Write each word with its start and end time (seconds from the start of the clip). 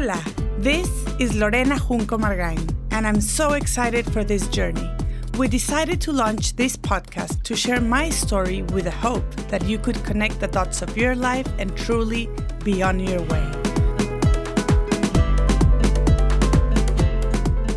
Hola, 0.00 0.24
this 0.56 0.88
is 1.18 1.36
Lorena 1.36 1.78
Junco 1.78 2.16
Margain, 2.16 2.74
and 2.90 3.06
I'm 3.06 3.20
so 3.20 3.52
excited 3.52 4.10
for 4.10 4.24
this 4.24 4.48
journey. 4.48 4.90
We 5.36 5.46
decided 5.46 6.00
to 6.00 6.10
launch 6.10 6.56
this 6.56 6.74
podcast 6.74 7.42
to 7.42 7.54
share 7.54 7.82
my 7.82 8.08
story 8.08 8.62
with 8.62 8.84
the 8.84 8.92
hope 8.92 9.30
that 9.50 9.62
you 9.66 9.78
could 9.78 10.02
connect 10.02 10.40
the 10.40 10.46
dots 10.46 10.80
of 10.80 10.96
your 10.96 11.14
life 11.14 11.46
and 11.58 11.76
truly 11.76 12.30
be 12.64 12.82
on 12.82 12.98
your 12.98 13.20
way. 13.24 13.46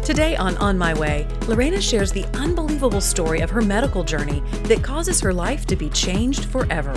Today 0.05 0.37
on 0.37 0.55
On 0.59 0.77
My 0.77 0.93
Way, 0.93 1.27
Lorena 1.49 1.81
shares 1.81 2.13
the 2.13 2.23
unbelievable 2.37 3.01
story 3.01 3.41
of 3.41 3.49
her 3.49 3.61
medical 3.61 4.05
journey 4.05 4.41
that 4.69 4.81
causes 4.81 5.19
her 5.19 5.33
life 5.33 5.65
to 5.65 5.75
be 5.75 5.89
changed 5.89 6.45
forever. 6.45 6.93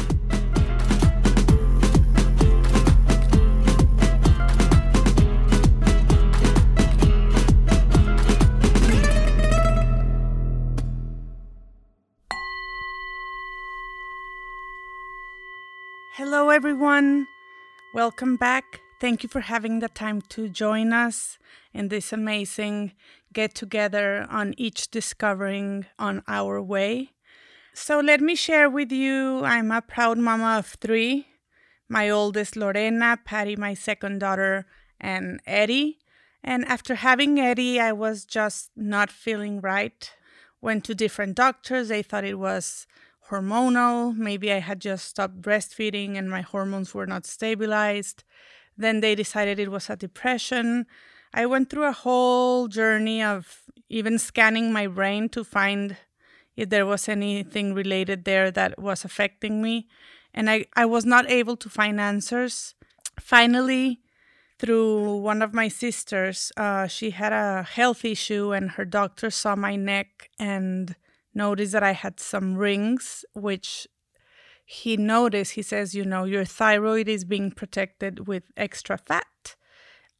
Everyone. 16.56 17.26
Welcome 17.92 18.36
back. 18.36 18.80
Thank 18.98 19.22
you 19.22 19.28
for 19.28 19.40
having 19.40 19.80
the 19.80 19.90
time 19.90 20.22
to 20.30 20.48
join 20.48 20.90
us 20.90 21.36
in 21.74 21.88
this 21.88 22.14
amazing 22.14 22.92
get 23.34 23.54
together 23.54 24.26
on 24.30 24.54
each 24.56 24.90
discovering 24.90 25.84
on 25.98 26.22
our 26.26 26.62
way. 26.62 27.10
So, 27.74 28.00
let 28.00 28.22
me 28.22 28.34
share 28.34 28.70
with 28.70 28.90
you 28.90 29.44
I'm 29.44 29.70
a 29.70 29.82
proud 29.82 30.16
mama 30.16 30.56
of 30.56 30.78
three. 30.80 31.26
My 31.90 32.08
oldest, 32.08 32.56
Lorena, 32.56 33.18
Patty, 33.22 33.54
my 33.54 33.74
second 33.74 34.20
daughter, 34.20 34.64
and 34.98 35.40
Eddie. 35.46 35.98
And 36.42 36.64
after 36.64 36.94
having 36.94 37.38
Eddie, 37.38 37.78
I 37.78 37.92
was 37.92 38.24
just 38.24 38.70
not 38.74 39.10
feeling 39.10 39.60
right. 39.60 40.10
Went 40.62 40.84
to 40.84 40.94
different 40.94 41.34
doctors. 41.34 41.88
They 41.88 42.02
thought 42.02 42.24
it 42.24 42.38
was 42.38 42.86
hormonal. 43.30 44.16
Maybe 44.16 44.52
I 44.52 44.60
had 44.60 44.80
just 44.80 45.06
stopped 45.06 45.40
breastfeeding 45.40 46.16
and 46.16 46.30
my 46.30 46.42
hormones 46.42 46.94
were 46.94 47.06
not 47.06 47.26
stabilized. 47.26 48.24
Then 48.76 49.00
they 49.00 49.14
decided 49.14 49.58
it 49.58 49.70
was 49.70 49.88
a 49.88 49.96
depression. 49.96 50.86
I 51.32 51.46
went 51.46 51.70
through 51.70 51.84
a 51.84 51.92
whole 51.92 52.68
journey 52.68 53.22
of 53.22 53.62
even 53.88 54.18
scanning 54.18 54.72
my 54.72 54.86
brain 54.86 55.28
to 55.30 55.44
find 55.44 55.96
if 56.56 56.70
there 56.70 56.86
was 56.86 57.08
anything 57.08 57.74
related 57.74 58.24
there 58.24 58.50
that 58.50 58.78
was 58.78 59.04
affecting 59.04 59.62
me. 59.62 59.86
And 60.32 60.50
I, 60.50 60.66
I 60.74 60.86
was 60.86 61.04
not 61.04 61.30
able 61.30 61.56
to 61.56 61.68
find 61.68 62.00
answers. 62.00 62.74
Finally, 63.20 64.00
through 64.58 65.16
one 65.18 65.42
of 65.42 65.52
my 65.52 65.68
sisters, 65.68 66.52
uh, 66.56 66.86
she 66.86 67.10
had 67.10 67.32
a 67.32 67.62
health 67.62 68.04
issue, 68.04 68.52
and 68.52 68.72
her 68.72 68.84
doctor 68.84 69.30
saw 69.30 69.54
my 69.54 69.76
neck 69.76 70.30
and 70.38 70.96
noticed 71.36 71.72
that 71.72 71.82
I 71.82 71.92
had 71.92 72.18
some 72.18 72.56
rings, 72.56 73.24
which 73.34 73.86
he 74.64 74.96
noticed. 74.96 75.52
He 75.52 75.62
says, 75.62 75.94
you 75.94 76.04
know, 76.04 76.24
your 76.24 76.44
thyroid 76.44 77.08
is 77.08 77.24
being 77.24 77.52
protected 77.52 78.26
with 78.26 78.44
extra 78.56 78.98
fat. 78.98 79.54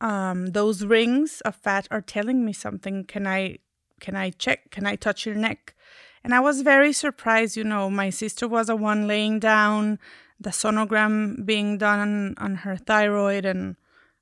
Um, 0.01 0.49
those 0.49 0.85
rings 0.85 1.41
of 1.41 1.57
fat 1.57 1.89
are 1.91 2.03
telling 2.03 2.45
me 2.45 2.53
something. 2.53 3.05
Can 3.05 3.27
I, 3.27 3.59
can 3.99 4.15
I 4.15 4.31
check? 4.31 4.71
Can 4.71 4.87
I 4.87 4.95
touch 4.95 5.27
your 5.27 5.35
neck? 5.35 5.75
And 6.23 6.35
I 6.35 6.41
was 6.41 6.61
very 6.61 6.93
surprised. 6.93 7.57
You 7.57 7.65
know, 7.65 7.91
my 7.91 8.11
sister 8.11 8.47
was 8.47 8.69
the 8.69 8.77
one 8.77 9.09
laying 9.09 9.41
down, 9.41 9.99
the 10.39 10.51
sonogram 10.51 11.45
being 11.45 11.79
done 11.79 11.99
on, 11.99 12.35
on 12.39 12.55
her 12.57 12.77
thyroid, 12.77 13.45
and 13.45 13.77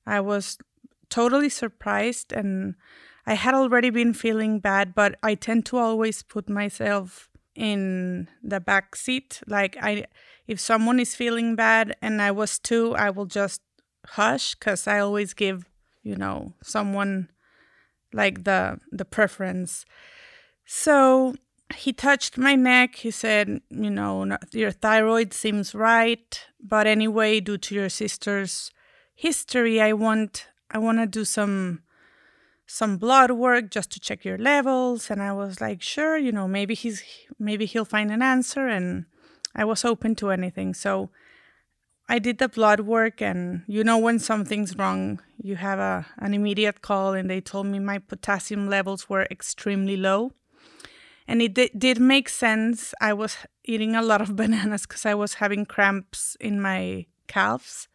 I 0.07 0.21
was 0.21 0.59
totally 1.11 1.49
surprised 1.49 2.33
and 2.33 2.75
I 3.27 3.35
had 3.35 3.55
already 3.55 3.91
been 3.91 4.13
feeling 4.13 4.61
bad, 4.61 4.95
but 4.95 5.17
I 5.23 5.35
tend 5.35 5.67
to 5.67 5.79
always 5.79 6.23
put 6.23 6.49
myself 6.49 7.31
in 7.55 8.29
the 8.43 8.61
back 8.61 8.97
seat. 8.97 9.41
Like 9.47 9.77
I 9.81 10.07
if 10.47 10.61
someone 10.61 11.01
is 11.01 11.15
feeling 11.15 11.57
bad 11.57 11.97
and 12.03 12.21
I 12.21 12.31
was 12.31 12.59
too, 12.59 12.95
I 12.97 13.11
will 13.11 13.27
just 13.27 13.63
hush 14.09 14.55
cuz 14.57 14.87
I 14.87 14.99
always 14.99 15.33
give, 15.33 15.65
you 16.03 16.17
know, 16.17 16.55
someone 16.63 17.31
like 18.13 18.45
the 18.45 18.79
the 18.93 19.05
preference. 19.05 19.85
So 20.67 21.35
he 21.75 21.93
touched 21.93 22.37
my 22.37 22.55
neck. 22.55 22.97
He 22.97 23.11
said, 23.11 23.61
you 23.71 23.91
know, 23.91 24.37
your 24.53 24.71
thyroid 24.71 25.33
seems 25.33 25.75
right, 25.75 26.47
but 26.61 26.87
anyway, 26.87 27.41
due 27.41 27.59
to 27.59 27.75
your 27.75 27.89
sister's 27.89 28.71
history, 29.15 29.81
I 29.81 29.93
want 29.93 30.49
I 30.71 30.79
want 30.79 30.99
to 30.99 31.07
do 31.07 31.25
some 31.25 31.83
some 32.67 32.97
blood 32.97 33.31
work 33.31 33.71
just 33.71 33.91
to 33.91 34.01
check 34.01 34.25
your 34.25 34.39
levels 34.39 35.11
and 35.11 35.23
i 35.23 35.33
was 35.33 35.61
like 35.61 35.83
sure 35.83 36.17
you 36.17 36.33
know 36.33 36.49
maybe 36.49 36.75
he's 36.75 37.03
maybe 37.39 37.67
he'll 37.67 37.85
find 37.85 38.11
an 38.11 38.23
answer 38.23 38.67
and 38.67 39.05
i 39.55 39.65
was 39.65 39.85
open 39.85 40.15
to 40.17 40.31
anything. 40.31 40.75
So 40.75 41.11
i 42.09 42.19
did 42.19 42.39
the 42.39 42.49
blood 42.49 42.81
work 42.81 43.23
and 43.23 43.63
you 43.67 43.85
know 43.85 43.99
when 43.99 44.19
something's 44.19 44.77
wrong 44.77 45.21
you 45.43 45.57
have 45.57 45.79
a 45.79 46.07
an 46.19 46.35
immediate 46.35 46.83
call 46.83 47.15
and 47.15 47.31
they 47.31 47.41
told 47.41 47.67
me 47.67 47.79
my 47.79 47.99
potassium 47.99 48.69
levels 48.69 49.09
were 49.09 49.27
extremely 49.31 49.97
low. 49.97 50.33
And 51.27 51.41
it 51.41 51.55
did, 51.55 51.71
did 51.79 51.99
make 51.99 52.29
sense. 52.29 52.93
I 53.01 53.15
was 53.15 53.39
eating 53.65 53.97
a 53.97 54.03
lot 54.03 54.21
of 54.21 54.37
bananas 54.41 54.83
because 54.87 55.07
i 55.07 55.15
was 55.15 55.35
having 55.35 55.67
cramps 55.67 56.37
in 56.41 56.61
my 56.61 57.07
calves 57.27 57.89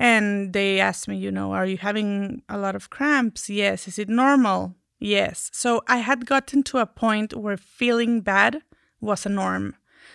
and 0.00 0.52
they 0.52 0.78
asked 0.78 1.08
me, 1.08 1.16
you 1.16 1.32
know, 1.32 1.52
are 1.52 1.66
you 1.66 1.76
having 1.76 2.42
a 2.48 2.56
lot 2.56 2.76
of 2.76 2.88
cramps? 2.88 3.50
Yes. 3.50 3.88
Is 3.88 3.98
it 3.98 4.08
normal? 4.08 4.76
Yes. 5.00 5.50
So 5.52 5.82
I 5.88 5.98
had 5.98 6.24
gotten 6.24 6.62
to 6.64 6.78
a 6.78 6.86
point 6.86 7.34
where 7.36 7.56
feeling 7.56 8.20
bad 8.20 8.62
was 9.00 9.26
a 9.26 9.28
norm. 9.28 9.74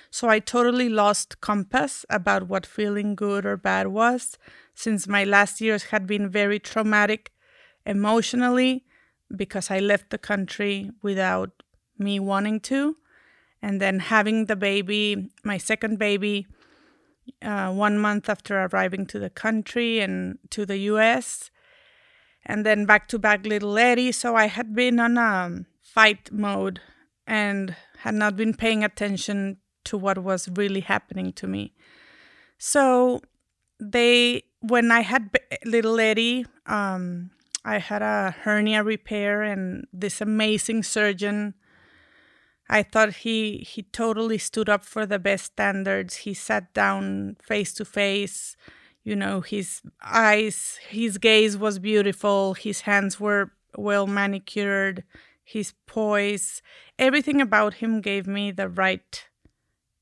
So 0.09 0.29
I 0.29 0.39
totally 0.39 0.87
lost 0.87 1.41
compass 1.41 2.05
about 2.09 2.47
what 2.47 2.65
feeling 2.65 3.13
good 3.13 3.45
or 3.45 3.57
bad 3.57 3.87
was, 3.87 4.37
since 4.73 5.05
my 5.05 5.25
last 5.25 5.59
years 5.59 5.83
had 5.83 6.07
been 6.07 6.29
very 6.29 6.59
traumatic 6.59 7.33
emotionally 7.85 8.85
because 9.35 9.69
I 9.69 9.79
left 9.79 10.11
the 10.11 10.17
country 10.17 10.91
without 11.01 11.61
me 11.97 12.21
wanting 12.21 12.61
to. 12.61 12.95
And 13.61 13.81
then 13.81 13.99
having 13.99 14.45
the 14.45 14.55
baby, 14.55 15.29
my 15.43 15.57
second 15.57 15.99
baby, 15.99 16.47
uh, 17.41 17.71
one 17.71 17.97
month 17.97 18.29
after 18.29 18.63
arriving 18.65 19.05
to 19.07 19.19
the 19.19 19.29
country 19.29 19.99
and 19.99 20.39
to 20.49 20.65
the 20.65 20.77
US, 20.91 21.51
and 22.45 22.65
then 22.65 22.85
back 22.85 23.07
to 23.09 23.19
back 23.19 23.45
little 23.45 23.77
Eddie. 23.77 24.11
So 24.11 24.35
I 24.35 24.47
had 24.47 24.75
been 24.75 24.99
on 24.99 25.17
a 25.17 25.65
fight 25.81 26.31
mode 26.31 26.81
and 27.25 27.75
had 27.99 28.15
not 28.15 28.35
been 28.35 28.53
paying 28.53 28.83
attention 28.83 29.57
to 29.85 29.97
what 29.97 30.17
was 30.17 30.49
really 30.49 30.81
happening 30.81 31.33
to 31.33 31.47
me. 31.47 31.73
So 32.57 33.21
they, 33.79 34.43
when 34.61 34.91
I 34.91 35.01
had 35.01 35.29
little 35.65 35.99
Eddie, 35.99 36.45
um, 36.65 37.31
I 37.65 37.77
had 37.77 38.01
a 38.01 38.35
hernia 38.41 38.83
repair, 38.83 39.41
and 39.41 39.87
this 39.93 40.21
amazing 40.21 40.83
surgeon 40.83 41.53
I 42.69 42.83
thought 42.83 43.17
he 43.17 43.57
he 43.57 43.83
totally 43.83 44.37
stood 44.37 44.69
up 44.69 44.83
for 44.83 45.05
the 45.05 45.19
best 45.19 45.45
standards. 45.45 46.17
He 46.17 46.33
sat 46.33 46.73
down 46.73 47.37
face 47.41 47.73
to 47.75 47.85
face. 47.85 48.55
You 49.03 49.15
know, 49.17 49.41
his 49.41 49.81
eyes, 50.01 50.79
his 50.87 51.17
gaze 51.17 51.57
was 51.57 51.77
beautiful. 51.77 52.53
His 52.53 52.81
hands 52.81 53.19
were 53.19 53.51
well 53.77 54.07
manicured. 54.07 55.03
His 55.43 55.73
poise, 55.87 56.61
everything 56.97 57.41
about 57.41 57.75
him 57.75 57.99
gave 57.99 58.27
me 58.27 58.51
the 58.51 58.69
right 58.69 59.27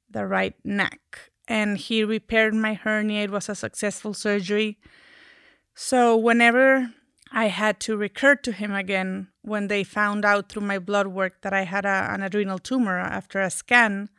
the 0.09 0.27
right 0.27 0.53
knack. 0.63 1.31
And 1.47 1.77
he 1.77 2.03
repaired 2.03 2.53
my 2.53 2.75
hernia. 2.75 3.23
It 3.23 3.31
was 3.31 3.49
a 3.49 3.55
successful 3.55 4.13
surgery. 4.13 4.77
So 5.73 6.15
whenever 6.15 6.93
I 7.31 7.45
had 7.47 7.79
to 7.81 7.97
recur 7.97 8.35
to 8.35 8.51
him 8.51 8.71
again 8.73 9.30
when 9.41 9.67
they 9.67 9.83
found 9.83 10.23
out 10.25 10.49
through 10.49 10.61
my 10.61 10.79
blood 10.79 11.07
work 11.07 11.41
that 11.41 11.53
I 11.53 11.63
had 11.63 11.85
a, 11.85 12.07
an 12.11 12.21
adrenal 12.21 12.59
tumor 12.59 12.99
after 12.99 13.41
a 13.41 13.49
scan. 13.49 14.09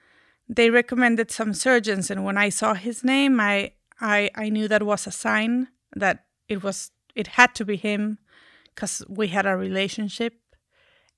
They 0.49 0.71
recommended 0.71 1.31
some 1.31 1.55
surgeons, 1.55 2.11
and 2.11 2.25
when 2.25 2.37
I 2.37 2.49
saw 2.49 2.75
his 2.75 3.05
name, 3.05 3.41
I, 3.41 3.73
I, 4.01 4.31
I 4.35 4.49
knew 4.49 4.69
that 4.69 4.83
was 4.83 5.07
a 5.07 5.13
sign 5.13 5.69
that 5.95 6.25
it 6.49 6.63
was 6.63 6.91
it 7.15 7.29
had 7.29 7.55
to 7.55 7.65
be 7.65 7.77
him 7.77 8.19
because 8.75 9.03
we 9.09 9.29
had 9.29 9.47
a 9.47 9.57
relationship, 9.57 10.35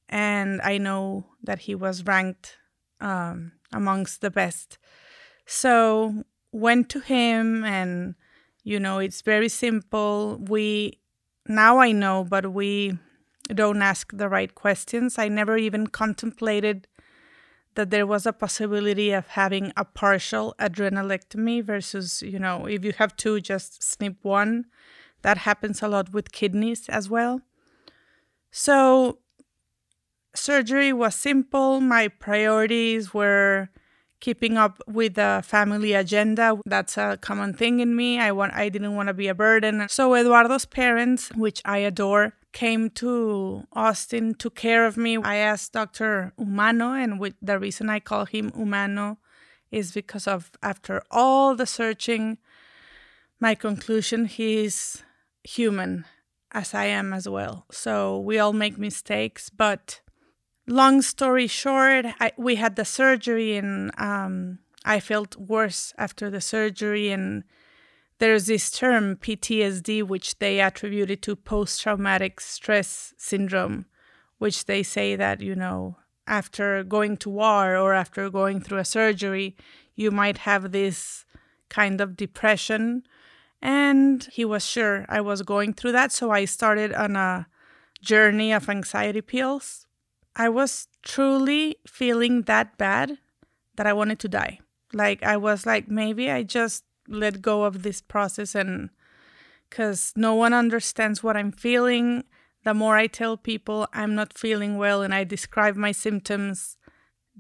and 0.08 0.60
I 0.62 0.78
know 0.78 1.26
that 1.42 1.60
he 1.60 1.74
was 1.74 2.04
ranked 2.04 2.56
um, 3.00 3.52
amongst 3.72 4.20
the 4.20 4.30
best. 4.30 4.78
So 5.46 6.24
went 6.52 6.88
to 6.90 7.00
him, 7.00 7.64
and 7.64 8.14
you 8.62 8.78
know 8.78 8.98
it's 8.98 9.22
very 9.22 9.48
simple. 9.48 10.38
We 10.48 10.98
now 11.46 11.78
I 11.78 11.92
know, 11.92 12.24
but 12.24 12.52
we 12.52 12.98
don't 13.48 13.82
ask 13.82 14.10
the 14.12 14.28
right 14.28 14.54
questions. 14.54 15.18
I 15.18 15.28
never 15.28 15.56
even 15.56 15.86
contemplated 15.86 16.86
that 17.74 17.90
there 17.90 18.06
was 18.06 18.24
a 18.24 18.32
possibility 18.32 19.10
of 19.10 19.26
having 19.28 19.72
a 19.76 19.84
partial 19.84 20.54
adrenalectomy 20.58 21.62
versus, 21.62 22.22
you 22.22 22.38
know, 22.38 22.66
if 22.66 22.84
you 22.84 22.92
have 22.92 23.16
two, 23.16 23.40
just 23.40 23.82
snip 23.82 24.16
one. 24.22 24.66
that 25.22 25.38
happens 25.38 25.82
a 25.82 25.88
lot 25.88 26.12
with 26.12 26.32
kidneys 26.32 26.86
as 26.90 27.08
well. 27.08 27.40
So, 28.50 29.20
surgery 30.34 30.92
was 30.92 31.14
simple. 31.14 31.80
My 31.80 32.08
priorities 32.08 33.14
were 33.14 33.70
keeping 34.20 34.56
up 34.56 34.82
with 34.86 35.14
the 35.14 35.42
family 35.44 35.92
agenda. 35.92 36.58
That's 36.66 36.96
a 36.96 37.18
common 37.20 37.54
thing 37.54 37.80
in 37.80 37.94
me. 37.94 38.18
I 38.18 38.32
want 38.32 38.54
I 38.54 38.68
didn't 38.68 38.94
want 38.94 39.08
to 39.08 39.14
be 39.14 39.28
a 39.28 39.34
burden. 39.34 39.86
So 39.88 40.14
Eduardo's 40.14 40.64
parents, 40.64 41.30
which 41.34 41.60
I 41.64 41.78
adore, 41.78 42.32
came 42.54 42.88
to 42.88 43.64
Austin, 43.74 44.34
took 44.34 44.54
care 44.54 44.86
of 44.86 44.96
me. 44.96 45.18
I 45.18 45.36
asked 45.36 45.74
Dr. 45.74 46.32
Umano, 46.38 46.94
and 46.96 47.20
with 47.20 47.34
the 47.42 47.58
reason 47.58 47.90
I 47.90 48.00
call 48.00 48.24
him 48.24 48.50
Umano 48.52 49.18
is 49.70 49.92
because 49.92 50.26
of 50.26 50.50
after 50.62 51.02
all 51.10 51.54
the 51.54 51.66
searching, 51.66 52.38
my 53.40 53.54
conclusion 53.54 54.24
he's 54.24 55.02
human 55.42 56.06
as 56.52 56.72
I 56.72 56.86
am 56.86 57.12
as 57.12 57.28
well. 57.28 57.66
So 57.70 58.18
we 58.18 58.38
all 58.38 58.52
make 58.52 58.78
mistakes, 58.78 59.50
but 59.50 60.00
long 60.66 61.02
story 61.02 61.48
short, 61.48 62.06
I, 62.20 62.32
we 62.38 62.54
had 62.54 62.76
the 62.76 62.84
surgery 62.84 63.56
and 63.56 63.90
um, 63.98 64.60
I 64.84 65.00
felt 65.00 65.36
worse 65.36 65.92
after 65.98 66.30
the 66.30 66.40
surgery. 66.40 67.10
And 67.10 67.42
there's 68.24 68.46
this 68.46 68.70
term, 68.70 69.16
PTSD, 69.16 70.02
which 70.02 70.38
they 70.38 70.58
attributed 70.60 71.20
to 71.22 71.36
post 71.36 71.82
traumatic 71.82 72.40
stress 72.40 73.12
syndrome, 73.18 73.84
which 74.38 74.64
they 74.64 74.82
say 74.82 75.14
that, 75.14 75.42
you 75.42 75.54
know, 75.54 75.98
after 76.26 76.82
going 76.82 77.18
to 77.18 77.28
war 77.28 77.76
or 77.76 77.92
after 77.92 78.30
going 78.30 78.60
through 78.60 78.78
a 78.78 78.84
surgery, 78.84 79.54
you 79.94 80.10
might 80.10 80.38
have 80.38 80.72
this 80.72 81.26
kind 81.68 82.00
of 82.00 82.16
depression. 82.16 83.02
And 83.60 84.26
he 84.32 84.46
was 84.46 84.64
sure 84.64 85.04
I 85.10 85.20
was 85.20 85.42
going 85.42 85.74
through 85.74 85.92
that. 85.92 86.10
So 86.10 86.30
I 86.30 86.46
started 86.46 86.94
on 86.94 87.16
a 87.16 87.46
journey 88.00 88.52
of 88.52 88.70
anxiety 88.70 89.20
pills 89.20 89.84
I 90.36 90.48
was 90.48 90.88
truly 91.02 91.76
feeling 91.86 92.42
that 92.42 92.76
bad 92.76 93.18
that 93.76 93.86
I 93.86 93.92
wanted 93.92 94.18
to 94.20 94.28
die. 94.28 94.58
Like, 94.92 95.22
I 95.22 95.36
was 95.36 95.64
like, 95.64 95.88
maybe 95.88 96.30
I 96.30 96.42
just 96.42 96.84
let 97.08 97.42
go 97.42 97.64
of 97.64 97.82
this 97.82 98.00
process 98.00 98.54
and 98.54 98.90
because 99.68 100.12
no 100.14 100.34
one 100.34 100.52
understands 100.52 101.22
what 101.22 101.36
I'm 101.36 101.50
feeling. 101.50 102.24
The 102.64 102.74
more 102.74 102.96
I 102.96 103.08
tell 103.08 103.36
people 103.36 103.88
I'm 103.92 104.14
not 104.14 104.38
feeling 104.38 104.78
well 104.78 105.02
and 105.02 105.12
I 105.12 105.24
describe 105.24 105.76
my 105.76 105.92
symptoms, 105.92 106.76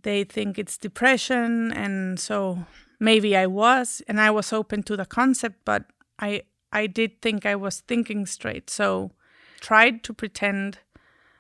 they 0.02 0.24
think 0.24 0.58
it's 0.58 0.76
depression. 0.76 1.72
And 1.72 2.18
so 2.18 2.66
maybe 2.98 3.36
I 3.36 3.46
was, 3.46 4.02
and 4.08 4.20
I 4.20 4.30
was 4.30 4.52
open 4.52 4.82
to 4.84 4.96
the 4.96 5.06
concept, 5.06 5.60
but 5.64 5.84
I, 6.18 6.42
I 6.72 6.88
did 6.88 7.22
think 7.22 7.46
I 7.46 7.54
was 7.54 7.80
thinking 7.80 8.26
straight. 8.26 8.68
So 8.68 9.12
tried 9.60 10.02
to 10.04 10.12
pretend 10.12 10.78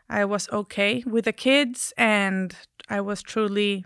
I 0.08 0.24
was 0.24 0.48
okay 0.50 1.02
with 1.06 1.24
the 1.24 1.32
kids 1.32 1.92
and 1.96 2.54
I 2.88 3.00
was 3.00 3.20
truly 3.20 3.84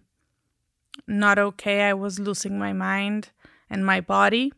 not 1.07 1.39
okay. 1.39 1.83
I 1.83 1.95
was 1.95 2.19
losing 2.19 2.59
my 2.59 2.73
mind 2.73 3.31
and 3.71 3.85
my 3.85 4.01
body. 4.01 4.53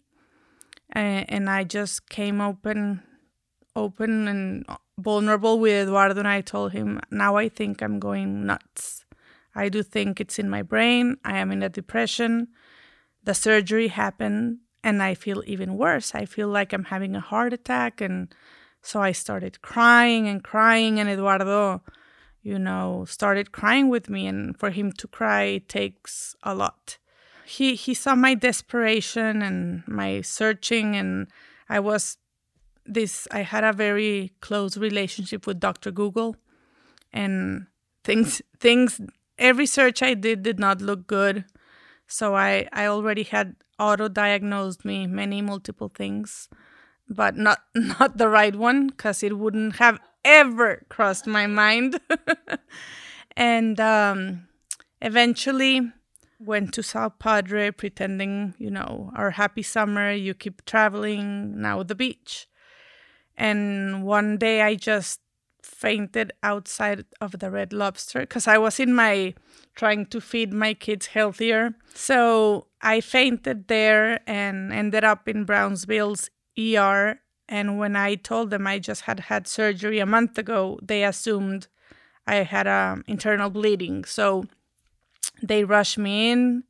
And, 0.92 1.48
I 1.48 1.64
just 1.64 2.08
came 2.08 2.40
open 2.40 3.02
open 3.76 4.26
and 4.26 4.64
vulnerable 4.98 5.60
with 5.60 5.86
Eduardo 5.86 6.18
and 6.18 6.26
I 6.26 6.40
told 6.40 6.72
him, 6.72 7.00
now 7.10 7.36
I 7.36 7.48
think 7.48 7.80
I'm 7.80 8.00
going 8.00 8.44
nuts. 8.44 9.04
I 9.54 9.68
do 9.68 9.84
think 9.84 10.20
it's 10.20 10.38
in 10.40 10.50
my 10.50 10.62
brain. 10.62 11.16
I 11.24 11.38
am 11.38 11.52
in 11.52 11.62
a 11.62 11.68
depression. 11.68 12.48
The 13.22 13.34
surgery 13.34 13.88
happened 13.88 14.58
and 14.82 15.00
I 15.02 15.14
feel 15.14 15.44
even 15.46 15.76
worse. 15.76 16.14
I 16.14 16.24
feel 16.24 16.48
like 16.48 16.72
I'm 16.72 16.84
having 16.84 17.14
a 17.14 17.20
heart 17.20 17.52
attack 17.52 18.00
and 18.00 18.34
so 18.82 19.00
I 19.00 19.12
started 19.12 19.62
crying 19.62 20.26
and 20.26 20.42
crying, 20.42 20.98
and 20.98 21.08
Eduardo, 21.08 21.82
you 22.42 22.58
know, 22.58 23.04
started 23.06 23.52
crying 23.52 23.88
with 23.88 24.08
me. 24.08 24.26
And 24.26 24.58
for 24.58 24.70
him 24.70 24.92
to 24.92 25.06
cry 25.06 25.58
takes 25.68 26.34
a 26.42 26.54
lot. 26.54 26.98
He 27.50 27.74
he 27.74 27.94
saw 27.94 28.14
my 28.14 28.34
desperation 28.34 29.42
and 29.42 29.82
my 29.88 30.20
searching, 30.22 30.94
and 30.96 31.26
I 31.68 31.80
was 31.80 32.16
this. 32.86 33.26
I 33.30 33.42
had 33.42 33.64
a 33.64 33.72
very 33.72 34.32
close 34.40 34.76
relationship 34.76 35.46
with 35.46 35.58
Dr. 35.58 35.90
Google, 35.90 36.36
and 37.12 37.66
things 38.04 38.40
things 38.60 39.00
every 39.38 39.66
search 39.66 40.02
I 40.02 40.14
did 40.14 40.42
did 40.42 40.58
not 40.58 40.80
look 40.80 41.06
good. 41.06 41.44
So 42.06 42.36
I 42.36 42.68
I 42.72 42.86
already 42.86 43.24
had 43.24 43.56
auto 43.78 44.08
diagnosed 44.08 44.84
me 44.84 45.06
many 45.06 45.42
multiple 45.42 45.88
things 45.88 46.48
but 47.10 47.36
not 47.36 47.58
not 47.74 48.16
the 48.16 48.28
right 48.28 48.54
one 48.54 48.86
because 48.86 49.22
it 49.22 49.36
wouldn't 49.36 49.76
have 49.76 49.98
ever 50.24 50.86
crossed 50.88 51.26
my 51.26 51.46
mind. 51.46 52.00
and 53.36 53.80
um, 53.80 54.46
eventually 55.02 55.92
went 56.40 56.72
to 56.74 56.82
South 56.82 57.18
Padre 57.18 57.70
pretending, 57.70 58.54
you 58.58 58.70
know, 58.70 59.12
our 59.14 59.32
happy 59.32 59.62
summer, 59.62 60.10
you 60.12 60.34
keep 60.34 60.64
traveling, 60.64 61.60
now 61.60 61.82
the 61.82 61.94
beach. 61.94 62.48
And 63.36 64.04
one 64.04 64.38
day 64.38 64.62
I 64.62 64.74
just 64.74 65.20
fainted 65.62 66.32
outside 66.42 67.04
of 67.20 67.38
the 67.38 67.50
Red 67.50 67.72
Lobster 67.72 68.20
because 68.20 68.48
I 68.48 68.58
was 68.58 68.80
in 68.80 68.94
my 68.94 69.34
trying 69.74 70.06
to 70.06 70.20
feed 70.20 70.52
my 70.52 70.74
kids 70.74 71.06
healthier. 71.06 71.74
So 71.94 72.66
I 72.80 73.00
fainted 73.00 73.68
there 73.68 74.20
and 74.26 74.72
ended 74.72 75.04
up 75.04 75.28
in 75.28 75.44
Brownsville's 75.44 76.30
ER. 76.58 77.20
And 77.48 77.78
when 77.78 77.96
I 77.96 78.14
told 78.14 78.50
them 78.50 78.66
I 78.66 78.78
just 78.78 79.02
had 79.02 79.20
had 79.20 79.46
surgery 79.46 79.98
a 79.98 80.06
month 80.06 80.38
ago, 80.38 80.78
they 80.82 81.04
assumed 81.04 81.68
I 82.26 82.36
had 82.36 82.66
um, 82.66 83.04
internal 83.06 83.50
bleeding. 83.50 84.04
So 84.04 84.44
they 85.42 85.64
rush 85.64 85.98
me 85.98 86.30
in 86.30 86.64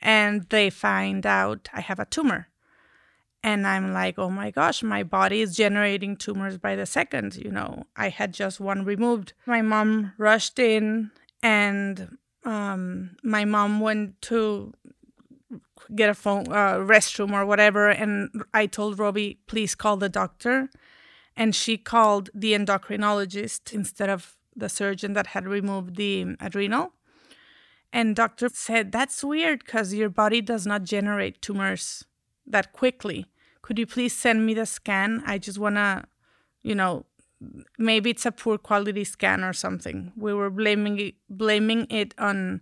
and 0.00 0.46
they 0.48 0.70
find 0.70 1.26
out 1.26 1.68
I 1.72 1.80
have 1.80 1.98
a 1.98 2.04
tumor. 2.06 2.48
And 3.42 3.66
I'm 3.66 3.92
like, 3.94 4.18
oh 4.18 4.28
my 4.28 4.50
gosh, 4.50 4.82
my 4.82 5.02
body 5.02 5.40
is 5.40 5.56
generating 5.56 6.16
tumors 6.16 6.58
by 6.58 6.76
the 6.76 6.84
second. 6.84 7.36
You 7.36 7.50
know, 7.50 7.84
I 7.96 8.10
had 8.10 8.34
just 8.34 8.60
one 8.60 8.84
removed. 8.84 9.32
My 9.46 9.62
mom 9.62 10.12
rushed 10.18 10.58
in, 10.58 11.10
and 11.42 12.18
um, 12.44 13.16
my 13.22 13.46
mom 13.46 13.80
went 13.80 14.20
to 14.22 14.74
get 15.94 16.10
a 16.10 16.14
phone 16.14 16.46
uh, 16.48 16.76
restroom 16.76 17.32
or 17.32 17.44
whatever 17.44 17.88
and 17.88 18.28
i 18.54 18.64
told 18.66 18.98
robbie 18.98 19.40
please 19.46 19.74
call 19.74 19.96
the 19.96 20.08
doctor 20.08 20.68
and 21.36 21.54
she 21.54 21.76
called 21.76 22.30
the 22.34 22.52
endocrinologist 22.52 23.72
instead 23.72 24.08
of 24.08 24.36
the 24.54 24.68
surgeon 24.68 25.14
that 25.14 25.28
had 25.28 25.46
removed 25.46 25.96
the 25.96 26.36
adrenal 26.38 26.92
and 27.92 28.16
doctor 28.16 28.48
said 28.48 28.92
that's 28.92 29.22
weird 29.24 29.64
because 29.64 29.94
your 29.94 30.08
body 30.08 30.40
does 30.40 30.66
not 30.66 30.84
generate 30.84 31.40
tumors 31.42 32.04
that 32.46 32.72
quickly 32.72 33.26
could 33.62 33.78
you 33.78 33.86
please 33.86 34.16
send 34.16 34.44
me 34.46 34.54
the 34.54 34.66
scan 34.66 35.22
i 35.26 35.38
just 35.38 35.58
want 35.58 35.76
to 35.76 36.02
you 36.62 36.74
know 36.74 37.04
maybe 37.78 38.10
it's 38.10 38.26
a 38.26 38.32
poor 38.32 38.58
quality 38.58 39.04
scan 39.04 39.42
or 39.42 39.52
something 39.52 40.12
we 40.16 40.34
were 40.34 40.50
blaming 40.50 40.98
it, 40.98 41.14
blaming 41.28 41.86
it 41.90 42.14
on 42.18 42.60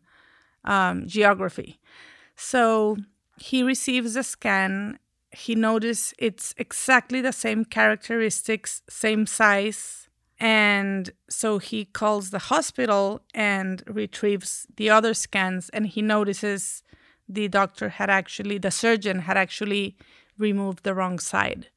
um, 0.65 1.07
geography 1.07 1.81
so 2.37 2.97
he 3.41 3.63
receives 3.63 4.17
a 4.17 4.23
scan. 4.23 4.99
He 5.31 5.55
notices 5.55 6.15
it's 6.19 6.55
exactly 6.57 7.21
the 7.21 7.33
same 7.33 7.65
characteristics, 7.65 8.83
same 8.89 9.27
size. 9.27 10.08
And 10.40 11.11
so 11.28 11.59
he 11.59 11.85
calls 11.85 12.30
the 12.30 12.38
hospital 12.38 13.23
and 13.35 13.83
retrieves 13.87 14.66
the 14.76 14.90
other 14.90 15.14
scans. 15.14 15.68
And 15.71 15.87
he 15.87 16.02
notices 16.02 16.83
the 17.28 17.49
doctor 17.49 17.88
had 17.88 18.09
actually, 18.09 18.59
the 18.59 18.71
surgeon 18.71 19.21
had 19.21 19.37
actually 19.37 19.97
removed 20.38 20.85
the 20.85 20.95
wrong 20.95 21.18
side. 21.18 21.68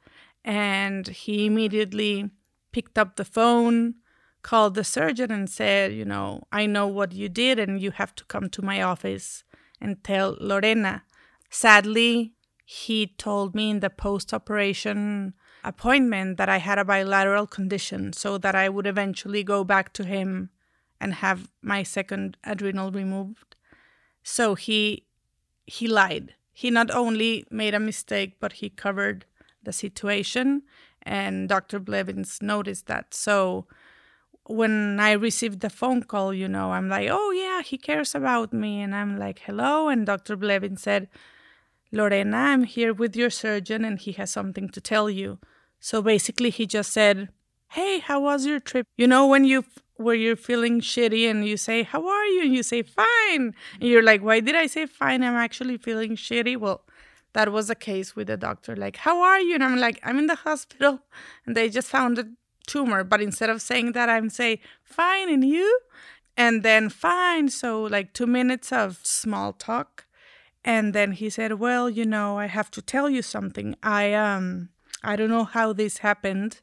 And 0.45 1.07
he 1.07 1.47
immediately 1.47 2.29
picked 2.71 2.97
up 2.97 3.15
the 3.15 3.25
phone, 3.25 3.95
called 4.43 4.75
the 4.75 4.83
surgeon, 4.83 5.31
and 5.31 5.49
said, 5.49 5.93
You 5.93 6.05
know, 6.05 6.43
I 6.51 6.65
know 6.65 6.87
what 6.87 7.13
you 7.13 7.29
did, 7.29 7.59
and 7.59 7.81
you 7.81 7.91
have 7.91 8.15
to 8.15 8.25
come 8.25 8.49
to 8.49 8.61
my 8.61 8.81
office 8.81 9.43
and 9.79 10.03
tell 10.03 10.37
Lorena 10.39 11.03
Sadly, 11.53 12.33
he 12.63 13.07
told 13.07 13.53
me 13.53 13.69
in 13.69 13.81
the 13.81 13.89
post 13.89 14.33
operation 14.33 15.33
appointment 15.63 16.37
that 16.37 16.49
I 16.49 16.57
had 16.57 16.79
a 16.79 16.85
bilateral 16.85 17.47
condition, 17.47 18.13
so 18.13 18.37
that 18.37 18.55
I 18.55 18.69
would 18.69 18.87
eventually 18.87 19.43
go 19.43 19.63
back 19.63 19.93
to 19.93 20.03
him 20.03 20.49
and 20.99 21.15
have 21.15 21.49
my 21.61 21.83
second 21.83 22.37
adrenal 22.43 22.91
removed. 22.91 23.55
So 24.23 24.55
he 24.55 25.05
he 25.65 25.87
lied. 25.87 26.35
He 26.53 26.69
not 26.69 26.91
only 26.91 27.45
made 27.49 27.73
a 27.73 27.79
mistake, 27.79 28.37
but 28.39 28.53
he 28.53 28.69
covered 28.69 29.25
the 29.63 29.71
situation, 29.71 30.63
and 31.01 31.47
Dr. 31.47 31.79
Blevins 31.79 32.41
noticed 32.41 32.87
that. 32.87 33.13
So 33.13 33.67
when 34.45 34.99
I 34.99 35.11
received 35.13 35.61
the 35.61 35.69
phone 35.69 36.03
call, 36.03 36.33
you 36.33 36.47
know, 36.47 36.71
I'm 36.71 36.89
like, 36.89 37.07
oh 37.09 37.31
yeah, 37.31 37.61
he 37.61 37.77
cares 37.77 38.13
about 38.15 38.53
me, 38.53 38.81
and 38.81 38.93
I'm 38.93 39.17
like, 39.17 39.39
hello, 39.45 39.87
and 39.87 40.05
Dr. 40.05 40.35
Blevins 40.35 40.81
said, 40.81 41.07
Lorena, 41.91 42.37
I'm 42.37 42.63
here 42.63 42.93
with 42.93 43.17
your 43.17 43.29
surgeon 43.29 43.83
and 43.83 43.99
he 43.99 44.13
has 44.13 44.31
something 44.31 44.69
to 44.69 44.79
tell 44.79 45.09
you. 45.09 45.39
So 45.81 46.01
basically, 46.01 46.51
he 46.51 46.65
just 46.67 46.93
said, 46.93 47.29
Hey, 47.69 47.99
how 47.99 48.21
was 48.21 48.45
your 48.45 48.59
trip? 48.59 48.85
You 48.97 49.07
know, 49.07 49.25
when 49.25 49.43
you 49.43 49.65
where 49.97 50.15
you're 50.15 50.35
feeling 50.35 50.79
shitty 50.79 51.29
and 51.29 51.45
you 51.45 51.57
say, 51.57 51.83
How 51.83 52.07
are 52.07 52.25
you? 52.25 52.43
And 52.43 52.53
you 52.53 52.63
say, 52.63 52.83
Fine. 52.83 53.55
And 53.79 53.89
you're 53.89 54.03
like, 54.03 54.21
Why 54.21 54.39
did 54.39 54.55
I 54.55 54.67
say 54.67 54.85
fine? 54.85 55.23
I'm 55.23 55.35
actually 55.35 55.77
feeling 55.77 56.15
shitty. 56.15 56.55
Well, 56.57 56.83
that 57.33 57.51
was 57.51 57.67
the 57.67 57.75
case 57.75 58.15
with 58.15 58.27
the 58.27 58.37
doctor. 58.37 58.75
Like, 58.75 58.97
How 58.97 59.21
are 59.21 59.39
you? 59.39 59.55
And 59.55 59.63
I'm 59.63 59.77
like, 59.77 59.99
I'm 60.03 60.19
in 60.19 60.27
the 60.27 60.35
hospital 60.35 60.99
and 61.45 61.57
they 61.57 61.67
just 61.67 61.87
found 61.87 62.19
a 62.19 62.27
tumor. 62.67 63.03
But 63.03 63.21
instead 63.21 63.49
of 63.49 63.61
saying 63.61 63.93
that, 63.93 64.07
I'm 64.07 64.29
say, 64.29 64.61
Fine. 64.83 65.33
And 65.33 65.43
you? 65.43 65.79
And 66.37 66.61
then, 66.61 66.89
Fine. 66.89 67.49
So, 67.49 67.81
like, 67.81 68.13
two 68.13 68.27
minutes 68.27 68.71
of 68.71 68.99
small 69.03 69.51
talk. 69.51 70.05
And 70.63 70.93
then 70.93 71.13
he 71.13 71.31
said, 71.31 71.53
Well, 71.53 71.89
you 71.89 72.05
know, 72.05 72.37
I 72.37 72.45
have 72.45 72.69
to 72.71 72.83
tell 72.83 73.09
you 73.09 73.23
something. 73.23 73.75
I, 73.81 74.13
um, 74.13 74.69
I 75.03 75.15
don't 75.15 75.29
know 75.29 75.45
how 75.45 75.73
this 75.73 75.99
happened, 75.99 76.61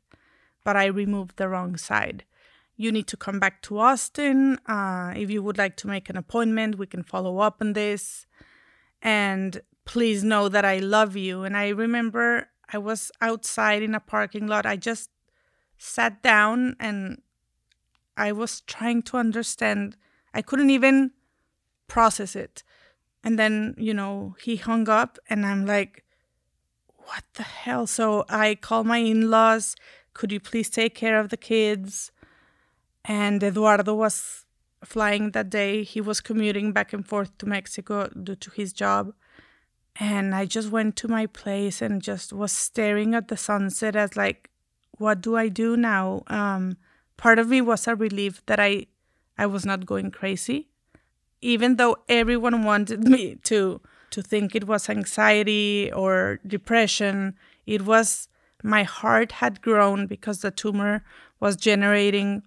but 0.64 0.76
I 0.76 0.86
removed 0.86 1.36
the 1.36 1.48
wrong 1.48 1.76
side 1.76 2.24
you 2.78 2.92
need 2.92 3.08
to 3.08 3.16
come 3.16 3.40
back 3.40 3.60
to 3.60 3.78
Austin. 3.78 4.58
Uh, 4.64 5.12
if 5.14 5.28
you 5.30 5.42
would 5.42 5.58
like 5.58 5.76
to 5.78 5.88
make 5.88 6.08
an 6.08 6.16
appointment, 6.16 6.78
we 6.78 6.86
can 6.86 7.02
follow 7.02 7.38
up 7.40 7.56
on 7.60 7.72
this. 7.72 8.26
And 9.02 9.60
please 9.84 10.22
know 10.22 10.48
that 10.48 10.64
I 10.64 10.78
love 10.78 11.16
you. 11.16 11.42
And 11.42 11.56
I 11.56 11.68
remember 11.70 12.48
I 12.72 12.78
was 12.78 13.10
outside 13.20 13.82
in 13.82 13.96
a 13.96 14.00
parking 14.00 14.46
lot. 14.46 14.64
I 14.64 14.76
just 14.76 15.10
sat 15.76 16.22
down 16.22 16.76
and 16.78 17.20
I 18.16 18.30
was 18.30 18.60
trying 18.60 19.02
to 19.02 19.16
understand. 19.16 19.96
I 20.32 20.40
couldn't 20.40 20.70
even 20.70 21.10
process 21.88 22.36
it. 22.36 22.62
And 23.24 23.40
then, 23.40 23.74
you 23.76 23.92
know, 23.92 24.36
he 24.40 24.54
hung 24.54 24.88
up 24.88 25.18
and 25.28 25.44
I'm 25.44 25.66
like, 25.66 26.04
what 27.08 27.24
the 27.34 27.42
hell? 27.42 27.86
So 27.86 28.24
I 28.28 28.54
call 28.54 28.84
my 28.84 28.98
in 28.98 29.30
laws. 29.30 29.74
Could 30.12 30.30
you 30.30 30.40
please 30.40 30.68
take 30.68 30.94
care 30.94 31.18
of 31.18 31.30
the 31.30 31.36
kids? 31.36 32.12
And 33.04 33.42
Eduardo 33.42 33.94
was 33.94 34.44
flying 34.84 35.30
that 35.30 35.48
day. 35.48 35.82
He 35.84 36.00
was 36.00 36.20
commuting 36.20 36.72
back 36.72 36.92
and 36.92 37.06
forth 37.06 37.36
to 37.38 37.46
Mexico 37.46 38.08
due 38.08 38.36
to 38.36 38.50
his 38.50 38.72
job. 38.72 39.14
And 39.98 40.34
I 40.34 40.44
just 40.44 40.70
went 40.70 40.96
to 40.96 41.08
my 41.08 41.26
place 41.26 41.80
and 41.82 42.02
just 42.02 42.32
was 42.32 42.52
staring 42.52 43.14
at 43.14 43.28
the 43.28 43.36
sunset 43.36 43.96
as 43.96 44.16
like, 44.16 44.50
what 44.98 45.20
do 45.20 45.36
I 45.36 45.48
do 45.48 45.76
now? 45.76 46.22
Um, 46.26 46.76
part 47.16 47.38
of 47.38 47.48
me 47.48 47.60
was 47.60 47.88
a 47.88 47.96
relief 47.96 48.44
that 48.46 48.60
I 48.60 48.86
I 49.40 49.46
was 49.46 49.64
not 49.64 49.86
going 49.86 50.10
crazy. 50.10 50.68
Even 51.40 51.76
though 51.76 51.96
everyone 52.08 52.64
wanted 52.64 53.04
me 53.14 53.36
to 53.44 53.80
to 54.10 54.22
think 54.22 54.54
it 54.54 54.66
was 54.66 54.88
anxiety 54.88 55.90
or 55.92 56.40
depression, 56.46 57.34
it 57.66 57.82
was 57.82 58.28
my 58.62 58.82
heart 58.82 59.32
had 59.32 59.62
grown 59.62 60.06
because 60.06 60.40
the 60.40 60.50
tumor 60.50 61.04
was 61.40 61.56
generating 61.56 62.42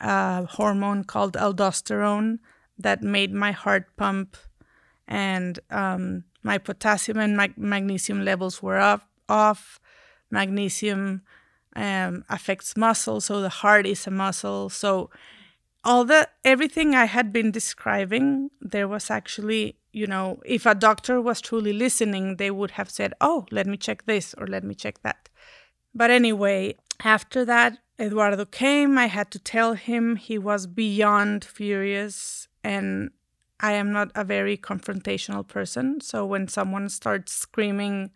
a 0.00 0.44
hormone 0.44 1.04
called 1.04 1.34
aldosterone 1.34 2.38
that 2.78 3.02
made 3.02 3.32
my 3.32 3.52
heart 3.52 3.86
pump, 3.96 4.36
and 5.08 5.58
um, 5.70 6.24
my 6.42 6.58
potassium 6.58 7.18
and 7.18 7.36
mag- 7.36 7.56
magnesium 7.56 8.24
levels 8.24 8.62
were 8.62 8.78
up, 8.78 9.08
off. 9.28 9.80
Magnesium 10.30 11.22
um, 11.76 12.24
affects 12.28 12.76
muscle, 12.76 13.20
so 13.20 13.40
the 13.40 13.48
heart 13.48 13.86
is 13.86 14.06
a 14.06 14.10
muscle. 14.10 14.68
So 14.68 15.08
all 15.84 16.04
the 16.04 16.28
everything 16.44 16.94
I 16.94 17.04
had 17.04 17.32
been 17.32 17.52
describing, 17.52 18.50
there 18.60 18.88
was 18.88 19.10
actually, 19.10 19.76
you 19.96 20.06
know, 20.06 20.26
if 20.44 20.66
a 20.66 20.74
doctor 20.74 21.16
was 21.22 21.40
truly 21.40 21.72
listening, 21.72 22.36
they 22.36 22.50
would 22.50 22.72
have 22.72 22.90
said, 22.90 23.14
"Oh, 23.28 23.46
let 23.50 23.66
me 23.66 23.76
check 23.86 24.04
this 24.04 24.34
or 24.38 24.46
let 24.46 24.62
me 24.62 24.74
check 24.74 24.96
that." 25.02 25.30
But 25.94 26.10
anyway, 26.10 26.76
after 27.02 27.46
that, 27.46 27.78
Eduardo 27.98 28.44
came. 28.44 28.98
I 28.98 29.06
had 29.06 29.30
to 29.30 29.38
tell 29.38 29.72
him 29.72 30.16
he 30.16 30.36
was 30.38 30.66
beyond 30.66 31.44
furious, 31.44 32.46
and 32.62 33.10
I 33.58 33.72
am 33.72 33.90
not 33.90 34.10
a 34.14 34.24
very 34.24 34.58
confrontational 34.58 35.46
person. 35.46 36.02
So 36.02 36.26
when 36.26 36.46
someone 36.48 36.90
starts 36.90 37.32
screaming, 37.32 38.10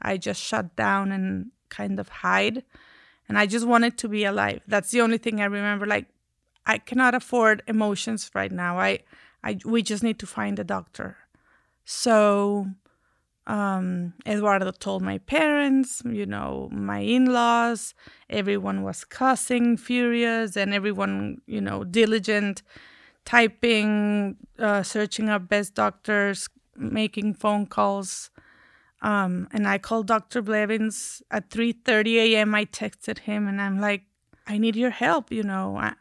I 0.00 0.16
just 0.16 0.40
shut 0.40 0.74
down 0.74 1.12
and 1.12 1.50
kind 1.68 2.00
of 2.00 2.08
hide. 2.08 2.64
And 3.28 3.38
I 3.38 3.44
just 3.44 3.66
wanted 3.66 3.98
to 3.98 4.08
be 4.08 4.24
alive. 4.24 4.62
That's 4.66 4.90
the 4.90 5.02
only 5.02 5.18
thing 5.18 5.40
I 5.40 5.46
remember. 5.46 5.84
Like, 5.84 6.06
I 6.64 6.78
cannot 6.78 7.14
afford 7.14 7.62
emotions 7.66 8.30
right 8.34 8.52
now. 8.52 8.78
I, 8.78 9.00
I, 9.44 9.58
we 9.64 9.82
just 9.82 10.02
need 10.02 10.18
to 10.20 10.26
find 10.26 10.58
a 10.58 10.64
doctor. 10.64 11.18
So 11.86 12.66
um, 13.46 14.12
Eduardo 14.26 14.72
told 14.72 15.02
my 15.02 15.18
parents, 15.18 16.02
you 16.04 16.26
know, 16.26 16.68
my 16.72 16.98
in 16.98 17.26
laws, 17.26 17.94
everyone 18.28 18.82
was 18.82 19.04
cussing, 19.04 19.76
furious, 19.76 20.56
and 20.56 20.74
everyone, 20.74 21.40
you 21.46 21.60
know, 21.60 21.84
diligent, 21.84 22.62
typing, 23.24 24.36
uh, 24.58 24.82
searching 24.82 25.28
up 25.28 25.48
best 25.48 25.74
doctors, 25.74 26.48
making 26.76 27.34
phone 27.34 27.66
calls. 27.66 28.30
Um, 29.00 29.46
and 29.52 29.68
I 29.68 29.78
called 29.78 30.08
Dr. 30.08 30.42
Blevins 30.42 31.22
at 31.30 31.50
3:30 31.50 32.16
a.m. 32.18 32.52
I 32.54 32.64
texted 32.64 33.20
him, 33.20 33.46
and 33.46 33.60
I'm 33.60 33.80
like, 33.80 34.02
I 34.48 34.58
need 34.58 34.74
your 34.74 34.90
help. 34.90 35.30
You 35.30 35.44
know, 35.44 35.76
I, 35.76 35.92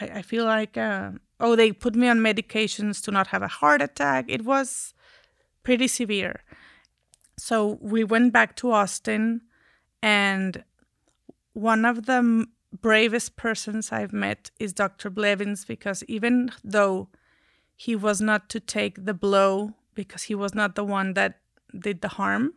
I, 0.00 0.06
I 0.06 0.22
feel 0.22 0.46
like, 0.46 0.78
uh, 0.78 1.10
oh, 1.38 1.54
they 1.54 1.72
put 1.72 1.94
me 1.94 2.08
on 2.08 2.20
medications 2.20 3.02
to 3.04 3.10
not 3.10 3.26
have 3.28 3.42
a 3.42 3.48
heart 3.48 3.82
attack. 3.82 4.26
It 4.28 4.44
was 4.46 4.94
pretty 5.62 5.88
severe. 5.88 6.42
So 7.38 7.78
we 7.80 8.04
went 8.04 8.32
back 8.32 8.56
to 8.56 8.70
Austin, 8.70 9.42
and 10.02 10.64
one 11.52 11.84
of 11.84 12.06
the 12.06 12.46
bravest 12.80 13.36
persons 13.36 13.92
I've 13.92 14.12
met 14.12 14.50
is 14.58 14.72
Dr. 14.72 15.10
Blevins 15.10 15.64
because 15.64 16.02
even 16.04 16.50
though 16.64 17.08
he 17.76 17.94
was 17.94 18.20
not 18.20 18.48
to 18.50 18.60
take 18.60 19.04
the 19.04 19.14
blow 19.14 19.74
because 19.94 20.24
he 20.24 20.34
was 20.34 20.54
not 20.54 20.74
the 20.74 20.84
one 20.84 21.14
that 21.14 21.40
did 21.78 22.00
the 22.00 22.08
harm, 22.08 22.54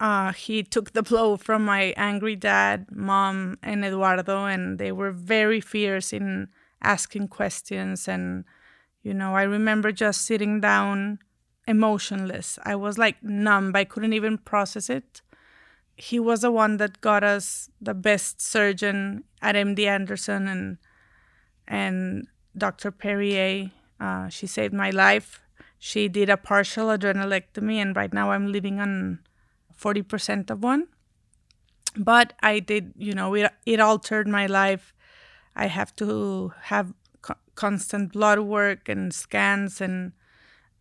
uh, 0.00 0.32
he 0.32 0.62
took 0.62 0.92
the 0.92 1.02
blow 1.02 1.36
from 1.36 1.64
my 1.64 1.94
angry 1.96 2.36
dad, 2.36 2.86
mom, 2.90 3.58
and 3.62 3.84
Eduardo, 3.84 4.44
and 4.44 4.78
they 4.78 4.90
were 4.90 5.12
very 5.12 5.60
fierce 5.60 6.12
in 6.12 6.48
asking 6.82 7.28
questions. 7.28 8.08
And, 8.08 8.44
you 9.02 9.14
know, 9.14 9.34
I 9.34 9.44
remember 9.44 9.92
just 9.92 10.22
sitting 10.22 10.60
down 10.60 11.20
emotionless. 11.66 12.58
I 12.64 12.76
was 12.76 12.98
like 12.98 13.22
numb. 13.22 13.72
I 13.74 13.84
couldn't 13.84 14.12
even 14.12 14.38
process 14.38 14.90
it. 14.90 15.22
He 15.96 16.18
was 16.18 16.40
the 16.42 16.50
one 16.50 16.78
that 16.78 17.00
got 17.00 17.24
us 17.24 17.70
the 17.80 17.94
best 17.94 18.40
surgeon 18.40 19.24
at 19.42 19.56
MD 19.56 19.86
Anderson 19.86 20.48
and 20.48 20.78
and 21.66 22.28
Dr. 22.56 22.90
Perrier. 22.90 23.70
Uh, 24.00 24.28
she 24.28 24.46
saved 24.46 24.74
my 24.74 24.90
life. 24.90 25.40
She 25.78 26.08
did 26.08 26.30
a 26.30 26.36
partial 26.36 26.88
adrenalectomy, 26.88 27.76
and 27.76 27.96
right 27.96 28.12
now 28.12 28.30
I'm 28.32 28.50
living 28.52 28.80
on 28.80 29.20
40% 29.76 30.50
of 30.50 30.62
one. 30.62 30.88
But 31.96 32.32
I 32.42 32.58
did, 32.60 32.92
you 32.96 33.12
know, 33.14 33.34
it, 33.34 33.52
it 33.66 33.80
altered 33.80 34.26
my 34.26 34.46
life. 34.46 34.92
I 35.54 35.66
have 35.66 35.94
to 35.96 36.52
have 36.62 36.92
co- 37.22 37.36
constant 37.54 38.12
blood 38.12 38.40
work 38.40 38.88
and 38.88 39.14
scans 39.14 39.80
and 39.80 40.12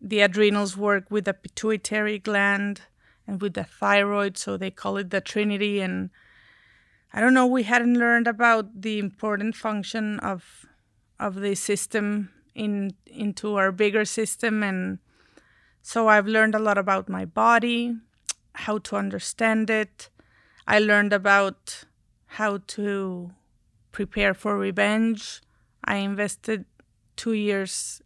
the 0.04 0.20
adrenals 0.20 0.76
work 0.76 1.10
with 1.10 1.24
the 1.26 1.34
pituitary 1.34 2.20
gland 2.20 2.82
and 3.26 3.42
with 3.42 3.54
the 3.54 3.64
thyroid, 3.64 4.38
so 4.38 4.58
they 4.58 4.70
call 4.70 4.98
it 4.98 5.10
the 5.10 5.22
Trinity. 5.22 5.80
And 5.80 6.10
I 7.14 7.22
don't 7.22 7.34
know, 7.34 7.48
we 7.48 7.64
hadn't 7.64 7.98
learned 7.98 8.28
about 8.28 8.82
the 8.82 9.00
important 9.00 9.56
function 9.56 10.20
of 10.20 10.66
of 11.20 11.36
the 11.36 11.56
system 11.56 12.30
in 12.54 12.96
into 13.06 13.56
our 13.56 13.72
bigger 13.72 14.04
system, 14.04 14.62
and 14.62 15.00
so 15.82 16.10
I've 16.10 16.28
learned 16.28 16.56
a 16.56 16.60
lot 16.60 16.78
about 16.78 17.08
my 17.08 17.24
body, 17.24 17.96
how 18.56 18.80
to 18.80 18.98
understand 18.98 19.70
it. 19.70 20.10
I 20.68 20.80
learned 20.80 21.14
about 21.14 21.86
how 22.26 22.60
to 22.68 23.32
prepare 23.92 24.34
for 24.34 24.58
revenge. 24.58 25.42
I 25.86 25.98
invested 25.98 26.66
two 27.16 27.34
years 27.34 28.02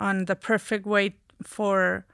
on 0.00 0.24
the 0.24 0.34
perfect 0.34 0.86
way 0.86 1.14
for 1.42 2.06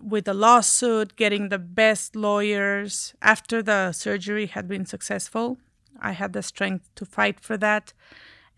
with 0.00 0.24
the 0.24 0.34
lawsuit, 0.34 1.16
getting 1.16 1.48
the 1.48 1.58
best 1.58 2.16
lawyers. 2.16 3.14
After 3.22 3.62
the 3.62 3.92
surgery 3.92 4.46
had 4.46 4.66
been 4.66 4.86
successful, 4.86 5.58
I 6.00 6.12
had 6.12 6.32
the 6.32 6.42
strength 6.42 6.90
to 6.96 7.04
fight 7.04 7.38
for 7.40 7.56
that. 7.58 7.92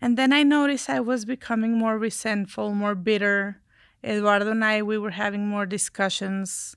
And 0.01 0.17
then 0.17 0.33
I 0.33 0.43
noticed 0.43 0.89
I 0.89 0.99
was 0.99 1.25
becoming 1.25 1.77
more 1.77 1.97
resentful, 1.97 2.73
more 2.73 2.95
bitter. 2.95 3.61
Eduardo 4.03 4.51
and 4.51 4.63
I, 4.63 4.81
we 4.81 4.97
were 4.97 5.11
having 5.11 5.47
more 5.47 5.65
discussions. 5.65 6.75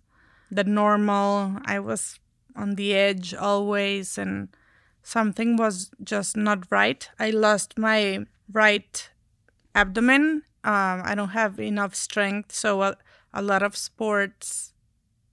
than 0.51 0.75
normal, 0.75 1.59
I 1.67 1.79
was 1.79 2.19
on 2.57 2.77
the 2.77 2.95
edge 2.95 3.35
always, 3.35 4.17
and 4.17 4.49
something 5.03 5.57
was 5.57 5.91
just 6.03 6.37
not 6.37 6.65
right. 6.71 7.09
I 7.19 7.31
lost 7.31 7.79
my 7.79 8.25
right 8.51 9.11
abdomen 9.75 10.43
um, 10.69 11.01
I 11.03 11.15
don't 11.15 11.31
have 11.31 11.59
enough 11.59 11.95
strength, 11.95 12.53
so 12.53 12.83
a, 12.83 12.97
a 13.33 13.41
lot 13.41 13.63
of 13.63 13.75
sports 13.75 14.75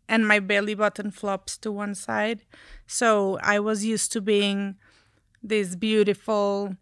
and 0.08 0.26
my 0.26 0.40
belly 0.40 0.76
button 0.76 1.12
flops 1.12 1.58
to 1.58 1.74
one 1.74 1.94
side. 1.94 2.44
So 2.88 3.38
I 3.42 3.60
was 3.60 3.84
used 3.84 4.14
to 4.14 4.22
being 4.22 4.78
this 5.44 5.76
beautiful 5.76 6.78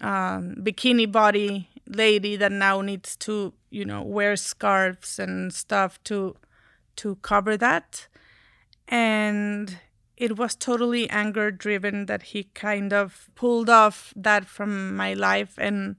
um, 0.00 0.54
bikini 0.60 1.10
body 1.10 1.70
lady 1.88 2.36
that 2.36 2.52
now 2.52 2.82
needs 2.82 3.16
to, 3.16 3.52
you 3.68 3.84
know, 3.84 4.02
wear 4.02 4.36
scarves 4.36 5.18
and 5.18 5.52
stuff 5.52 6.00
to 6.04 6.36
to 6.96 7.16
cover 7.16 7.56
that. 7.56 8.06
And 8.86 9.76
it 10.16 10.38
was 10.38 10.54
totally 10.54 11.10
anger 11.10 11.50
driven 11.50 12.06
that 12.06 12.22
he 12.30 12.44
kind 12.54 12.92
of 12.92 13.28
pulled 13.34 13.68
off 13.68 14.12
that 14.14 14.44
from 14.44 14.94
my 14.94 15.14
life 15.14 15.54
and 15.58 15.96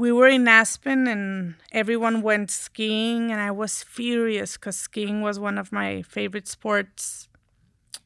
we 0.00 0.10
were 0.10 0.28
in 0.28 0.48
Aspen 0.48 1.06
and 1.06 1.56
everyone 1.72 2.22
went 2.22 2.50
skiing 2.50 3.30
and 3.30 3.38
I 3.38 3.50
was 3.50 3.82
furious 3.82 4.56
cuz 4.56 4.76
skiing 4.76 5.20
was 5.20 5.38
one 5.38 5.58
of 5.58 5.72
my 5.72 6.00
favorite 6.00 6.48
sports. 6.48 7.28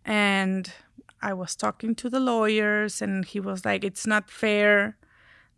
And 0.05 0.73
I 1.23 1.33
was 1.35 1.55
talking 1.55 1.95
to 1.95 2.11
the 2.11 2.19
lawyers 2.19 3.01
and 3.01 3.25
he 3.25 3.39
was 3.39 3.65
like 3.65 3.85
it's 3.85 4.09
not 4.09 4.29
fair 4.29 4.97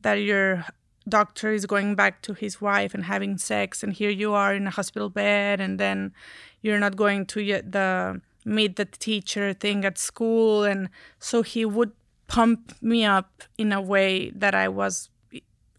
that 0.03 0.17
your 0.17 0.67
doctor 1.09 1.55
is 1.55 1.65
going 1.65 1.95
back 1.95 2.21
to 2.27 2.35
his 2.35 2.61
wife 2.61 2.93
and 2.93 3.05
having 3.05 3.39
sex 3.39 3.83
and 3.83 3.95
here 3.95 4.11
you 4.11 4.35
are 4.35 4.53
in 4.55 4.67
a 4.67 4.77
hospital 4.79 5.09
bed 5.09 5.59
and 5.59 5.81
then 5.81 6.13
you're 6.61 6.85
not 6.87 6.97
going 6.97 7.25
to 7.33 7.41
the 7.77 8.21
meet 8.45 8.77
the 8.77 8.85
teacher 8.85 9.55
thing 9.55 9.87
at 9.87 9.97
school. 9.97 10.65
And 10.65 10.91
so 11.19 11.41
he 11.41 11.65
would 11.65 11.93
pump 12.29 12.75
me 12.83 13.07
up 13.07 13.45
in 13.57 13.73
a 13.73 13.81
way 13.81 14.31
that 14.43 14.55
I 14.55 14.69
was 14.69 15.09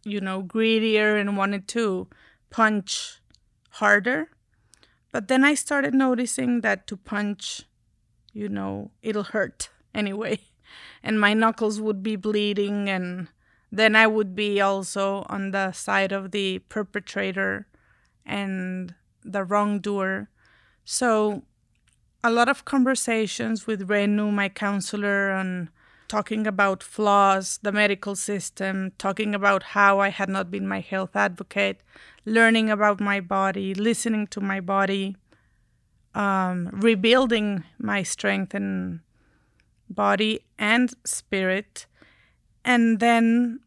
you 0.07 0.21
know 0.21 0.41
greedier 0.41 1.17
and 1.17 1.37
wanted 1.37 1.67
to 1.69 2.07
punch 2.49 3.19
harder. 3.71 4.29
But 5.11 5.27
then 5.27 5.43
I 5.43 5.53
started 5.55 5.93
noticing 5.93 6.61
that 6.61 6.87
to 6.87 6.97
punch 6.97 7.63
you 8.33 8.49
know 8.49 8.91
it'll 9.01 9.23
hurt 9.23 9.69
anyway. 9.93 10.39
And 11.03 11.19
my 11.19 11.33
knuckles 11.33 11.79
would 11.79 12.03
be 12.03 12.15
bleeding 12.15 12.89
and 12.89 13.29
then 13.71 13.95
I 13.95 14.07
would 14.07 14.35
be 14.35 14.61
also 14.61 15.25
on 15.29 15.51
the 15.51 15.71
side 15.71 16.11
of 16.11 16.31
the 16.31 16.59
perpetrator 16.69 17.67
and 18.25 18.93
the 19.23 19.43
wrongdoer. 19.43 20.29
So 20.85 21.43
a 22.23 22.31
lot 22.31 22.49
of 22.49 22.65
conversations 22.65 23.67
with 23.67 23.87
Renu, 23.87 24.31
my 24.31 24.49
counselor, 24.49 25.31
on 25.31 25.69
talking 26.07 26.47
about 26.47 26.81
flaws, 26.83 27.59
the 27.61 27.71
medical 27.71 28.15
system, 28.15 28.91
talking 28.97 29.35
about 29.35 29.63
how 29.63 29.99
I 29.99 30.09
had 30.09 30.29
not 30.29 30.49
been 30.49 30.67
my 30.67 30.79
health 30.79 31.15
advocate, 31.15 31.81
learning 32.25 32.69
about 32.69 32.99
my 32.99 33.19
body, 33.19 33.73
listening 33.73 34.27
to 34.27 34.41
my 34.41 34.59
body, 34.59 35.17
um, 36.15 36.69
rebuilding 36.71 37.63
my 37.79 38.03
strength 38.03 38.53
and 38.53 39.01
body 39.89 40.41
and 40.57 40.93
spirit. 41.05 41.85
And 42.63 42.99
then 42.99 43.59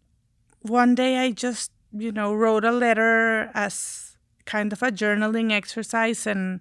one 0.62 0.94
day 0.94 1.18
I 1.18 1.30
just, 1.32 1.72
you 1.92 2.12
know, 2.12 2.34
wrote 2.34 2.64
a 2.64 2.72
letter 2.72 3.50
as 3.54 4.16
kind 4.44 4.72
of 4.72 4.82
a 4.82 4.90
journaling 4.90 5.52
exercise 5.52 6.26
and 6.26 6.60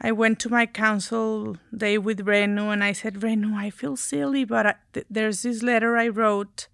I 0.00 0.12
went 0.12 0.38
to 0.40 0.48
my 0.48 0.66
council 0.66 1.56
day 1.76 1.98
with 1.98 2.24
Renu 2.24 2.72
and 2.72 2.84
I 2.84 2.92
said, 2.92 3.14
Renu, 3.14 3.54
I 3.56 3.70
feel 3.70 3.96
silly, 3.96 4.44
but 4.44 4.66
I, 4.66 4.74
th- 4.92 5.06
there's 5.10 5.42
this 5.42 5.62
letter 5.62 5.96
I 5.96 6.08
wrote 6.08 6.68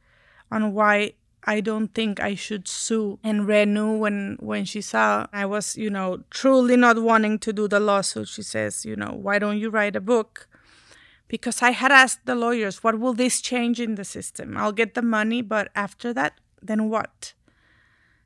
on 0.50 0.74
why 0.74 1.14
I 1.44 1.60
don't 1.60 1.88
think 1.88 2.20
I 2.20 2.34
should 2.34 2.68
sue. 2.68 3.18
And 3.22 3.46
Renu, 3.46 3.98
when 3.98 4.36
when 4.40 4.64
she 4.64 4.80
saw 4.80 5.26
I 5.32 5.46
was, 5.46 5.76
you 5.76 5.90
know, 5.90 6.24
truly 6.30 6.76
not 6.76 7.02
wanting 7.02 7.38
to 7.40 7.52
do 7.52 7.66
the 7.68 7.80
lawsuit, 7.80 8.28
she 8.28 8.42
says, 8.42 8.84
you 8.84 8.96
know, 8.96 9.12
why 9.12 9.38
don't 9.38 9.58
you 9.58 9.70
write 9.70 9.96
a 9.96 10.00
book? 10.00 10.48
Because 11.28 11.62
I 11.62 11.70
had 11.70 11.92
asked 11.92 12.26
the 12.26 12.34
lawyers, 12.34 12.84
what 12.84 12.98
will 13.00 13.14
this 13.14 13.40
change 13.40 13.80
in 13.80 13.94
the 13.94 14.04
system? 14.04 14.56
I'll 14.56 14.72
get 14.72 14.94
the 14.94 15.02
money, 15.02 15.40
but 15.40 15.68
after 15.74 16.12
that, 16.12 16.34
then 16.62 16.90
what? 16.90 17.32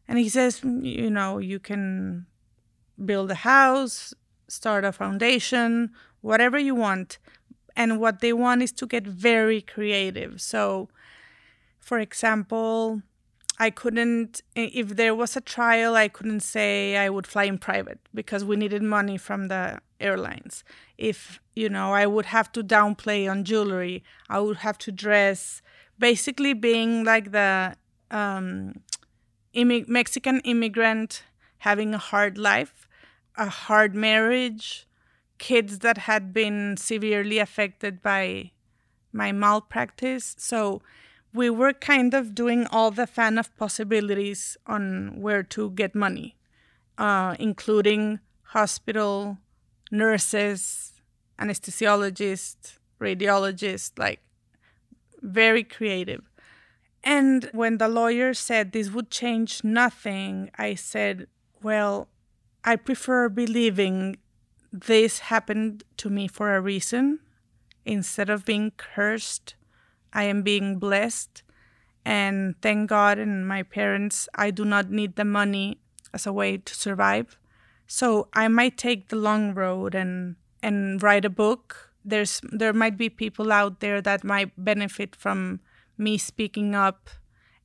And 0.09 0.19
he 0.19 0.29
says, 0.29 0.63
you 0.65 1.11
know, 1.11 1.39
you 1.39 1.61
can 1.61 2.27
build 3.05 3.31
a 3.31 3.37
house, 3.37 4.15
start 4.49 4.85
a 4.85 4.93
foundation, 4.93 5.91
whatever 6.21 6.59
you 6.59 6.75
want. 6.75 7.19
And 7.77 8.01
what 8.01 8.21
they 8.21 8.33
want 8.33 8.63
is 8.63 8.73
to 8.73 8.87
get 8.87 9.07
very 9.07 9.61
creative. 9.61 10.41
So, 10.41 10.89
for 11.79 11.99
example, 12.01 13.03
I 13.61 13.71
couldn't, 13.71 14.43
if 14.57 14.97
there 14.97 15.15
was 15.15 15.37
a 15.37 15.41
trial, 15.41 15.95
I 15.95 16.09
couldn't 16.09 16.41
say 16.41 16.97
I 16.97 17.09
would 17.09 17.27
fly 17.27 17.45
in 17.45 17.59
private 17.59 18.01
because 18.15 18.45
we 18.45 18.57
needed 18.57 18.83
money 18.83 19.17
from 19.17 19.49
the 19.49 19.81
airlines. 20.01 20.65
If, 20.97 21.41
you 21.55 21.69
know, 21.69 21.93
I 21.93 22.07
would 22.07 22.27
have 22.27 22.51
to 22.53 22.65
downplay 22.65 23.31
on 23.31 23.45
jewelry, 23.45 24.03
I 24.29 24.41
would 24.41 24.59
have 24.59 24.79
to 24.79 24.93
dress, 24.93 25.63
basically 25.99 26.55
being 26.55 27.05
like 27.05 27.33
the 27.33 27.77
um, 28.11 28.81
Mexican 29.55 30.41
immigrant 30.41 31.25
having 31.59 31.95
a 31.95 31.99
hard 31.99 32.39
life 32.39 32.88
a 33.38 33.48
hard 33.48 33.94
marriage, 33.94 34.87
kids 35.38 35.79
that 35.79 35.98
had 35.98 36.33
been 36.33 36.77
severely 36.77 37.38
affected 37.38 38.03
by 38.03 38.51
my 39.12 39.33
malpractice. 39.33 40.35
So 40.38 40.83
we 41.33 41.48
were 41.48 41.72
kind 41.72 42.14
of 42.14 42.35
doing 42.35 42.66
all 42.66 42.90
the 42.90 43.07
fan 43.07 43.38
of 43.38 43.57
possibilities 43.57 44.57
on 44.66 45.20
where 45.20 45.42
to 45.44 45.70
get 45.70 45.94
money, 45.94 46.37
uh, 46.98 47.37
including 47.38 48.18
hospital, 48.42 49.38
nurses, 49.90 50.94
anesthesiologists, 51.38 52.79
radiologists, 53.01 53.98
like 53.98 54.20
very 55.22 55.62
creative. 55.62 56.22
And 57.05 57.48
when 57.53 57.79
the 57.79 57.88
lawyer 57.88 58.35
said 58.35 58.72
this 58.72 58.90
would 58.90 59.11
change 59.11 59.62
nothing, 59.62 60.51
I 60.59 60.74
said, 60.74 61.29
well, 61.62 62.09
I 62.69 62.77
prefer 62.77 63.31
believing 63.31 64.19
this 64.71 65.21
happened 65.21 65.85
to 65.97 66.11
me 66.11 66.29
for 66.29 66.55
a 66.55 66.61
reason. 66.61 67.21
Instead 67.87 68.29
of 68.29 68.45
being 68.45 68.73
cursed, 68.77 69.55
I 70.13 70.25
am 70.25 70.43
being 70.43 70.79
blessed. 70.79 71.43
And 72.05 72.61
thank 72.61 72.91
God 72.91 73.19
and 73.19 73.49
my 73.49 73.63
parents, 73.63 74.29
I 74.35 74.51
do 74.51 74.67
not 74.67 74.91
need 74.91 75.17
the 75.17 75.25
money 75.25 75.79
as 76.13 76.27
a 76.27 76.33
way 76.33 76.59
to 76.59 76.75
survive. 76.75 77.39
So 77.87 78.29
I 78.35 78.49
might 78.49 78.77
take 78.77 79.09
the 79.09 79.17
long 79.17 79.55
road 79.55 79.95
and 79.95 80.37
and 80.63 81.03
write 81.03 81.25
a 81.25 81.31
book. 81.31 81.95
There's 82.05 82.43
there 82.53 82.75
might 82.75 82.99
be 82.99 83.09
people 83.09 83.51
out 83.51 83.81
there 83.81 84.03
that 84.03 84.25
might 84.25 84.53
benefit 84.63 85.17
from 85.17 85.61
me 85.97 86.19
speaking 86.19 86.75
up 86.75 87.09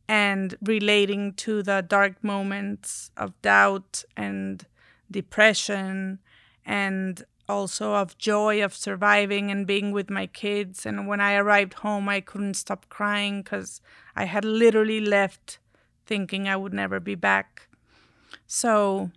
and 0.08 0.56
relating 0.62 1.34
to 1.44 1.62
the 1.62 1.82
dark 1.86 2.24
moments 2.24 3.12
of 3.18 3.34
doubt 3.42 4.06
and 4.16 4.66
depression 5.13 6.19
and 6.65 7.23
also 7.47 7.93
of 7.93 8.17
joy 8.17 8.63
of 8.63 8.73
surviving 8.73 9.52
and 9.52 9.67
being 9.67 9.91
with 9.91 10.10
my 10.10 10.28
kids. 10.28 10.86
And 10.86 11.08
when 11.08 11.21
i 11.21 11.36
arrived 11.36 11.76
home 11.76 12.10
i 12.10 12.19
couldn't 12.19 12.56
stop 12.56 12.89
crying 12.89 13.41
because 13.41 13.82
i 14.15 14.26
had 14.26 14.45
literally 14.45 14.99
left 14.99 15.60
thinking 16.06 16.47
i 16.47 16.56
would 16.56 16.73
never 16.73 16.99
be 16.99 17.15
back. 17.15 17.67
So 18.47 19.12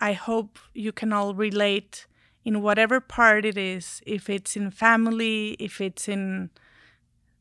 i 0.00 0.12
hope 0.12 0.58
you 0.72 0.92
can 0.92 1.12
all 1.12 1.34
relate 1.34 2.06
in 2.44 2.60
whatever 2.60 3.00
part 3.00 3.44
it 3.44 3.56
is 3.56 4.02
if 4.06 4.28
it's 4.28 4.56
in 4.56 4.70
family 4.70 5.56
if 5.58 5.80
it's 5.80 6.08
in 6.08 6.50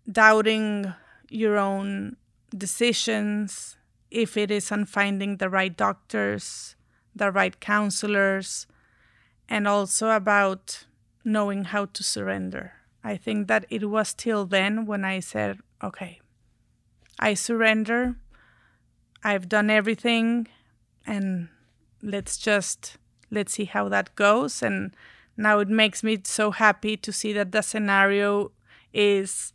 doubting 0.09 0.93
your 1.29 1.57
own 1.57 2.15
decisions 2.55 3.77
if 4.11 4.37
it 4.37 4.51
is 4.51 4.71
on 4.71 4.85
finding 4.85 5.37
the 5.37 5.49
right 5.49 5.75
doctors 5.75 6.75
the 7.15 7.31
right 7.31 7.59
counselors, 7.59 8.67
and 9.47 9.67
also 9.67 10.09
about 10.09 10.85
knowing 11.23 11.65
how 11.65 11.85
to 11.85 12.03
surrender. 12.03 12.73
I 13.03 13.17
think 13.17 13.47
that 13.47 13.65
it 13.69 13.89
was 13.89 14.13
till 14.13 14.45
then 14.45 14.85
when 14.85 15.03
I 15.03 15.19
said, 15.19 15.59
okay, 15.83 16.21
I 17.19 17.33
surrender. 17.33 18.15
I've 19.23 19.47
done 19.47 19.69
everything 19.69 20.47
and 21.05 21.49
let's 22.01 22.37
just 22.37 22.97
let's 23.31 23.53
see 23.53 23.65
how 23.65 23.87
that 23.89 24.15
goes 24.15 24.61
and 24.61 24.93
now 25.35 25.59
it 25.59 25.69
makes 25.69 26.03
me 26.03 26.19
so 26.23 26.51
happy 26.51 26.95
to 26.97 27.11
see 27.11 27.33
that 27.33 27.51
the 27.51 27.61
scenario 27.61 28.51
is 28.93 29.53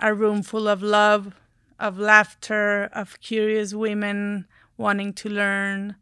a 0.00 0.12
room 0.12 0.42
full 0.42 0.66
of 0.66 0.82
love, 0.82 1.34
of 1.78 1.98
laughter, 1.98 2.84
of 2.92 3.20
curious 3.20 3.72
women 3.74 4.46
wanting 4.76 5.12
to 5.12 5.28
learn, 5.28 5.94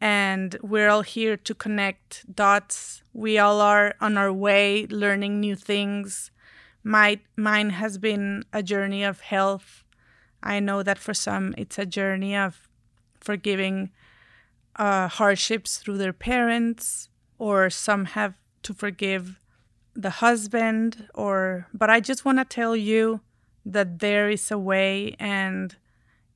and 0.00 0.56
we're 0.62 0.88
all 0.88 1.02
here 1.02 1.36
to 1.36 1.54
connect 1.54 2.24
dots. 2.34 3.02
We 3.12 3.38
all 3.38 3.60
are 3.60 3.94
on 4.00 4.18
our 4.18 4.32
way 4.32 4.86
learning 4.88 5.40
new 5.40 5.56
things. 5.56 6.30
My 6.82 7.20
mine 7.36 7.70
has 7.70 7.98
been 7.98 8.44
a 8.52 8.62
journey 8.62 9.02
of 9.04 9.20
health. 9.20 9.84
I 10.42 10.60
know 10.60 10.82
that 10.82 10.98
for 10.98 11.14
some 11.14 11.54
it's 11.56 11.78
a 11.78 11.86
journey 11.86 12.36
of 12.36 12.68
forgiving 13.18 13.90
uh, 14.76 15.08
hardships 15.08 15.78
through 15.78 15.98
their 15.98 16.12
parents, 16.12 17.08
or 17.38 17.70
some 17.70 18.04
have 18.06 18.34
to 18.64 18.74
forgive 18.74 19.40
the 19.94 20.10
husband 20.10 21.08
or 21.14 21.68
but 21.72 21.88
I 21.88 22.00
just 22.00 22.24
want 22.24 22.38
to 22.38 22.44
tell 22.44 22.74
you 22.74 23.20
that 23.64 24.00
there 24.00 24.28
is 24.28 24.50
a 24.50 24.58
way 24.58 25.16
and 25.18 25.76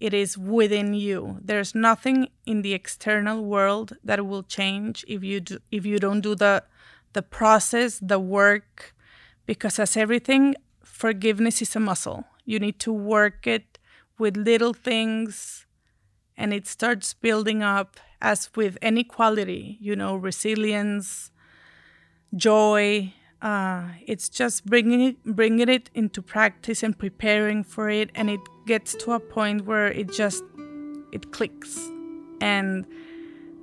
it 0.00 0.14
is 0.14 0.38
within 0.38 0.94
you. 0.94 1.38
There's 1.42 1.74
nothing 1.74 2.28
in 2.46 2.62
the 2.62 2.74
external 2.74 3.44
world 3.44 3.96
that 4.04 4.24
will 4.26 4.42
change 4.42 5.04
if 5.08 5.24
you 5.24 5.40
do, 5.40 5.58
if 5.70 5.84
you 5.84 5.98
don't 5.98 6.20
do 6.20 6.34
the 6.34 6.64
the 7.14 7.22
process, 7.22 7.98
the 8.00 8.18
work 8.18 8.94
because 9.46 9.78
as 9.78 9.96
everything 9.96 10.54
forgiveness 10.84 11.62
is 11.62 11.74
a 11.74 11.80
muscle. 11.80 12.24
You 12.44 12.58
need 12.58 12.78
to 12.80 12.92
work 12.92 13.46
it 13.46 13.78
with 14.18 14.36
little 14.36 14.74
things 14.74 15.66
and 16.36 16.52
it 16.52 16.66
starts 16.66 17.14
building 17.14 17.62
up 17.62 17.98
as 18.20 18.50
with 18.54 18.78
any 18.82 19.04
quality, 19.04 19.78
you 19.80 19.96
know, 19.96 20.16
resilience, 20.16 21.30
joy, 22.34 23.12
uh, 23.40 23.88
it's 24.06 24.28
just 24.28 24.66
bringing 24.66 25.00
it, 25.00 25.24
bringing 25.24 25.68
it 25.68 25.90
into 25.94 26.20
practice 26.20 26.82
and 26.82 26.98
preparing 26.98 27.62
for 27.62 27.88
it, 27.88 28.10
and 28.14 28.28
it 28.28 28.40
gets 28.68 28.94
to 29.02 29.12
a 29.12 29.20
point 29.20 29.66
where 29.66 29.88
it 29.88 30.12
just 30.12 30.44
it 31.10 31.32
clicks, 31.32 31.76
and 32.40 32.86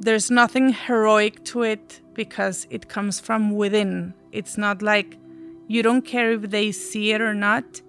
there's 0.02 0.30
nothing 0.30 0.74
heroic 0.74 1.46
to 1.46 1.64
it 1.64 2.02
because 2.14 2.68
it 2.70 2.90
comes 2.90 3.22
from 3.22 3.56
within. 3.56 4.14
It's 4.34 4.58
not 4.58 4.82
like 4.82 5.18
you 5.68 5.82
don't 5.82 6.02
care 6.02 6.32
if 6.32 6.42
they 6.50 6.74
see 6.74 7.12
it 7.14 7.22
or 7.22 7.34
not 7.34 7.82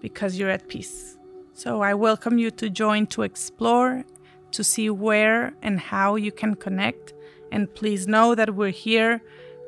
because 0.00 0.36
you're 0.38 0.50
at 0.50 0.68
peace. 0.68 1.16
So 1.54 1.80
I 1.80 1.94
welcome 1.94 2.36
you 2.36 2.50
to 2.50 2.68
join 2.68 3.06
to 3.14 3.22
explore, 3.22 4.04
to 4.50 4.62
see 4.62 4.90
where 4.90 5.54
and 5.62 5.80
how 5.80 6.16
you 6.16 6.32
can 6.32 6.54
connect. 6.56 7.14
And 7.50 7.72
please 7.74 8.06
know 8.06 8.34
that 8.34 8.54
we're 8.54 8.78
here 8.88 9.22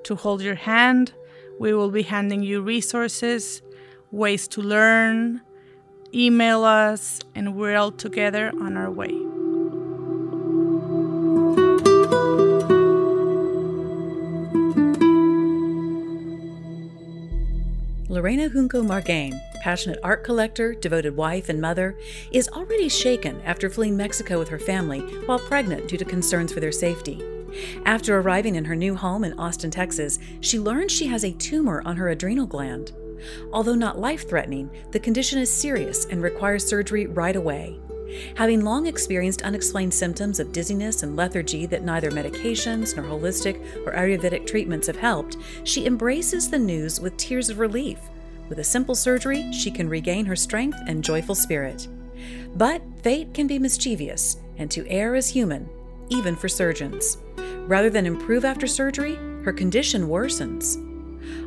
to 0.05 0.17
hold 0.17 0.43
your 0.43 0.57
hand 0.57 1.15
we 1.59 1.73
will 1.73 1.91
be 1.91 2.03
handing 2.03 2.43
you 2.43 2.61
resources, 2.61 3.63
ways 4.11 4.47
to 4.49 4.61
learn, 4.63 5.41
email 6.15 6.65
us, 6.65 7.21
and 7.35 7.55
we're 7.57 7.77
all 7.77 7.93
together 7.93 8.53
on 8.61 8.77
our 8.77 8.91
way. 8.91 9.27
Lorena 18.09 18.49
Junco 18.49 18.83
Margain, 18.83 19.39
passionate 19.61 19.99
art 20.03 20.25
collector, 20.25 20.75
devoted 20.75 21.17
wife, 21.17 21.49
and 21.49 21.61
mother, 21.61 21.99
is 22.33 22.49
already 22.49 22.89
shaken 22.89 23.41
after 23.43 23.69
fleeing 23.69 23.97
Mexico 23.97 24.39
with 24.39 24.49
her 24.49 24.59
family 24.59 25.01
while 25.27 25.39
pregnant 25.39 25.87
due 25.87 25.99
to 25.99 26.05
concerns 26.05 26.51
for 26.53 26.61
their 26.61 26.73
safety. 26.73 27.23
After 27.85 28.19
arriving 28.19 28.55
in 28.55 28.65
her 28.65 28.75
new 28.75 28.95
home 28.95 29.23
in 29.23 29.39
Austin, 29.39 29.71
Texas, 29.71 30.19
she 30.41 30.59
learns 30.59 30.93
she 30.93 31.09
has 31.09 31.25
a 31.25 31.33
tumor 31.33 31.83
on 31.85 31.97
her 31.97 32.09
adrenal 32.09 32.47
gland. 32.47 32.93
Although 33.53 33.75
not 33.75 33.99
life 33.99 34.29
threatening, 34.29 34.71
the 34.91 35.01
condition 35.01 35.39
is 35.39 35.51
serious 35.51 36.05
and 36.07 36.23
requires 36.23 36.67
surgery 36.67 37.07
right 37.07 37.37
away. 37.37 37.79
Having 38.37 38.63
long 38.63 38.87
experienced 38.87 39.43
unexplained 39.43 39.93
symptoms 39.93 40.39
of 40.39 40.53
dizziness 40.53 41.03
and 41.03 41.17
lethargy 41.17 41.67
that 41.67 41.85
neither 41.85 42.11
medications 42.11 42.97
nor 42.97 43.05
holistic 43.05 43.57
or 43.87 43.93
Ayurvedic 43.93 44.47
treatments 44.47 44.87
have 44.87 44.97
helped, 44.97 45.37
she 45.65 45.87
embraces 45.87 46.49
the 46.49 46.59
news 46.59 47.01
with 47.01 47.17
tears 47.17 47.51
of 47.51 47.59
relief. 47.59 47.99
With 48.49 48.61
a 48.61 48.65
simple 48.65 48.95
surgery, 48.95 49.51
she 49.53 49.71
can 49.71 49.89
regain 49.89 50.25
her 50.27 50.37
strength 50.37 50.79
and 50.87 51.03
joyful 51.03 51.35
spirit. 51.35 51.89
But 52.55 52.81
fate 53.03 53.35
can 53.35 53.47
be 53.47 53.59
mischievous, 53.59 54.39
and 54.57 54.71
to 54.71 54.89
err 54.89 55.17
is 55.17 55.29
human, 55.29 55.69
even 56.09 56.37
for 56.37 56.49
surgeons. 56.49 57.19
Rather 57.67 57.91
than 57.91 58.07
improve 58.07 58.45
after 58.45 58.67
surgery, 58.67 59.17
her 59.43 59.53
condition 59.53 60.09
worsens. 60.09 60.83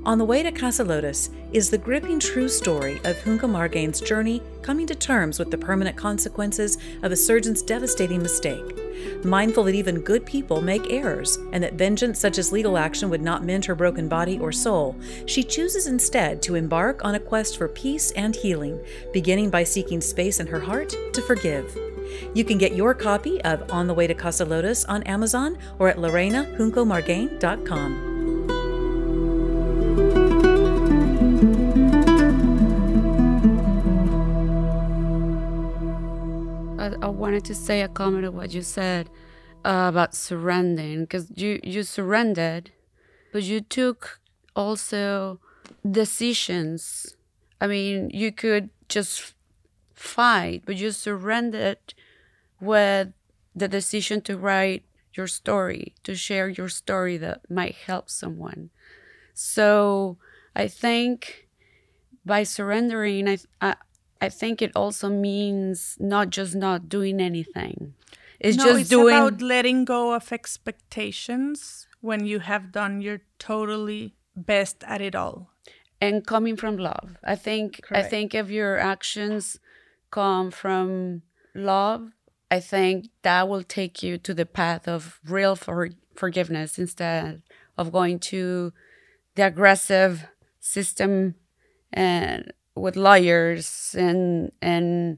On 0.05 0.17
the 0.17 0.25
Way 0.25 0.43
to 0.43 0.51
Casa 0.51 0.83
Lotus 0.83 1.29
is 1.51 1.69
the 1.69 1.77
gripping 1.77 2.19
true 2.19 2.47
story 2.47 2.99
of 3.03 3.21
Junco 3.23 3.47
Margain's 3.47 4.01
journey 4.01 4.41
coming 4.61 4.87
to 4.87 4.95
terms 4.95 5.39
with 5.39 5.51
the 5.51 5.57
permanent 5.57 5.97
consequences 5.97 6.77
of 7.03 7.11
a 7.11 7.15
surgeon's 7.15 7.61
devastating 7.61 8.21
mistake. 8.21 8.77
Mindful 9.23 9.65
that 9.65 9.75
even 9.75 10.01
good 10.01 10.25
people 10.25 10.61
make 10.61 10.91
errors 10.91 11.37
and 11.51 11.63
that 11.63 11.73
vengeance 11.73 12.19
such 12.19 12.37
as 12.37 12.51
legal 12.51 12.77
action 12.77 13.09
would 13.09 13.21
not 13.21 13.43
mend 13.43 13.65
her 13.65 13.75
broken 13.75 14.07
body 14.07 14.39
or 14.39 14.51
soul, 14.51 14.95
she 15.25 15.43
chooses 15.43 15.87
instead 15.87 16.41
to 16.41 16.55
embark 16.55 17.03
on 17.03 17.15
a 17.15 17.19
quest 17.19 17.57
for 17.57 17.67
peace 17.67 18.11
and 18.11 18.35
healing, 18.35 18.79
beginning 19.13 19.49
by 19.49 19.63
seeking 19.63 20.01
space 20.01 20.39
in 20.39 20.47
her 20.47 20.59
heart 20.59 20.93
to 21.13 21.21
forgive. 21.21 21.77
You 22.33 22.43
can 22.43 22.57
get 22.57 22.75
your 22.75 22.93
copy 22.93 23.41
of 23.43 23.71
On 23.71 23.87
the 23.87 23.93
Way 23.93 24.07
to 24.07 24.13
Casa 24.13 24.45
Lotus 24.45 24.85
on 24.85 25.03
Amazon 25.03 25.57
or 25.77 25.89
at 25.89 25.97
lorenajuncomargain.com. 25.97 28.08
I, 37.01 37.07
wanted 37.07 37.45
to 37.45 37.55
say 37.55 37.81
a 37.81 37.87
comment 37.87 38.25
of 38.25 38.33
what 38.33 38.53
you 38.53 38.61
said 38.61 39.09
uh, 39.65 39.87
about 39.89 40.15
surrendering 40.15 41.01
because 41.01 41.31
you 41.35 41.59
you 41.63 41.83
surrendered, 41.83 42.71
but 43.31 43.43
you 43.43 43.61
took 43.61 44.19
also 44.55 45.39
decisions. 45.89 47.15
I 47.61 47.67
mean, 47.67 48.09
you 48.13 48.31
could 48.31 48.69
just 48.87 49.33
fight, 49.93 50.63
but 50.65 50.77
you 50.77 50.91
surrendered 50.91 51.93
with 52.59 53.13
the 53.55 53.67
decision 53.67 54.21
to 54.21 54.37
write 54.37 54.83
your 55.13 55.27
story, 55.27 55.93
to 56.03 56.15
share 56.15 56.49
your 56.49 56.69
story 56.69 57.17
that 57.17 57.49
might 57.49 57.75
help 57.75 58.09
someone. 58.09 58.69
So 59.33 60.17
I 60.55 60.67
think 60.67 61.47
by 62.25 62.43
surrendering, 62.43 63.27
I, 63.27 63.37
I, 63.61 63.75
I 64.21 64.29
think 64.29 64.61
it 64.61 64.71
also 64.75 65.09
means 65.09 65.95
not 65.99 66.29
just 66.29 66.55
not 66.55 66.89
doing 66.89 67.21
anything. 67.21 67.93
It's 68.39 68.57
no, 68.57 68.65
just 68.65 68.79
it's 68.81 68.89
doing 68.89 69.15
about 69.15 69.41
letting 69.41 69.85
go 69.85 70.13
of 70.13 70.31
expectations 70.31 71.87
when 72.01 72.25
you 72.25 72.39
have 72.39 72.71
done 72.71 73.01
your 73.01 73.21
totally 73.37 74.15
best 74.35 74.83
at 74.85 75.01
it 75.01 75.15
all. 75.15 75.51
And 76.01 76.25
coming 76.25 76.55
from 76.55 76.77
love. 76.77 77.17
I 77.23 77.35
think 77.35 77.81
Correct. 77.83 78.05
I 78.05 78.09
think 78.09 78.33
if 78.33 78.49
your 78.49 78.77
actions 78.77 79.59
come 80.11 80.49
from 80.49 81.23
love, 81.53 82.11
I 82.49 82.61
think 82.61 83.09
that 83.21 83.49
will 83.49 83.63
take 83.63 84.01
you 84.01 84.17
to 84.19 84.33
the 84.33 84.45
path 84.45 84.87
of 84.87 85.19
real 85.25 85.55
for- 85.55 85.89
forgiveness 86.15 86.79
instead 86.79 87.41
of 87.77 87.91
going 87.91 88.19
to 88.19 88.71
the 89.35 89.45
aggressive 89.45 90.27
system 90.59 91.35
and 91.91 92.53
with 92.79 92.95
lawyers 92.95 93.95
and 93.97 94.51
and 94.61 95.17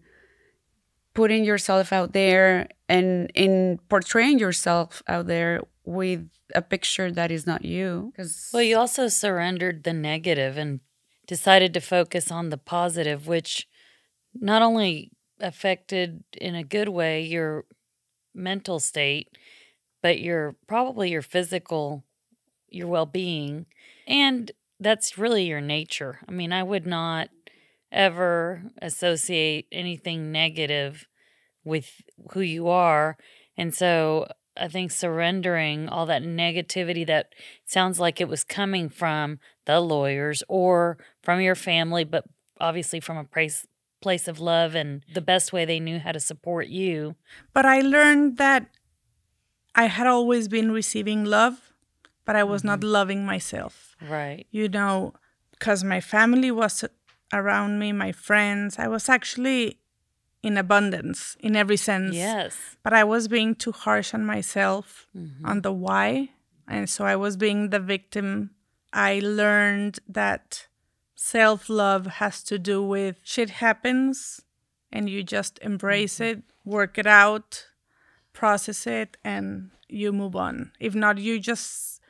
putting 1.14 1.44
yourself 1.44 1.92
out 1.92 2.14
there 2.14 2.70
and 2.88 3.30
in 3.34 3.80
portraying 3.90 4.40
yourself 4.40 5.04
out 5.08 5.28
there 5.28 5.62
with 5.84 6.30
a 6.56 6.62
picture 6.62 7.12
that 7.12 7.32
is 7.32 7.46
not 7.48 7.64
you 7.64 8.12
because 8.12 8.50
well 8.54 8.64
you 8.64 8.78
also 8.78 9.08
surrendered 9.08 9.84
the 9.84 9.94
negative 9.94 10.58
and 10.58 10.80
decided 11.28 11.74
to 11.74 11.80
focus 11.82 12.32
on 12.32 12.50
the 12.50 12.58
positive 12.58 13.28
which 13.28 13.68
not 14.34 14.62
only 14.62 15.12
affected 15.40 16.24
in 16.40 16.56
a 16.56 16.64
good 16.64 16.90
way 16.90 17.22
your 17.22 17.66
mental 18.34 18.80
state, 18.80 19.30
but 20.02 20.20
your 20.20 20.56
probably 20.68 21.12
your 21.12 21.22
physical, 21.22 22.04
your 22.70 22.88
well 22.88 23.06
being. 23.06 23.66
And 24.08 24.52
that's 24.80 25.18
really 25.18 25.46
your 25.46 25.62
nature. 25.62 26.20
I 26.28 26.32
mean, 26.32 26.52
I 26.52 26.64
would 26.64 26.88
not 26.88 27.30
ever 27.92 28.64
associate 28.82 29.68
anything 29.72 30.32
negative 30.32 31.08
with 31.64 32.02
who 32.32 32.42
you 32.42 32.68
are. 32.68 33.18
And 33.58 33.74
so 33.74 34.28
I 34.58 34.68
think 34.68 34.92
surrendering 34.92 35.90
all 35.90 36.06
that 36.08 36.24
negativity 36.24 37.06
that 37.08 37.34
sounds 37.66 38.00
like 38.00 38.20
it 38.20 38.28
was 38.28 38.44
coming 38.44 38.90
from 38.90 39.40
the 39.66 39.80
lawyers 39.80 40.44
or 40.48 40.98
from 41.22 41.42
your 41.42 41.56
family, 41.56 42.04
but 42.04 42.26
obviously 42.60 43.00
from 43.00 43.18
a 43.18 43.24
place 43.24 43.68
place 44.02 44.28
of 44.28 44.40
love 44.40 44.74
and 44.74 45.04
the 45.14 45.22
best 45.22 45.54
way 45.54 45.64
they 45.64 45.80
knew 45.80 46.00
how 46.00 46.12
to 46.12 46.20
support 46.20 46.68
you. 46.68 47.16
But 47.54 47.68
I 47.68 47.82
learned 47.82 48.38
that 48.38 48.68
I 49.76 49.86
had 49.86 50.08
always 50.08 50.48
been 50.48 50.72
receiving 50.72 51.24
love, 51.24 51.72
but 52.26 52.36
I 52.36 52.44
was 52.44 52.62
mm-hmm. 52.62 52.68
not 52.68 52.84
loving 52.84 53.26
myself. 53.26 53.96
Right. 54.02 54.48
You 54.50 54.68
know, 54.70 55.14
because 55.52 55.84
my 55.84 56.02
family 56.02 56.50
was 56.50 56.84
around 57.34 57.80
me, 57.80 57.92
my 57.92 58.12
friends, 58.12 58.78
I 58.78 58.88
was 58.88 59.10
actually 59.10 59.80
in 60.44 60.58
abundance 60.58 61.38
in 61.40 61.56
every 61.56 61.78
sense. 61.78 62.16
Yes. 62.16 62.58
But 62.84 62.94
I 62.94 63.04
was 63.04 63.28
being 63.28 63.56
too 63.56 63.72
harsh 63.72 64.14
on 64.14 64.26
myself 64.26 65.08
mm-hmm. 65.16 65.46
on 65.46 65.62
the 65.62 65.72
why. 65.72 66.30
And 66.68 66.90
so 66.90 67.06
I 67.06 67.16
was 67.16 67.38
being 67.38 67.70
the 67.70 67.80
victim. 67.80 68.52
I 68.92 69.20
learned 69.20 70.00
that 70.08 70.68
self 71.16 71.70
love 71.70 72.08
has 72.08 72.44
to 72.44 72.58
do 72.58 72.84
with 72.84 73.18
shit 73.24 73.50
happens 73.50 74.42
and 74.92 75.10
you 75.10 75.24
just 75.24 75.60
embrace 75.62 76.16
mm-hmm. 76.16 76.40
it, 76.40 76.44
work 76.66 76.98
it 76.98 77.08
out, 77.08 77.68
process 78.34 78.88
it, 78.88 79.18
and 79.24 79.72
you 79.88 80.12
move 80.12 80.36
on. 80.36 80.72
If 80.80 80.96
not, 80.96 81.18
you 81.18 81.40
just 81.40 82.02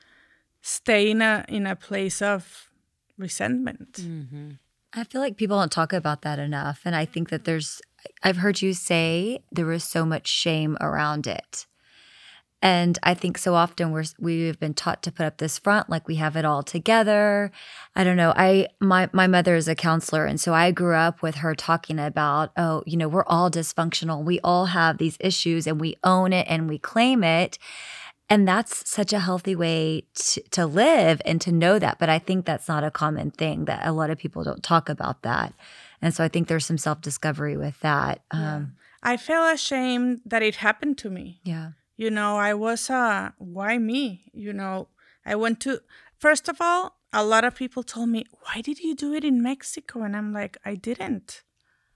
stay 0.61 1.11
in 1.11 1.21
a 1.21 1.43
in 1.47 1.67
a 1.67 1.75
place 1.75 2.21
of 2.21 2.69
resentment. 3.17 3.93
Mm-hmm. 3.93 4.51
I 4.93 5.03
feel 5.05 5.21
like 5.21 5.37
people 5.37 5.57
don't 5.57 5.71
talk 5.71 5.93
about 5.93 6.21
that 6.23 6.39
enough. 6.39 6.81
And 6.85 6.95
I 6.95 7.05
think 7.05 7.29
that 7.29 7.45
there's, 7.45 7.81
I've 8.23 8.37
heard 8.37 8.61
you 8.61 8.73
say 8.73 9.43
there 9.51 9.65
was 9.65 9.83
so 9.83 10.05
much 10.05 10.27
shame 10.27 10.77
around 10.81 11.27
it. 11.27 11.65
And 12.63 12.99
I 13.01 13.15
think 13.15 13.39
so 13.39 13.55
often 13.55 13.91
we're 13.91 14.03
we've 14.19 14.59
been 14.59 14.75
taught 14.75 15.01
to 15.03 15.11
put 15.11 15.25
up 15.25 15.37
this 15.37 15.57
front 15.57 15.89
like 15.89 16.07
we 16.07 16.17
have 16.17 16.35
it 16.35 16.45
all 16.45 16.61
together. 16.61 17.51
I 17.95 18.03
don't 18.03 18.17
know. 18.17 18.33
I 18.35 18.67
my 18.79 19.09
my 19.13 19.25
mother 19.25 19.55
is 19.55 19.67
a 19.67 19.73
counselor 19.73 20.27
and 20.27 20.39
so 20.39 20.53
I 20.53 20.69
grew 20.69 20.93
up 20.93 21.23
with 21.23 21.35
her 21.35 21.55
talking 21.55 21.97
about, 21.97 22.51
oh, 22.55 22.83
you 22.85 22.97
know, 22.97 23.07
we're 23.07 23.25
all 23.25 23.49
dysfunctional. 23.49 24.23
We 24.23 24.39
all 24.41 24.67
have 24.67 24.99
these 24.99 25.17
issues 25.19 25.65
and 25.65 25.81
we 25.81 25.97
own 26.03 26.33
it 26.33 26.45
and 26.47 26.69
we 26.69 26.77
claim 26.77 27.23
it. 27.23 27.57
And 28.31 28.47
that's 28.47 28.89
such 28.89 29.11
a 29.11 29.19
healthy 29.19 29.57
way 29.57 30.05
to, 30.15 30.41
to 30.51 30.65
live 30.65 31.21
and 31.25 31.41
to 31.41 31.51
know 31.51 31.79
that. 31.79 31.99
But 31.99 32.07
I 32.07 32.17
think 32.17 32.45
that's 32.45 32.69
not 32.69 32.81
a 32.81 32.89
common 32.89 33.31
thing 33.31 33.65
that 33.65 33.85
a 33.85 33.91
lot 33.91 34.09
of 34.09 34.17
people 34.17 34.41
don't 34.45 34.63
talk 34.63 34.87
about 34.87 35.23
that. 35.23 35.53
And 36.01 36.13
so 36.13 36.23
I 36.23 36.29
think 36.29 36.47
there's 36.47 36.65
some 36.65 36.77
self 36.77 37.01
discovery 37.01 37.57
with 37.57 37.77
that. 37.81 38.21
Um, 38.31 38.77
I 39.03 39.17
feel 39.17 39.45
ashamed 39.45 40.21
that 40.25 40.41
it 40.41 40.55
happened 40.55 40.97
to 40.99 41.09
me. 41.09 41.41
yeah. 41.43 41.71
You 41.97 42.09
know, 42.09 42.37
I 42.37 42.53
was 42.55 42.89
uh 42.89 43.31
why 43.37 43.77
me? 43.77 44.31
You 44.33 44.53
know, 44.53 44.87
I 45.23 45.35
went 45.35 45.59
to 45.61 45.81
first 46.17 46.47
of 46.49 46.57
all, 46.59 46.97
a 47.13 47.23
lot 47.23 47.43
of 47.43 47.53
people 47.53 47.83
told 47.83 48.09
me, 48.09 48.25
"Why 48.43 48.61
did 48.61 48.79
you 48.79 48.95
do 48.95 49.13
it 49.13 49.23
in 49.23 49.43
Mexico?" 49.43 50.01
And 50.01 50.15
I'm 50.15 50.31
like, 50.33 50.57
"I 50.65 50.73
didn't." 50.75 51.43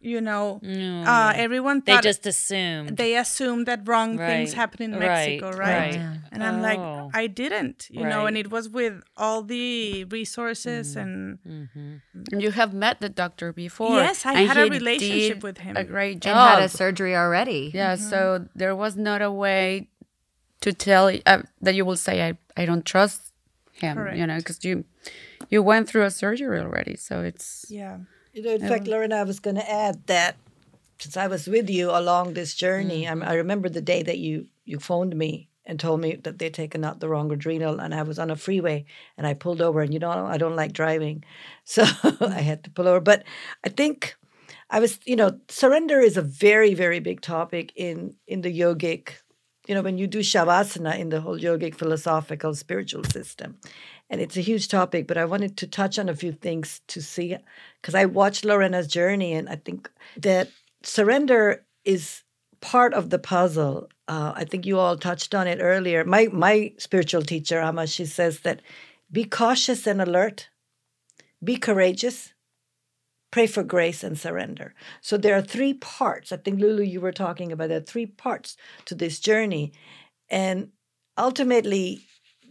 You 0.01 0.21
know, 0.21 0.59
uh 1.07 1.33
everyone 1.35 1.81
They 1.83 1.97
just 2.01 2.27
assumed. 2.27 2.97
they 2.97 3.15
assumed 3.17 3.65
that 3.65 3.87
wrong 3.87 4.17
things 4.17 4.53
happen 4.53 4.83
in 4.83 4.99
Mexico, 4.99 5.49
right? 5.49 5.57
right. 5.57 5.93
Yeah. 5.95 6.15
And 6.31 6.43
I'm 6.43 6.59
Oh. 6.59 6.61
like, 6.69 7.15
I 7.15 7.25
didn't, 7.25 7.87
you 7.89 8.05
know, 8.05 8.27
and 8.27 8.37
it 8.37 8.51
was 8.51 8.69
with 8.69 9.01
all 9.17 9.41
the 9.41 10.03
resources 10.05 10.95
Mm. 10.95 11.01
and 11.01 11.39
mm-hmm. 11.47 12.39
You 12.39 12.51
have 12.51 12.71
met 12.73 12.99
the 13.01 13.09
doctor 13.09 13.51
before. 13.51 13.97
Yes, 13.97 14.25
I 14.27 14.33
and 14.33 14.47
had 14.47 14.57
a 14.57 14.69
relationship 14.69 15.37
did 15.37 15.43
with 15.43 15.57
him. 15.57 15.75
A 15.75 15.83
great 15.83 16.13
And 16.13 16.21
job. 16.21 16.49
had 16.59 16.61
a 16.63 16.69
surgery 16.69 17.15
already. 17.15 17.71
Yeah, 17.73 17.95
so 17.95 18.45
there 18.55 18.75
was 18.75 18.95
not 18.95 19.21
a 19.23 19.31
way 19.31 19.89
to 20.61 20.71
tell 20.73 21.09
uh, 21.25 21.41
that 21.61 21.73
you 21.73 21.83
will 21.85 21.97
say 21.97 22.21
I, 22.29 22.37
I 22.61 22.65
don't 22.65 22.85
trust 22.85 23.31
him, 23.73 23.97
you 24.15 24.27
know, 24.27 24.37
because 24.37 24.63
you 24.63 24.85
you 25.49 25.63
went 25.63 25.87
through 25.89 26.03
a 26.05 26.11
surgery 26.11 26.59
already. 26.59 26.95
So 26.95 27.21
it's 27.21 27.65
yeah. 27.69 27.97
You 28.35 28.41
know, 28.43 28.51
in 28.51 28.67
fact, 28.67 28.85
um, 28.85 28.91
Lauren, 28.91 29.13
I 29.13 29.23
was 29.23 29.39
going 29.39 29.55
to 29.55 29.71
add 29.71 30.05
that 30.07 30.35
since 30.99 31.15
I 31.15 31.27
was 31.27 31.47
with 31.47 31.69
you 31.69 31.89
along 31.89 32.33
this 32.33 32.53
journey, 32.53 33.03
mm. 33.03 33.07
I'm- 33.07 33.23
I 33.23 33.35
remember 33.35 33.69
the 33.69 33.81
day 33.81 34.03
that 34.03 34.17
you 34.17 34.47
you 34.65 34.77
phoned 34.79 35.15
me 35.15 35.47
and 35.65 35.79
told 35.79 36.01
me 36.01 36.15
that 36.15 36.37
they'd 36.37 36.53
taken 36.53 36.83
out 36.83 36.99
the 36.99 37.07
wrong 37.07 37.31
adrenal, 37.31 37.79
and 37.79 37.95
I 37.95 38.03
was 38.03 38.19
on 38.19 38.29
a 38.29 38.35
freeway 38.35 38.85
and 39.17 39.25
I 39.25 39.35
pulled 39.35 39.61
over, 39.61 39.79
and 39.81 39.93
you 39.93 39.99
know 39.99 40.11
I 40.11 40.37
don't 40.37 40.55
like 40.57 40.73
driving, 40.73 41.23
so 41.63 41.83
I 42.19 42.41
had 42.41 42.63
to 42.65 42.69
pull 42.71 42.89
over. 42.89 42.99
But 42.99 43.23
I 43.63 43.69
think 43.69 44.17
I 44.69 44.79
was, 44.81 44.99
you 45.05 45.15
know, 45.15 45.39
surrender 45.47 45.99
is 46.01 46.17
a 46.17 46.21
very 46.21 46.73
very 46.73 46.99
big 46.99 47.21
topic 47.21 47.71
in 47.77 48.15
in 48.27 48.41
the 48.41 48.51
yogic. 48.59 49.03
You 49.67 49.75
know, 49.75 49.81
when 49.81 49.97
you 49.97 50.07
do 50.07 50.19
shavasana 50.19 50.99
in 50.99 51.09
the 51.09 51.21
whole 51.21 51.39
yogic 51.39 51.73
philosophical 51.75 52.53
spiritual 52.53 53.03
system, 53.05 53.57
and 54.09 54.21
it's 54.21 54.37
a 54.37 54.41
huge 54.41 54.67
topic, 54.67 55.07
but 55.07 55.17
I 55.17 55.25
wanted 55.25 55.57
to 55.57 55.67
touch 55.67 55.97
on 55.97 56.09
a 56.09 56.15
few 56.15 56.31
things 56.31 56.81
to 56.87 57.01
see 57.01 57.35
because 57.81 57.95
I 57.95 58.05
watched 58.05 58.45
Lorena's 58.45 58.87
journey, 58.87 59.33
and 59.33 59.49
I 59.49 59.55
think 59.55 59.89
that 60.17 60.49
surrender 60.83 61.65
is 61.83 62.23
part 62.61 62.93
of 62.93 63.09
the 63.09 63.19
puzzle. 63.19 63.89
Uh, 64.07 64.33
I 64.35 64.45
think 64.45 64.65
you 64.65 64.79
all 64.79 64.97
touched 64.97 65.33
on 65.33 65.47
it 65.47 65.59
earlier. 65.61 66.03
My 66.05 66.27
my 66.31 66.73
spiritual 66.77 67.23
teacher, 67.23 67.59
Amma, 67.59 67.87
she 67.87 68.05
says 68.05 68.41
that 68.41 68.61
be 69.11 69.23
cautious 69.23 69.87
and 69.87 70.01
alert, 70.01 70.49
be 71.43 71.57
courageous, 71.57 72.33
pray 73.31 73.47
for 73.47 73.63
grace 73.63 74.03
and 74.03 74.17
surrender. 74.17 74.73
So 75.01 75.17
there 75.17 75.35
are 75.35 75.41
three 75.41 75.73
parts. 75.73 76.31
I 76.31 76.37
think 76.37 76.59
Lulu, 76.59 76.83
you 76.83 77.01
were 77.01 77.11
talking 77.11 77.51
about 77.51 77.69
there 77.69 77.77
are 77.79 77.81
three 77.81 78.05
parts 78.05 78.55
to 78.85 78.95
this 78.95 79.19
journey, 79.19 79.73
and 80.29 80.69
ultimately 81.17 82.05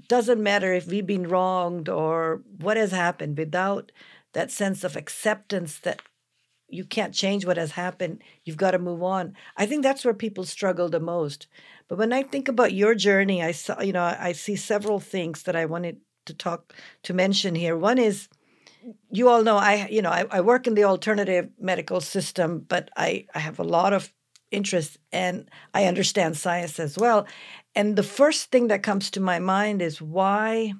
doesn't 0.08 0.42
matter 0.42 0.72
if 0.72 0.86
we've 0.86 1.06
been 1.06 1.28
wronged 1.28 1.88
or 1.88 2.42
what 2.58 2.76
has 2.76 2.90
happened 2.90 3.38
without 3.38 3.92
that 4.32 4.50
sense 4.50 4.84
of 4.84 4.96
acceptance 4.96 5.78
that 5.78 6.02
you 6.68 6.84
can't 6.84 7.14
change 7.14 7.46
what 7.46 7.56
has 7.56 7.72
happened 7.72 8.22
you've 8.44 8.56
got 8.56 8.72
to 8.72 8.78
move 8.78 9.02
on. 9.02 9.34
I 9.56 9.66
think 9.66 9.82
that's 9.82 10.04
where 10.04 10.14
people 10.14 10.44
struggle 10.44 10.88
the 10.88 11.00
most. 11.00 11.46
But 11.88 11.98
when 11.98 12.12
i 12.12 12.22
think 12.22 12.48
about 12.48 12.72
your 12.72 12.94
journey 12.94 13.42
i 13.42 13.52
saw 13.52 13.80
you 13.80 13.92
know 13.92 14.02
i 14.02 14.32
see 14.32 14.56
several 14.56 15.00
things 15.00 15.42
that 15.42 15.56
i 15.56 15.66
wanted 15.66 15.98
to 16.26 16.34
talk 16.34 16.74
to 17.02 17.12
mention 17.12 17.54
here. 17.54 17.76
One 17.76 17.98
is 17.98 18.28
you 19.10 19.28
all 19.28 19.42
know 19.42 19.56
i 19.56 19.86
you 19.90 20.02
know 20.02 20.10
i, 20.10 20.24
I 20.30 20.40
work 20.40 20.66
in 20.66 20.74
the 20.74 20.84
alternative 20.84 21.48
medical 21.58 22.00
system 22.00 22.64
but 22.68 22.90
i 22.96 23.26
i 23.34 23.38
have 23.38 23.58
a 23.58 23.64
lot 23.64 23.92
of 23.92 24.12
interest 24.50 24.98
and 25.12 25.48
i 25.72 25.86
understand 25.86 26.36
science 26.36 26.78
as 26.78 26.98
well 26.98 27.26
and 27.74 27.96
the 27.96 28.02
first 28.02 28.50
thing 28.50 28.68
that 28.68 28.82
comes 28.82 29.10
to 29.10 29.20
my 29.20 29.38
mind 29.38 29.82
is 29.82 30.00
why 30.00 30.74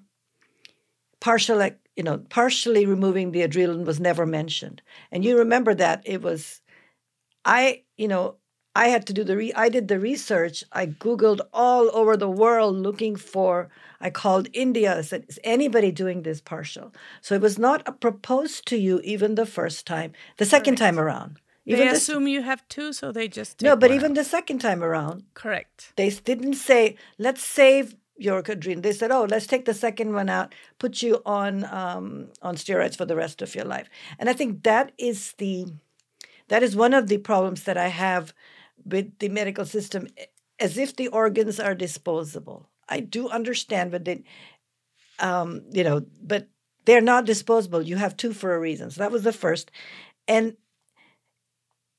partial 1.21 1.63
you 1.97 2.03
know 2.03 2.19
partially 2.29 2.87
removing 2.87 3.31
the 3.31 3.47
adrenaline 3.47 3.85
was 3.85 4.01
never 4.01 4.27
mentioned. 4.27 4.83
And 5.11 5.25
you 5.25 5.39
remember 5.39 5.75
that 5.75 6.03
it 6.05 6.23
was 6.23 6.61
i 7.45 7.83
you 7.97 8.09
know 8.09 8.37
i 8.75 8.89
had 8.89 9.07
to 9.07 9.13
do 9.13 9.25
the 9.25 9.37
re- 9.37 9.53
i 9.55 9.69
did 9.69 9.89
the 9.89 9.99
research. 9.99 10.65
I 10.73 10.87
googled 10.87 11.41
all 11.53 11.91
over 11.97 12.17
the 12.17 12.31
world 12.31 12.77
looking 12.77 13.17
for 13.17 13.71
i 14.01 14.11
called 14.11 14.49
india. 14.53 14.99
I 14.99 15.03
said 15.03 15.25
is 15.29 15.41
anybody 15.45 15.91
doing 15.91 16.23
this 16.23 16.41
partial? 16.41 16.93
So 17.21 17.35
it 17.35 17.41
was 17.41 17.59
not 17.59 18.01
proposed 18.01 18.67
to 18.69 18.77
you 18.77 19.01
even 19.03 19.35
the 19.35 19.47
first 19.47 19.87
time. 19.87 20.13
The 20.37 20.47
second 20.47 20.77
time 20.77 20.99
around 20.99 21.41
They 21.67 21.73
even 21.75 21.89
the- 21.89 21.95
assume 21.95 22.29
you 22.29 22.43
have 22.43 22.67
two, 22.69 22.93
so 22.93 23.11
they 23.13 23.29
just 23.29 23.63
no 23.63 23.77
but 23.77 23.91
even 23.91 24.13
out. 24.13 24.17
the 24.17 24.25
second 24.25 24.59
time 24.61 24.83
around 24.83 25.25
correct. 25.35 25.93
they 25.97 26.11
didn't 26.11 26.55
say, 26.55 26.97
let's 27.19 27.43
save 27.43 27.97
your 28.17 28.43
adrenaline. 28.43 28.83
They 28.83 28.93
said, 28.93 29.11
oh, 29.11 29.25
let's 29.25 29.47
take 29.47 29.65
the 29.65 29.75
second 29.75 30.13
one 30.13 30.29
out, 30.29 30.55
put 30.79 31.03
you 31.03 31.23
on 31.25 31.65
um, 31.65 32.29
on 32.43 32.57
steroids 32.57 32.97
for 32.97 33.07
the 33.07 33.17
rest 33.17 33.43
of 33.43 33.55
your 33.55 33.65
life. 33.65 33.89
And 34.19 34.29
I 34.29 34.35
think 34.35 34.63
that 34.65 34.93
is 34.99 35.33
the 35.39 35.67
that 36.49 36.63
is 36.63 36.77
one 36.77 36.95
of 36.95 37.09
the 37.09 37.19
problems 37.19 37.65
that 37.65 37.79
I 37.79 37.89
have 37.89 38.35
with 38.85 39.19
the 39.19 39.29
medical 39.31 39.65
system, 39.65 40.09
as 40.61 40.77
if 40.77 40.95
the 40.95 41.09
organs 41.09 41.59
are 41.59 41.75
disposable. 41.75 42.69
I 42.89 43.01
do 43.01 43.31
understand, 43.31 43.91
but 43.91 44.05
they, 44.05 44.25
um, 45.19 45.63
you 45.73 45.83
know, 45.85 46.05
but 46.23 46.49
they're 46.85 47.01
not 47.01 47.25
disposable. 47.25 47.81
You 47.81 47.97
have 47.97 48.17
two 48.17 48.35
for 48.35 48.55
a 48.55 48.61
reason. 48.61 48.91
So 48.91 49.01
that 49.01 49.11
was 49.11 49.23
the 49.23 49.33
first, 49.33 49.71
and 50.29 50.57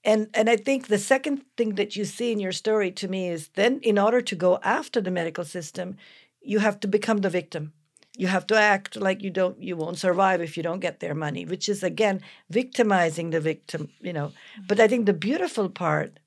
and 0.05 0.29
and 0.33 0.49
I 0.49 0.55
think 0.55 0.87
the 0.87 0.99
second 0.99 1.41
thing 1.57 1.75
that 1.75 1.95
you 1.95 2.05
see 2.05 2.31
in 2.31 2.39
your 2.39 2.51
story 2.51 2.91
to 2.91 3.07
me 3.07 3.27
is 3.29 3.49
then 3.55 3.79
in 3.81 3.97
order 3.97 4.21
to 4.21 4.35
go 4.35 4.59
after 4.63 5.01
the 5.01 5.11
medical 5.11 5.43
system, 5.43 5.97
you 6.41 6.59
have 6.59 6.79
to 6.81 6.87
become 6.87 7.17
the 7.17 7.29
victim. 7.29 7.73
You 8.17 8.27
have 8.27 8.47
to 8.47 8.55
act 8.55 8.95
like 8.95 9.21
you 9.23 9.31
don't 9.31 9.61
you 9.61 9.75
won't 9.75 9.97
survive 9.97 10.41
if 10.41 10.55
you 10.55 10.63
don't 10.63 10.79
get 10.79 10.99
their 10.99 11.15
money, 11.15 11.43
which 11.43 11.67
is 11.67 11.83
again 11.83 12.21
victimizing 12.49 13.31
the 13.31 13.41
victim, 13.41 13.89
you 13.99 14.13
know. 14.13 14.31
But 14.67 14.79
I 14.79 14.83
mm-hmm. 14.83 14.89
think 14.89 15.05
the 15.05 15.13
beautiful 15.13 15.69
part, 15.69 16.19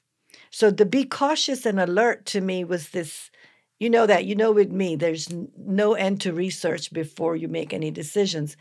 so 0.50 0.70
the 0.70 0.84
be 0.84 1.04
cautious 1.04 1.64
and 1.64 1.80
alert 1.80 2.26
to 2.26 2.40
me 2.40 2.64
was 2.64 2.90
this 2.90 3.30
you 3.78 3.88
know 3.88 4.06
that 4.06 4.24
you 4.24 4.34
know 4.34 4.52
with 4.52 4.72
me 4.72 4.96
there's 4.96 5.32
no 5.56 5.94
end 5.94 6.20
to 6.22 6.32
research 6.32 6.92
before 6.92 7.36
you 7.36 7.48
make 7.48 7.72
any 7.72 7.90
decisions 7.90 8.56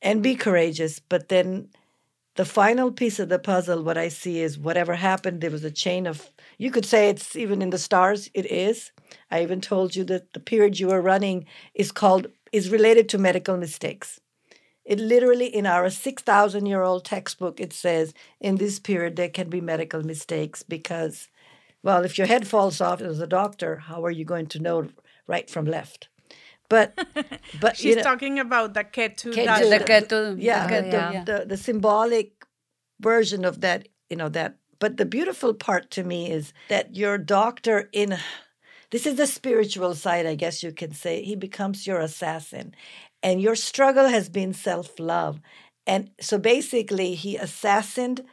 and 0.00 0.22
be 0.22 0.34
courageous 0.34 0.98
but 0.98 1.28
then 1.28 1.68
the 2.38 2.44
final 2.44 2.90
piece 2.90 3.18
of 3.18 3.28
the 3.28 3.38
puzzle 3.38 3.82
what 3.82 3.98
i 3.98 4.08
see 4.08 4.40
is 4.40 4.58
whatever 4.58 4.94
happened 4.94 5.40
there 5.40 5.56
was 5.56 5.64
a 5.64 5.80
chain 5.84 6.06
of 6.06 6.30
you 6.58 6.72
could 6.72 6.84
say 6.84 7.08
it's 7.08 7.36
even 7.36 7.62
in 7.62 7.70
the 7.70 7.78
stars 7.78 8.28
it 8.34 8.44
is. 8.50 8.90
I 9.30 9.42
even 9.42 9.60
told 9.60 9.94
you 9.94 10.02
that 10.04 10.32
the 10.32 10.40
period 10.40 10.80
you 10.80 10.88
were 10.88 11.00
running 11.00 11.46
is 11.72 11.92
called 11.92 12.26
is 12.50 12.68
related 12.68 13.08
to 13.10 13.18
medical 13.18 13.56
mistakes. 13.56 14.20
It 14.84 14.98
literally 14.98 15.46
in 15.46 15.66
our 15.66 15.88
6000 15.88 16.66
year 16.66 16.82
old 16.82 17.04
textbook 17.04 17.60
it 17.60 17.72
says 17.72 18.12
in 18.40 18.56
this 18.56 18.80
period 18.80 19.14
there 19.14 19.28
can 19.28 19.48
be 19.48 19.60
medical 19.60 20.02
mistakes 20.02 20.64
because 20.64 21.28
well 21.84 22.04
if 22.04 22.18
your 22.18 22.26
head 22.26 22.48
falls 22.48 22.80
off 22.80 23.00
as 23.00 23.20
a 23.20 23.26
doctor 23.26 23.76
how 23.76 24.04
are 24.04 24.10
you 24.10 24.24
going 24.24 24.46
to 24.48 24.58
know 24.58 24.88
right 25.26 25.48
from 25.48 25.64
left 25.64 26.08
but 26.68 26.98
but 27.60 27.76
She's 27.76 27.84
you 27.84 27.96
know, 27.96 28.02
talking 28.02 28.38
about 28.38 28.74
the 28.74 28.84
Ketu. 28.84 29.32
Ketu, 29.32 29.44
Dasha. 29.44 29.68
the 29.68 29.78
Ketu. 29.80 30.36
yeah, 30.38 30.66
the 30.66 30.74
the, 30.74 30.96
Ketu, 30.96 31.26
the, 31.26 31.44
the 31.46 31.56
symbolic 31.56 32.38
version 33.00 33.44
of 33.44 33.60
that 33.60 33.88
you 34.10 34.16
know 34.16 34.28
that 34.28 34.56
but 34.78 34.96
the 34.96 35.04
beautiful 35.04 35.54
part 35.54 35.90
to 35.90 36.04
me 36.04 36.30
is 36.30 36.52
that 36.68 36.96
your 36.96 37.18
doctor 37.18 37.88
in 37.92 38.18
this 38.90 39.06
is 39.06 39.16
the 39.16 39.26
spiritual 39.26 39.94
side 39.94 40.26
i 40.26 40.34
guess 40.34 40.62
you 40.62 40.72
can 40.72 40.92
say 40.92 41.22
he 41.22 41.36
becomes 41.36 41.86
your 41.86 42.00
assassin 42.00 42.74
and 43.22 43.40
your 43.40 43.54
struggle 43.54 44.08
has 44.08 44.28
been 44.28 44.52
self-love 44.52 45.40
and 45.86 46.10
so 46.20 46.38
basically 46.38 47.14
he 47.14 47.36
assassined 47.36 48.24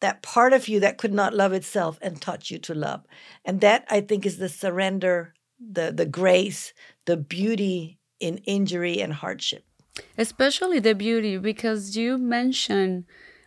that 0.00 0.22
part 0.22 0.52
of 0.52 0.66
you 0.68 0.80
that 0.80 0.98
could 0.98 1.14
not 1.14 1.34
love 1.34 1.52
itself 1.52 1.98
and 2.02 2.20
taught 2.20 2.50
you 2.50 2.58
to 2.58 2.74
love 2.74 3.04
and 3.44 3.60
that 3.60 3.84
i 3.90 4.00
think 4.00 4.24
is 4.24 4.38
the 4.38 4.48
surrender 4.48 5.34
the 5.58 5.92
the 5.92 6.06
grace 6.06 6.72
the 7.06 7.16
beauty 7.16 7.98
in 8.20 8.38
injury 8.46 9.00
and 9.00 9.12
hardship. 9.12 9.64
especially 10.16 10.78
the 10.80 10.94
beauty 10.94 11.36
because 11.36 11.96
you 11.96 12.16
mentioned 12.18 13.04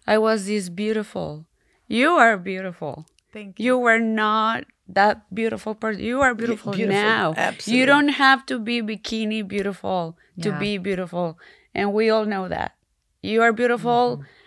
I 0.08 0.18
was 0.20 0.46
this 0.46 0.70
beautiful. 0.70 1.48
You 1.88 2.12
are 2.12 2.38
beautiful. 2.38 3.08
Thank 3.34 3.60
you. 3.60 3.66
You 3.66 3.78
were 3.80 4.00
not 4.00 4.66
that 4.88 5.26
beautiful 5.34 5.74
person. 5.74 6.04
You 6.04 6.22
are 6.22 6.36
beautiful, 6.36 6.74
beautiful, 6.74 6.94
now. 7.02 7.34
absolutely. 7.36 7.80
You 7.80 7.86
don't 7.88 8.10
have 8.10 8.46
to 8.46 8.60
be 8.60 8.82
bikini 8.82 9.42
beautiful 9.48 10.18
to 10.42 10.50
Yeah. 10.50 10.60
be 10.60 10.78
beautiful, 10.78 11.40
and 11.74 11.94
we 11.94 12.10
all 12.14 12.26
know 12.26 12.48
that. 12.48 12.76
You 13.24 13.42
are 13.42 13.54
beautiful, 13.54 14.18
Mm-hmm. 14.22 14.45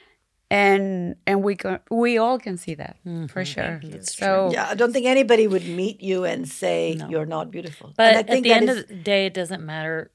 And 0.50 1.16
and 1.26 1.42
we 1.42 1.56
can 1.56 1.80
we 1.90 2.16
all 2.18 2.38
can 2.38 2.56
see 2.56 2.74
that 2.74 2.96
for 3.02 3.10
mm-hmm. 3.10 3.42
sure. 3.42 3.80
That's 3.84 4.16
so 4.16 4.50
Yeah, 4.52 4.68
I 4.70 4.74
don't 4.74 4.92
think 4.92 5.06
anybody 5.06 5.46
would 5.46 5.66
meet 5.66 6.02
you 6.02 6.24
and 6.24 6.48
say 6.48 6.98
you're 7.08 7.26
not 7.26 7.50
beautiful. 7.50 7.92
But 7.96 8.16
and 8.16 8.30
I 8.30 8.36
at 8.36 8.42
the 8.42 8.52
end 8.52 8.70
is- 8.70 8.78
of 8.78 8.88
the 8.88 8.94
day, 8.94 9.26
it 9.26 9.34
doesn't 9.34 9.64
matter 9.64 10.10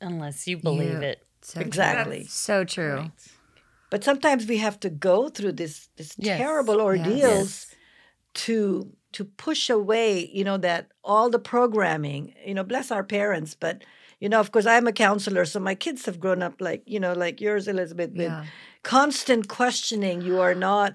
unless 0.00 0.46
you 0.46 0.56
believe 0.56 1.02
Yeah. 1.02 1.10
it. 1.10 1.22
So 1.42 1.60
exactly. 1.60 2.20
True. 2.20 2.28
So 2.28 2.64
true. 2.64 3.10
But 3.90 4.02
sometimes 4.02 4.46
we 4.46 4.58
have 4.58 4.80
to 4.80 4.90
go 4.90 5.28
through 5.28 5.52
this 5.52 5.88
this 5.96 6.14
Yes. 6.18 6.38
terrible 6.38 6.80
ordeals 6.80 7.66
to 8.34 8.92
to 9.12 9.24
push 9.24 9.70
away, 9.70 10.28
you 10.32 10.44
know, 10.44 10.58
that 10.58 10.88
all 11.02 11.30
the 11.30 11.38
programming, 11.38 12.34
you 12.44 12.52
know, 12.54 12.64
bless 12.64 12.90
our 12.90 13.04
parents, 13.04 13.54
but 13.54 13.82
you 14.18 14.28
know, 14.28 14.40
of 14.40 14.50
course 14.50 14.66
I'm 14.66 14.86
a 14.86 14.92
counselor, 14.92 15.44
so 15.44 15.60
my 15.60 15.74
kids 15.74 16.06
have 16.06 16.18
grown 16.18 16.42
up 16.42 16.60
like, 16.60 16.82
you 16.86 16.98
know, 16.98 17.12
like 17.12 17.40
yours, 17.40 17.68
Elizabeth, 17.68 18.10
with 18.10 18.32
Yeah. 18.32 18.44
Constant 18.86 19.48
questioning. 19.48 20.22
You 20.22 20.40
are 20.40 20.54
not 20.54 20.94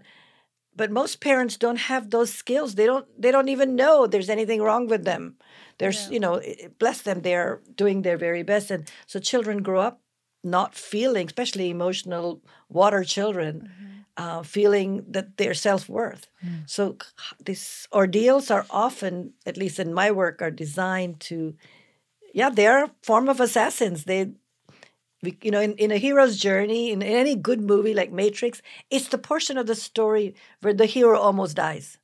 but 0.74 0.90
most 0.90 1.20
parents 1.20 1.58
don't 1.58 1.92
have 1.92 2.10
those 2.10 2.34
skills. 2.34 2.76
They 2.76 2.86
don't 2.86 3.06
they 3.22 3.32
don't 3.32 3.50
even 3.50 3.76
know 3.76 4.08
there's 4.08 4.30
anything 4.30 4.62
wrong 4.62 4.88
with 4.88 5.04
them. 5.04 5.36
There's, 5.78 6.10
you 6.14 6.20
know, 6.20 6.42
bless 6.80 7.02
them, 7.02 7.22
they're 7.22 7.60
doing 7.76 8.04
their 8.04 8.18
very 8.18 8.44
best. 8.44 8.72
And 8.72 8.90
so 9.08 9.20
children 9.20 9.64
grow 9.64 9.82
up 9.82 10.00
not 10.44 10.76
feeling, 10.76 11.26
especially 11.28 11.70
emotional 11.70 12.42
water 12.70 13.04
children, 13.04 14.06
uh, 14.18 14.44
feeling 14.44 15.04
that 15.10 15.38
their 15.38 15.54
self 15.54 15.90
worth. 15.90 16.28
So 16.66 16.98
these 17.44 17.88
ordeals 17.92 18.50
are 18.52 18.66
often, 18.70 19.34
at 19.46 19.58
least 19.58 19.80
in 19.80 19.94
my 19.94 20.12
work, 20.12 20.42
are 20.42 20.52
designed 20.52 21.20
to, 21.30 21.56
yeah, 22.34 22.50
they're 22.50 22.86
a 22.86 22.92
form 23.04 23.28
of 23.30 23.40
assassins. 23.40 24.06
They, 24.06 24.32
you 25.22 25.52
know, 25.52 25.62
in, 25.62 25.74
in 25.76 25.92
a 25.92 25.98
hero's 25.98 26.38
journey, 26.38 26.92
in 26.92 27.04
any 27.04 27.36
good 27.36 27.62
movie 27.62 27.94
like 27.94 28.12
Matrix, 28.12 28.62
it's 28.90 29.08
the 29.10 29.18
portion 29.18 29.58
of 29.58 29.68
the 29.68 29.76
story 29.76 30.36
where 30.62 30.74
the 30.74 30.86
hero 30.86 31.20
almost 31.20 31.56
dies. 31.56 31.98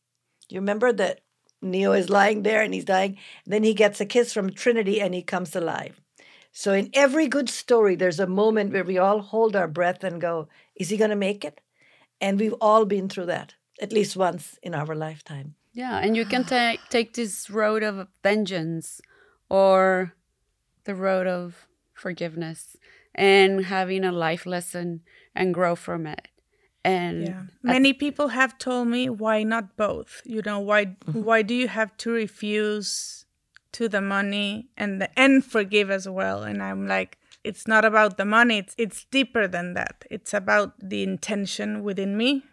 You 0.49 0.59
remember 0.59 0.93
that 0.93 1.21
Neo 1.61 1.93
is 1.93 2.09
lying 2.09 2.43
there 2.43 2.61
and 2.61 2.73
he's 2.73 2.85
dying. 2.85 3.17
Then 3.45 3.63
he 3.63 3.73
gets 3.73 3.99
a 3.99 4.05
kiss 4.05 4.33
from 4.33 4.51
Trinity 4.51 5.01
and 5.01 5.13
he 5.13 5.23
comes 5.23 5.55
alive. 5.55 5.99
So 6.51 6.73
in 6.73 6.89
every 6.93 7.27
good 7.27 7.49
story, 7.49 7.95
there's 7.95 8.19
a 8.19 8.27
moment 8.27 8.73
where 8.73 8.83
we 8.83 8.97
all 8.97 9.21
hold 9.21 9.55
our 9.55 9.67
breath 9.67 10.03
and 10.03 10.21
go, 10.21 10.47
"Is 10.75 10.89
he 10.89 10.97
going 10.97 11.11
to 11.11 11.15
make 11.15 11.45
it?" 11.45 11.61
And 12.19 12.39
we've 12.39 12.55
all 12.61 12.85
been 12.85 13.09
through 13.09 13.27
that 13.27 13.55
at 13.79 13.93
least 13.93 14.15
once 14.15 14.57
in 14.63 14.73
our 14.73 14.95
lifetime. 14.95 15.55
Yeah, 15.73 15.99
and 15.99 16.17
you 16.17 16.25
can 16.25 16.43
take 16.43 16.79
take 16.89 17.13
this 17.13 17.49
road 17.49 17.83
of 17.83 18.07
vengeance 18.23 19.01
or 19.49 20.13
the 20.85 20.95
road 20.95 21.27
of 21.27 21.67
forgiveness 21.93 22.75
and 23.17 23.65
having 23.65 24.03
a 24.03 24.11
life 24.11 24.45
lesson 24.45 25.01
and 25.35 25.53
grow 25.53 25.75
from 25.75 26.05
it. 26.07 26.27
And 26.83 27.27
Yeah. 27.27 27.43
Many 27.63 27.91
people 27.93 28.29
have 28.29 28.57
told 28.57 28.87
me 28.87 29.09
why 29.09 29.43
not 29.43 29.75
both? 29.75 30.21
You 30.25 30.41
know, 30.45 30.59
why 30.59 30.85
mm-hmm. 30.85 31.23
why 31.23 31.41
do 31.41 31.53
you 31.53 31.67
have 31.67 31.97
to 31.97 32.11
refuse 32.11 33.25
to 33.73 33.89
the 33.89 34.01
money 34.01 34.69
and 34.77 35.01
the, 35.01 35.19
and 35.19 35.43
forgive 35.43 35.91
as 35.91 36.07
well? 36.07 36.43
And 36.43 36.61
I'm 36.63 36.87
like 36.87 37.17
it's 37.43 37.67
not 37.67 37.83
about 37.85 38.17
the 38.17 38.25
money. 38.25 38.59
It's 38.59 38.75
it's 38.77 39.05
deeper 39.05 39.47
than 39.47 39.73
that. 39.73 40.05
It's 40.09 40.33
about 40.33 40.73
the 40.79 41.03
intention 41.03 41.83
within 41.83 42.15
me 42.15 42.43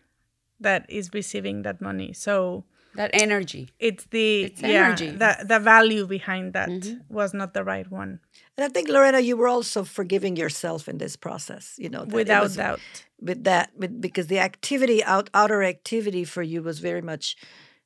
that 0.61 0.87
is 0.89 1.11
receiving 1.13 1.63
that 1.63 1.81
money. 1.81 2.13
So 2.13 2.65
that 2.97 3.11
energy. 3.13 3.69
it's 3.79 4.05
the 4.11 4.45
It's 4.45 4.61
yeah, 4.63 4.87
energy. 4.87 5.11
the 5.11 5.33
the 5.53 5.59
value 5.59 6.07
behind 6.07 6.53
that 6.53 6.69
mm-hmm. 6.69 7.15
was 7.15 7.33
not 7.35 7.53
the 7.55 7.65
right 7.65 7.89
one. 7.91 8.21
And 8.57 8.65
I 8.65 8.69
think 8.69 8.89
Lorena, 8.89 9.21
you 9.21 9.37
were 9.37 9.49
also 9.49 9.85
forgiving 9.85 10.37
yourself 10.37 10.89
in 10.89 10.99
this 10.99 11.17
process. 11.17 11.75
You 11.79 11.89
know, 11.91 12.05
that 12.05 12.15
Without 12.15 12.43
was- 12.45 12.57
doubt. 12.57 12.81
with 13.21 13.45
that 13.45 13.71
with, 13.77 14.01
because 14.01 14.27
the 14.29 14.39
activity 14.41 15.03
out 15.05 15.31
outer 15.33 15.63
activity 15.63 16.25
for 16.25 16.43
you 16.43 16.63
was 16.63 16.79
very 16.81 17.03
much 17.03 17.37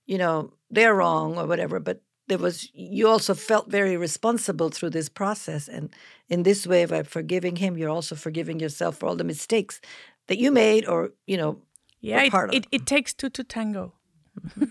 you 0.07 0.19
know 0.19 0.53
they're 0.71 0.95
wrong 0.95 1.37
or 1.39 1.47
whatever 1.47 1.79
but 1.81 2.01
there 2.29 2.39
was 2.39 2.69
you 2.75 3.07
also 3.09 3.35
felt 3.35 3.71
very 3.71 3.97
responsible 3.97 4.69
through 4.71 4.91
this 4.91 5.09
process 5.09 5.69
and 5.69 5.95
in 6.29 6.43
this 6.43 6.67
way 6.67 6.87
by 6.87 7.01
uh, 7.01 7.05
forgiving 7.05 7.57
him 7.57 7.77
you're 7.79 7.95
also 7.97 8.15
forgiving 8.17 8.59
yourself 8.61 8.97
for 8.97 9.07
all 9.09 9.17
the 9.17 9.25
mistakes 9.35 9.81
that 10.29 10.39
you 10.39 10.51
made 10.53 10.85
or 10.89 11.11
you 11.27 11.37
know 11.37 11.53
Yeah, 12.01 12.23
it, 12.25 12.33
it, 12.53 12.67
it 12.71 12.87
takes 12.87 13.15
two 13.15 13.31
to 13.31 13.43
tango. 13.45 13.93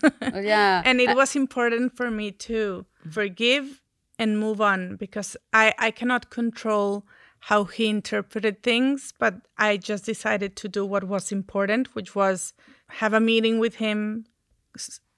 Yeah. 0.34 0.82
and 0.84 1.00
it 1.00 1.14
was 1.14 1.36
important 1.36 1.96
for 1.96 2.10
me 2.10 2.30
to 2.32 2.86
forgive 3.10 3.80
and 4.18 4.38
move 4.38 4.60
on 4.60 4.96
because 4.96 5.36
I, 5.52 5.74
I 5.78 5.90
cannot 5.90 6.30
control 6.30 7.04
how 7.40 7.64
he 7.64 7.86
interpreted 7.86 8.62
things 8.62 9.12
but 9.18 9.34
i 9.58 9.76
just 9.76 10.04
decided 10.04 10.56
to 10.56 10.68
do 10.68 10.84
what 10.84 11.04
was 11.04 11.30
important 11.30 11.94
which 11.94 12.14
was 12.14 12.52
have 12.88 13.14
a 13.14 13.20
meeting 13.20 13.60
with 13.60 13.76
him 13.76 14.24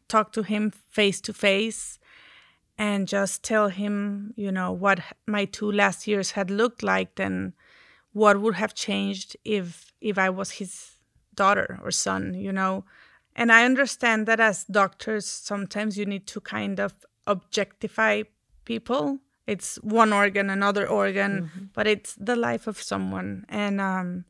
talk 0.09 0.33
to 0.33 0.43
him 0.43 0.71
face 0.71 1.21
to 1.23 1.33
face 1.33 1.99
and 2.77 3.09
just 3.09 3.43
tell 3.43 3.69
him 3.69 4.35
you 4.37 4.53
know 4.53 4.71
what 4.71 5.01
my 5.27 5.45
two 5.47 5.71
last 5.73 6.07
years 6.07 6.33
had 6.33 6.51
looked 6.51 6.83
like 6.83 7.19
and 7.19 7.53
what 8.13 8.41
would 8.41 8.55
have 8.55 8.75
changed 8.75 9.37
if 9.45 9.93
if 10.01 10.19
i 10.19 10.29
was 10.29 10.53
his 10.53 10.97
daughter 11.35 11.79
or 11.83 11.91
son 11.91 12.35
you 12.35 12.53
know 12.53 12.85
and 13.41 13.51
i 13.51 13.65
understand 13.65 14.27
that 14.29 14.41
as 14.41 14.65
doctors 14.65 15.27
sometimes 15.27 15.99
you 15.99 16.07
need 16.07 16.27
to 16.27 16.41
kind 16.41 16.79
of 16.79 16.95
objectify 17.27 18.23
people. 18.65 19.19
It's 19.47 19.77
one 19.83 20.13
organ 20.13 20.51
another 20.51 20.87
organ 20.89 21.71
but 21.75 21.87
it's 21.87 22.15
the 22.15 22.37
life 22.37 22.67
of 22.67 22.81
someone. 22.81 23.45
And 23.49 23.81
um, 23.81 24.25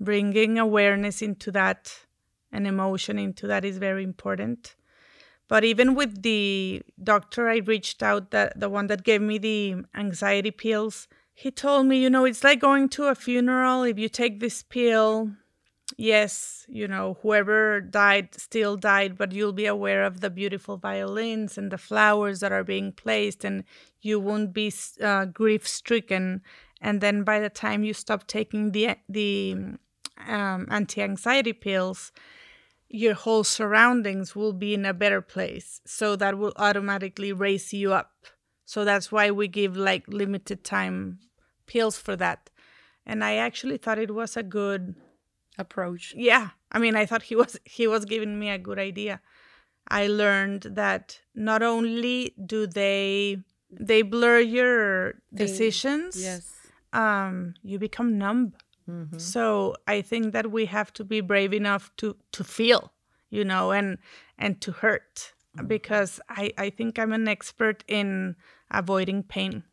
bringing 0.00 0.58
awareness 0.58 1.22
into 1.22 1.50
that 1.52 1.82
and 2.52 2.66
emotion 2.66 3.18
into 3.18 3.46
that 3.46 3.64
is 3.64 3.78
very 3.78 4.04
important. 4.04 4.76
But 5.48 5.64
even 5.64 5.94
with 5.94 6.22
the 6.22 6.82
doctor 7.02 7.48
i 7.48 7.58
reached 7.58 8.02
out 8.02 8.30
that 8.32 8.58
the 8.58 8.68
one 8.68 8.88
that 8.88 9.04
gave 9.04 9.22
me 9.22 9.38
the 9.38 9.76
anxiety 9.94 10.50
pills. 10.50 11.08
He 11.32 11.50
told 11.50 11.86
me 11.86 11.98
you 11.98 12.10
know 12.10 12.24
it's 12.24 12.44
like 12.44 12.60
going 12.60 12.88
to 12.90 13.04
a 13.04 13.14
funeral. 13.14 13.82
If 13.82 13.98
you 13.98 14.08
take 14.08 14.40
this 14.40 14.62
pill 14.62 15.32
yes 15.96 16.66
you 16.68 16.86
know 16.86 17.16
whoever 17.22 17.80
died 17.80 18.28
still 18.34 18.76
died 18.76 19.16
but 19.16 19.32
you'll 19.32 19.52
be 19.52 19.66
aware 19.66 20.04
of 20.04 20.20
the 20.20 20.30
beautiful 20.30 20.76
violins 20.76 21.56
and 21.56 21.70
the 21.70 21.78
flowers 21.78 22.40
that 22.40 22.52
are 22.52 22.64
being 22.64 22.92
placed 22.92 23.44
and 23.44 23.64
you 24.02 24.20
won't 24.20 24.52
be 24.52 24.72
uh, 25.02 25.24
grief 25.24 25.66
stricken 25.66 26.42
and 26.80 27.00
then 27.00 27.24
by 27.24 27.40
the 27.40 27.48
time 27.48 27.82
you 27.82 27.94
stop 27.94 28.26
taking 28.26 28.72
the 28.72 28.94
the 29.08 29.56
um, 30.28 30.66
anti-anxiety 30.70 31.52
pills 31.52 32.12
your 32.88 33.14
whole 33.14 33.44
surroundings 33.44 34.36
will 34.36 34.52
be 34.52 34.74
in 34.74 34.86
a 34.86 34.94
better 34.94 35.20
place. 35.20 35.80
So 35.84 36.16
that 36.16 36.38
will 36.38 36.52
automatically 36.56 37.32
raise 37.32 37.72
you 37.72 37.92
up. 37.92 38.12
So 38.64 38.84
that's 38.84 39.10
why 39.10 39.30
we 39.30 39.48
give 39.48 39.76
like 39.76 40.04
limited 40.08 40.64
time 40.64 41.18
pills 41.66 41.98
for 41.98 42.16
that. 42.16 42.50
And 43.04 43.22
I 43.22 43.36
actually 43.36 43.76
thought 43.76 43.98
it 43.98 44.14
was 44.14 44.36
a 44.36 44.42
good 44.42 44.94
approach. 45.58 46.14
yeah. 46.16 46.48
I 46.72 46.78
mean, 46.78 46.96
I 46.96 47.06
thought 47.06 47.22
he 47.22 47.36
was 47.36 47.58
he 47.64 47.86
was 47.86 48.04
giving 48.04 48.38
me 48.38 48.50
a 48.50 48.58
good 48.58 48.78
idea. 48.78 49.20
I 49.88 50.08
learned 50.08 50.62
that 50.74 51.20
not 51.34 51.62
only 51.62 52.34
do 52.44 52.66
they 52.66 53.38
they 53.70 54.02
blur 54.02 54.40
your 54.40 55.14
decisions, 55.32 56.20
Yes. 56.20 56.52
um, 56.92 57.54
you 57.62 57.78
become 57.78 58.18
numb. 58.18 58.52
So 59.18 59.74
I 59.88 60.00
think 60.02 60.32
that 60.32 60.46
we 60.52 60.66
have 60.66 60.92
to 60.92 61.04
be 61.04 61.20
brave 61.20 61.52
enough 61.52 61.90
to 61.96 62.16
to 62.32 62.44
feel, 62.44 62.92
you 63.30 63.44
know, 63.44 63.72
and 63.72 63.98
and 64.38 64.60
to 64.60 64.70
hurt, 64.72 65.32
because 65.66 66.20
I 66.28 66.52
I 66.56 66.70
think 66.70 66.98
I'm 66.98 67.12
an 67.12 67.26
expert 67.26 67.82
in 67.88 68.36
avoiding 68.70 69.24
pain. 69.24 69.64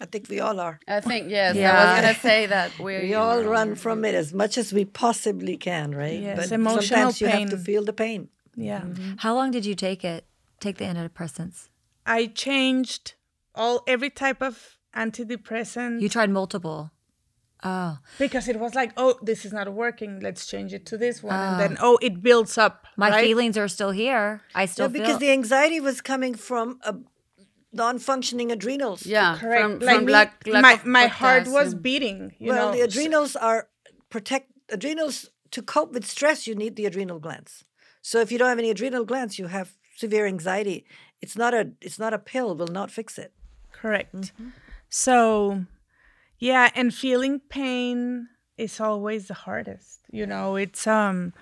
I 0.00 0.06
think 0.06 0.28
we 0.28 0.40
all 0.40 0.58
are 0.60 0.80
I 0.88 1.00
think 1.00 1.30
yes. 1.30 1.54
Yeah. 1.56 1.72
I 1.72 1.84
was 1.84 2.00
gonna 2.00 2.18
say 2.28 2.46
that 2.56 2.78
we 2.78 2.92
we 3.02 3.14
all 3.14 3.42
run 3.42 3.74
from 3.74 4.04
it 4.04 4.14
as 4.14 4.32
much 4.32 4.58
as 4.58 4.72
we 4.72 4.84
possibly 4.84 5.56
can 5.56 5.94
right 5.94 6.20
Yes, 6.20 6.36
but 6.38 6.52
emotional 6.52 6.82
sometimes 6.82 7.20
you 7.20 7.28
have 7.28 7.50
to 7.50 7.56
feel 7.58 7.84
the 7.84 7.92
pain 7.92 8.28
Yeah. 8.56 8.82
Mm-hmm. 8.82 9.14
How 9.18 9.34
long 9.34 9.50
did 9.50 9.64
you 9.66 9.74
take 9.74 10.04
it? 10.04 10.26
Take 10.60 10.76
the 10.78 10.84
antidepressants? 10.84 11.68
I 12.06 12.26
changed 12.26 13.14
all 13.54 13.82
every 13.86 14.10
type 14.10 14.40
of 14.42 14.78
antidepressant 14.94 16.00
You 16.00 16.08
tried 16.08 16.30
multiple. 16.30 16.90
Oh, 17.66 17.96
because 18.18 18.46
it 18.46 18.58
was 18.60 18.74
like, 18.74 18.92
oh, 18.98 19.18
this 19.22 19.46
is 19.46 19.52
not 19.52 19.72
working. 19.72 20.20
Let's 20.20 20.46
change 20.46 20.74
it 20.74 20.84
to 20.86 20.98
this 20.98 21.22
one, 21.22 21.34
and 21.34 21.58
then 21.58 21.78
oh, 21.80 21.94
oh 21.94 21.98
it 22.02 22.22
builds 22.22 22.58
up. 22.58 22.86
my 22.96 23.08
right? 23.08 23.24
feelings 23.24 23.56
are 23.56 23.68
still 23.68 23.90
here. 23.90 24.42
I 24.54 24.66
still 24.66 24.84
Yeah, 24.84 24.92
because 24.98 25.08
feel. 25.12 25.18
the 25.20 25.30
anxiety 25.30 25.80
was 25.80 26.02
coming 26.02 26.34
from 26.34 26.78
a 26.84 26.94
non-functioning 27.74 28.50
adrenals. 28.52 29.06
Yeah, 29.06 29.36
Correct. 29.38 29.62
from, 29.62 29.78
like 29.80 29.96
from 29.96 30.04
me, 30.06 30.12
lack, 30.12 30.46
lack 30.46 30.62
my 30.62 30.72
of 30.74 30.86
my 30.86 31.06
heart 31.06 31.46
was 31.48 31.74
beating. 31.74 32.34
You 32.38 32.50
well, 32.50 32.68
know, 32.68 32.76
the 32.76 32.82
adrenals 32.82 33.36
are 33.36 33.68
protect 34.10 34.52
adrenals 34.70 35.30
to 35.50 35.62
cope 35.62 35.92
with 35.92 36.06
stress. 36.06 36.46
You 36.46 36.54
need 36.54 36.76
the 36.76 36.86
adrenal 36.86 37.18
glands. 37.18 37.64
So 38.02 38.20
if 38.20 38.30
you 38.30 38.38
don't 38.38 38.48
have 38.48 38.58
any 38.58 38.70
adrenal 38.70 39.04
glands, 39.04 39.38
you 39.38 39.46
have 39.46 39.76
severe 39.96 40.26
anxiety. 40.26 40.86
It's 41.20 41.36
not 41.36 41.54
a 41.54 41.72
it's 41.80 41.98
not 41.98 42.12
a 42.12 42.18
pill 42.18 42.54
will 42.54 42.68
not 42.68 42.90
fix 42.90 43.18
it. 43.18 43.32
Correct. 43.72 44.14
Mm-hmm. 44.14 44.48
So, 44.88 45.64
yeah, 46.38 46.70
and 46.74 46.94
feeling 46.94 47.40
pain 47.48 48.28
is 48.56 48.80
always 48.80 49.28
the 49.28 49.34
hardest. 49.34 50.00
You 50.10 50.26
know, 50.26 50.56
it's 50.56 50.86
um, 50.86 51.32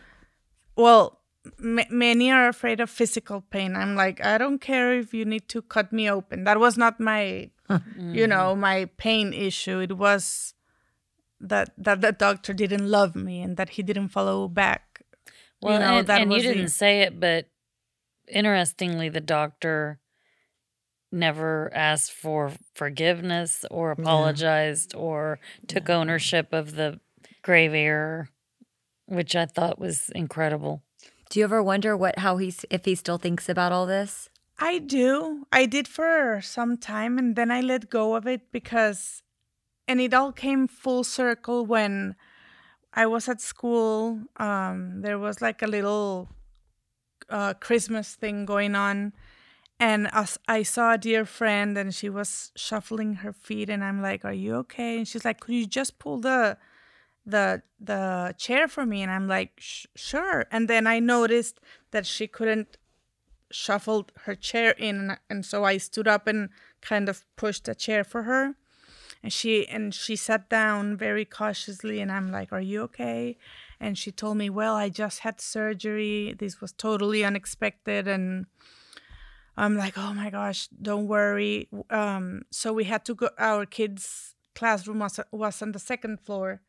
well, 0.76 1.20
m- 1.58 1.80
many 1.90 2.30
are 2.30 2.48
afraid 2.48 2.80
of 2.80 2.90
physical 2.90 3.40
pain. 3.40 3.76
I'm 3.76 3.94
like, 3.96 4.24
I 4.24 4.38
don't 4.38 4.60
care 4.60 4.98
if 4.98 5.12
you 5.14 5.24
need 5.24 5.48
to 5.48 5.62
cut 5.62 5.92
me 5.92 6.08
open. 6.10 6.44
That 6.44 6.58
was 6.60 6.76
not 6.76 7.00
my, 7.00 7.50
you 7.98 8.26
know, 8.26 8.54
my 8.54 8.86
pain 8.96 9.32
issue. 9.32 9.80
It 9.80 9.96
was 9.96 10.54
that 11.40 11.70
that 11.76 12.00
the 12.00 12.12
doctor 12.12 12.52
didn't 12.52 12.88
love 12.88 13.16
me 13.16 13.42
and 13.42 13.56
that 13.56 13.70
he 13.70 13.82
didn't 13.82 14.08
follow 14.08 14.48
back. 14.48 15.02
Well, 15.60 15.80
know, 15.80 15.98
and, 15.98 16.06
that 16.08 16.20
and 16.22 16.30
you 16.30 16.36
was 16.36 16.42
the- 16.44 16.54
didn't 16.54 16.68
say 16.70 17.02
it, 17.02 17.18
but 17.20 17.46
interestingly, 18.28 19.08
the 19.08 19.20
doctor 19.20 19.98
never 21.10 21.70
asked 21.74 22.12
for 22.12 22.52
forgiveness 22.74 23.64
or 23.70 23.90
apologized 23.90 24.94
or 24.94 25.38
took 25.66 25.90
ownership 25.90 26.52
of 26.52 26.74
the 26.74 26.98
grave 27.42 27.74
error, 27.74 28.28
which 29.06 29.36
I 29.36 29.44
thought 29.46 29.78
was 29.78 30.08
incredible. 30.14 30.82
Do 31.32 31.38
you 31.38 31.46
ever 31.46 31.62
wonder 31.62 31.96
what 31.96 32.18
how 32.18 32.36
he's 32.36 32.66
if 32.68 32.84
he 32.84 32.94
still 32.94 33.16
thinks 33.16 33.48
about 33.48 33.72
all 33.72 33.86
this? 33.86 34.28
I 34.58 34.76
do. 34.76 35.46
I 35.50 35.64
did 35.64 35.88
for 35.88 36.42
some 36.42 36.76
time 36.76 37.16
and 37.16 37.36
then 37.36 37.50
I 37.50 37.62
let 37.62 37.88
go 37.88 38.16
of 38.16 38.26
it 38.26 38.52
because, 38.52 39.22
and 39.88 39.98
it 39.98 40.12
all 40.12 40.32
came 40.32 40.68
full 40.68 41.04
circle 41.04 41.64
when 41.64 42.16
I 42.92 43.06
was 43.06 43.30
at 43.30 43.40
school. 43.40 44.20
Um, 44.36 45.00
there 45.00 45.18
was 45.18 45.40
like 45.40 45.62
a 45.62 45.66
little 45.66 46.28
uh, 47.30 47.54
Christmas 47.54 48.14
thing 48.14 48.44
going 48.44 48.74
on. 48.74 49.14
And 49.80 50.10
I 50.46 50.62
saw 50.62 50.92
a 50.92 50.98
dear 50.98 51.24
friend 51.24 51.78
and 51.78 51.94
she 51.94 52.10
was 52.10 52.52
shuffling 52.56 53.14
her 53.24 53.32
feet 53.32 53.70
and 53.70 53.82
I'm 53.82 54.02
like, 54.02 54.26
Are 54.26 54.34
you 54.34 54.56
okay? 54.56 54.98
And 54.98 55.08
she's 55.08 55.24
like, 55.24 55.40
Could 55.40 55.54
you 55.54 55.66
just 55.66 55.98
pull 55.98 56.18
the 56.18 56.58
the 57.24 57.62
the 57.80 58.34
chair 58.38 58.68
for 58.68 58.84
me 58.84 59.02
and 59.02 59.10
i'm 59.10 59.28
like 59.28 59.52
sure. 59.56 60.46
And 60.50 60.68
then 60.68 60.86
i 60.86 60.98
noticed 60.98 61.60
that 61.90 62.06
she 62.06 62.26
couldn't 62.26 62.76
shuffle 63.50 64.08
her 64.24 64.34
chair 64.34 64.74
in 64.78 65.16
and, 65.28 65.44
so 65.44 65.64
i 65.64 65.76
stood 65.76 66.08
up 66.08 66.26
and 66.26 66.48
kind 66.80 67.08
of 67.08 67.24
pushed 67.36 67.68
a 67.68 67.74
chair 67.74 68.04
for 68.04 68.24
her. 68.24 68.54
And 69.22 69.32
she 69.32 69.68
and 69.68 69.94
she 69.94 70.16
sat 70.16 70.48
down 70.48 70.96
very 70.96 71.24
cautiously 71.24 72.00
and 72.00 72.10
i'm 72.10 72.30
like 72.32 72.52
are 72.52 72.60
you 72.60 72.82
okay? 72.82 73.36
And 73.78 73.96
she 73.98 74.10
told 74.10 74.36
me 74.36 74.50
well 74.50 74.74
i 74.74 74.88
just 74.88 75.20
had 75.20 75.40
surgery. 75.40 76.34
This 76.36 76.60
was 76.60 76.72
totally 76.72 77.24
unexpected. 77.24 78.08
And 78.08 78.46
i'm 79.56 79.76
like 79.76 79.96
oh 79.96 80.12
my 80.14 80.30
gosh 80.30 80.68
don't 80.68 81.06
worry. 81.06 81.68
Um 81.90 82.42
so 82.50 82.72
we 82.72 82.84
had 82.84 83.04
to 83.04 83.14
go 83.14 83.30
our 83.38 83.64
kids 83.64 84.34
classroom 84.54 84.98
was, 84.98 85.18
was 85.30 85.62
on 85.62 85.72
the 85.72 85.78
second 85.78 86.20
floor 86.20 86.60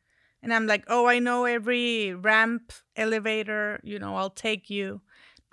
and 0.44 0.54
I'm 0.54 0.68
like, 0.68 0.84
oh, 0.90 1.08
I 1.08 1.20
know 1.20 1.46
every 1.46 2.14
ramp, 2.14 2.74
elevator, 2.98 3.80
you 3.82 3.98
know, 3.98 4.18
I'll 4.18 4.30
take 4.30 4.70
you. 4.70 5.02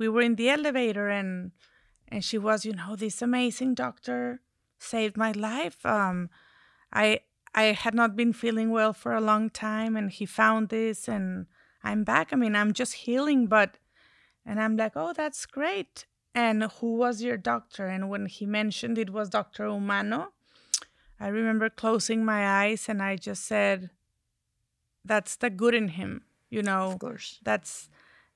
We 0.01 0.09
were 0.09 0.21
in 0.21 0.35
the 0.35 0.51
elevator 0.51 1.09
and 1.09 1.53
and 2.09 2.25
she 2.25 2.39
was, 2.39 2.65
you 2.65 2.73
know, 2.73 2.97
this 2.97 3.23
amazing 3.23 3.75
doctor 3.75 4.41
saved 4.81 5.17
my 5.17 5.31
life. 5.31 5.87
Um 5.87 6.29
I 6.93 7.21
I 7.55 7.65
had 7.85 7.95
not 7.95 8.17
been 8.17 8.33
feeling 8.33 8.71
well 8.73 8.93
for 8.93 9.15
a 9.15 9.21
long 9.21 9.49
time 9.49 9.97
and 9.97 10.11
he 10.11 10.27
found 10.27 10.71
this 10.71 11.09
and 11.09 11.47
I'm 11.85 12.03
back. 12.03 12.33
I 12.33 12.37
mean, 12.37 12.57
I'm 12.57 12.73
just 12.73 12.95
healing, 12.95 13.47
but 13.47 13.79
and 14.45 14.61
I'm 14.61 14.77
like, 14.77 14.93
oh, 14.97 15.13
that's 15.13 15.47
great. 15.47 16.07
And 16.35 16.65
who 16.81 16.97
was 16.97 17.23
your 17.23 17.37
doctor? 17.37 17.87
And 17.87 18.09
when 18.11 18.27
he 18.27 18.45
mentioned 18.45 18.99
it 18.99 19.11
was 19.11 19.29
Dr. 19.29 19.67
Humano, 19.69 20.33
I 21.21 21.29
remember 21.29 21.71
closing 21.71 22.25
my 22.25 22.65
eyes 22.65 22.89
and 22.89 23.01
I 23.01 23.15
just 23.17 23.45
said, 23.45 23.91
that's 25.05 25.37
the 25.37 25.51
good 25.51 25.75
in 25.75 25.89
him 25.89 26.23
you 26.51 26.63
know 26.63 26.93
Of 26.93 26.99
course. 26.99 27.39
that's 27.43 27.89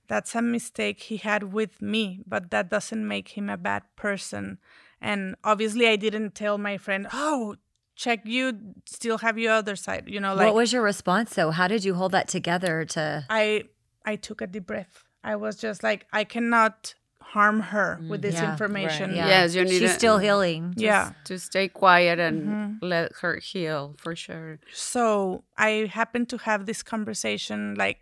that's 0.09 0.35
a 0.35 0.43
mistake 0.43 1.01
he 1.01 1.17
had 1.17 1.53
with 1.53 1.81
me 1.83 2.21
but 2.27 2.51
that 2.51 2.69
doesn't 2.71 3.07
make 3.07 3.31
him 3.37 3.49
a 3.49 3.57
bad 3.57 3.83
person 3.97 4.59
and 5.01 5.35
obviously 5.45 5.87
i 5.89 5.97
didn't 5.97 6.35
tell 6.35 6.59
my 6.59 6.77
friend 6.79 7.07
oh 7.12 7.57
check 7.97 8.21
you 8.25 8.59
still 8.87 9.19
have 9.19 9.39
your 9.39 9.53
other 9.53 9.77
side 9.77 10.05
you 10.07 10.21
know 10.21 10.35
like 10.35 10.47
what 10.47 10.55
was 10.55 10.73
your 10.73 10.83
response 10.83 11.35
though? 11.35 11.51
How 11.53 11.69
did 11.69 11.85
you 11.85 11.95
hold 11.95 12.12
that 12.12 12.29
together 12.29 12.85
to 12.87 13.25
i 13.31 13.65
i 14.05 14.17
took 14.17 14.41
a 14.41 14.47
deep 14.47 14.67
breath 14.67 15.05
i 15.23 15.37
was 15.37 15.57
just 15.57 15.83
like 15.83 16.07
i 16.12 16.25
cannot 16.25 16.95
harm 17.35 17.59
her 17.74 17.91
mm-hmm. 17.99 18.11
with 18.11 18.22
this 18.22 18.39
yeah, 18.39 18.51
information 18.51 19.11
right. 19.11 19.18
Yeah. 19.20 19.35
Yes, 19.35 19.55
you 19.57 19.64
need 19.64 19.80
She's 19.80 19.95
to- 19.95 20.01
still 20.03 20.18
healing. 20.26 20.62
yeah 20.76 21.12
to 21.28 21.35
stay 21.51 21.66
quiet 21.82 22.18
and 22.26 22.37
mm-hmm. 22.43 22.87
let 22.95 23.07
her 23.22 23.35
heal 23.51 23.82
for 24.03 24.14
sure. 24.24 24.59
so 24.72 25.43
I 25.68 25.70
happened 26.01 26.28
to 26.35 26.39
have 26.49 26.61
this 26.70 26.80
conversation 26.95 27.59
like 27.85 27.99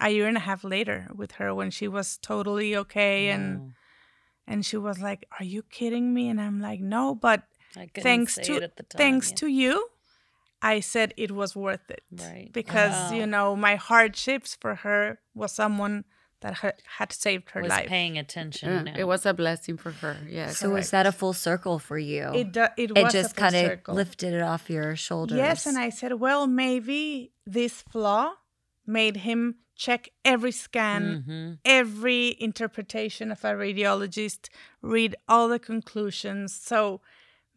a 0.00 0.08
year 0.10 0.26
and 0.32 0.36
a 0.42 0.44
half 0.50 0.62
later 0.64 0.98
with 1.20 1.32
her 1.38 1.54
when 1.54 1.70
she 1.70 1.86
was 1.86 2.18
totally 2.32 2.70
okay 2.82 3.28
and 3.34 3.72
and 4.50 4.66
she 4.66 4.76
was 4.76 4.98
like, 5.08 5.20
"Are 5.38 5.44
you 5.54 5.62
kidding 5.62 6.12
me?" 6.16 6.28
And 6.28 6.40
I'm 6.40 6.58
like, 6.68 6.80
"No, 6.80 7.14
but 7.14 7.44
thanks 7.94 8.34
to 8.34 8.52
it 8.56 8.62
at 8.68 8.76
the 8.76 8.82
time. 8.82 8.98
thanks 8.98 9.30
yeah. 9.30 9.36
to 9.36 9.46
you, 9.46 9.74
I 10.60 10.80
said 10.80 11.14
it 11.16 11.30
was 11.30 11.54
worth 11.54 11.86
it 11.90 12.04
Right. 12.10 12.50
because 12.52 13.12
you 13.12 13.26
know 13.26 13.54
my 13.54 13.76
hardships 13.76 14.56
for 14.62 14.74
her 14.84 15.20
was 15.34 15.52
someone 15.52 16.04
that 16.40 16.54
ha- 16.54 16.72
had 16.98 17.12
saved 17.12 17.50
her 17.50 17.62
was 17.62 17.70
life. 17.70 17.86
paying 17.86 18.16
attention. 18.18 18.68
Yeah, 18.70 18.82
now. 18.82 18.94
it 18.96 19.04
was 19.06 19.26
a 19.26 19.34
blessing 19.34 19.76
for 19.76 19.90
her. 19.92 20.16
Yes. 20.28 20.58
So 20.58 20.70
was 20.70 20.90
that 20.90 21.06
a 21.06 21.12
full 21.12 21.32
circle 21.32 21.78
for 21.78 21.98
you? 21.98 22.30
It 22.34 22.52
do- 22.52 22.66
it, 22.76 22.92
it 22.96 23.10
just 23.10 23.36
kind 23.36 23.54
kind 23.54 23.80
of 23.86 23.94
lifted 23.94 24.32
it 24.34 24.42
off 24.42 24.70
your 24.70 24.96
shoulders. 24.96 25.36
Yes, 25.36 25.66
and 25.66 25.78
I 25.78 25.90
said, 25.90 26.14
well, 26.14 26.46
maybe 26.46 27.32
this 27.46 27.82
flaw 27.82 28.32
made 28.86 29.18
him 29.18 29.56
check 29.76 30.10
every 30.24 30.52
scan, 30.52 31.24
Mhm. 31.26 31.58
every 31.64 32.36
interpretation 32.38 33.30
of 33.32 33.42
a 33.44 33.52
radiologist, 33.54 34.48
read 34.82 35.16
all 35.28 35.48
the 35.48 35.58
conclusions. 35.58 36.54
So 36.54 37.00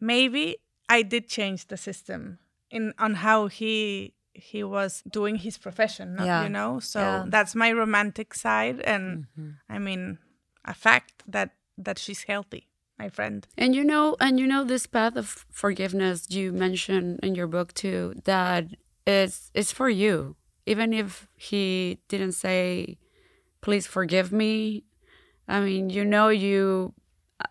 maybe 0.00 0.56
I 0.88 1.02
did 1.02 1.28
change 1.28 1.66
the 1.66 1.76
system 1.76 2.38
in 2.70 2.92
on 2.98 3.14
how 3.14 3.46
he 3.48 4.14
he 4.34 4.62
was 4.64 5.02
doing 5.10 5.36
his 5.36 5.58
profession, 5.58 6.14
not- 6.16 6.26
Yeah, 6.26 6.42
you 6.42 6.48
know. 6.48 6.80
So 6.80 6.98
yeah. 7.00 7.24
that's 7.28 7.54
my 7.54 7.72
romantic 7.72 8.34
side, 8.34 8.80
and 8.80 9.26
Mm-hmm. 9.38 9.50
I 9.68 9.78
mean, 9.78 10.18
a 10.64 10.74
fact 10.74 11.22
that 11.26 11.50
that 11.84 11.98
she's 11.98 12.24
healthy, 12.24 12.68
my 12.98 13.08
friend. 13.08 13.46
And 13.58 13.74
you 13.74 13.84
know, 13.84 14.16
and 14.20 14.38
you 14.40 14.46
know 14.46 14.64
this 14.64 14.86
path 14.86 15.16
of 15.16 15.46
forgiveness 15.50 16.26
you 16.30 16.52
mentioned 16.52 17.20
in 17.22 17.34
your 17.34 17.46
book 17.48 17.72
too, 17.74 18.14
that 18.24 18.64
it's 19.06 19.50
it's 19.54 19.72
for 19.72 19.88
you. 19.88 20.36
Even 20.66 20.92
if 20.92 21.26
he 21.36 21.98
didn't 22.08 22.32
say, 22.34 22.98
"Please 23.60 23.86
forgive 23.86 24.32
me," 24.32 24.84
I 25.48 25.60
mean, 25.60 25.90
you 25.90 26.04
know, 26.04 26.28
you 26.28 26.94
uh, 27.40 27.46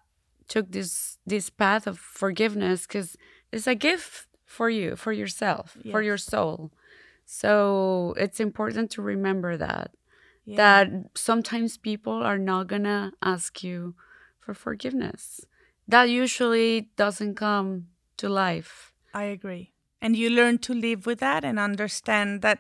took 0.48 0.72
this 0.72 1.18
this 1.26 1.50
path 1.50 1.88
of 1.88 2.00
forgiveness 2.00 2.88
because 2.88 3.16
it's 3.52 3.68
a 3.68 3.76
gift 3.76 4.28
for 4.54 4.70
you, 4.70 4.96
for 4.96 5.12
yourself, 5.12 5.78
for 5.92 6.02
your 6.02 6.18
soul. 6.18 6.72
So 7.26 8.14
it's 8.24 8.40
important 8.40 8.92
to 8.92 9.02
remember 9.02 9.58
that 9.58 9.90
Yeah. 10.46 10.58
that 10.64 10.86
sometimes 11.16 11.78
people 11.90 12.18
are 12.30 12.42
not 12.52 12.68
gonna 12.68 13.14
ask 13.34 13.64
you 13.68 13.96
for 14.44 14.54
forgiveness. 14.54 15.24
That 15.88 16.10
usually 16.24 16.92
doesn't 17.04 17.36
come 17.36 17.88
to 18.18 18.28
life. 18.30 18.94
I 19.14 19.26
agree. 19.38 19.66
And 20.02 20.16
you 20.16 20.30
learn 20.30 20.58
to 20.68 20.74
live 20.74 21.02
with 21.06 21.20
that 21.20 21.44
and 21.44 21.58
understand 21.58 22.42
that 22.42 22.60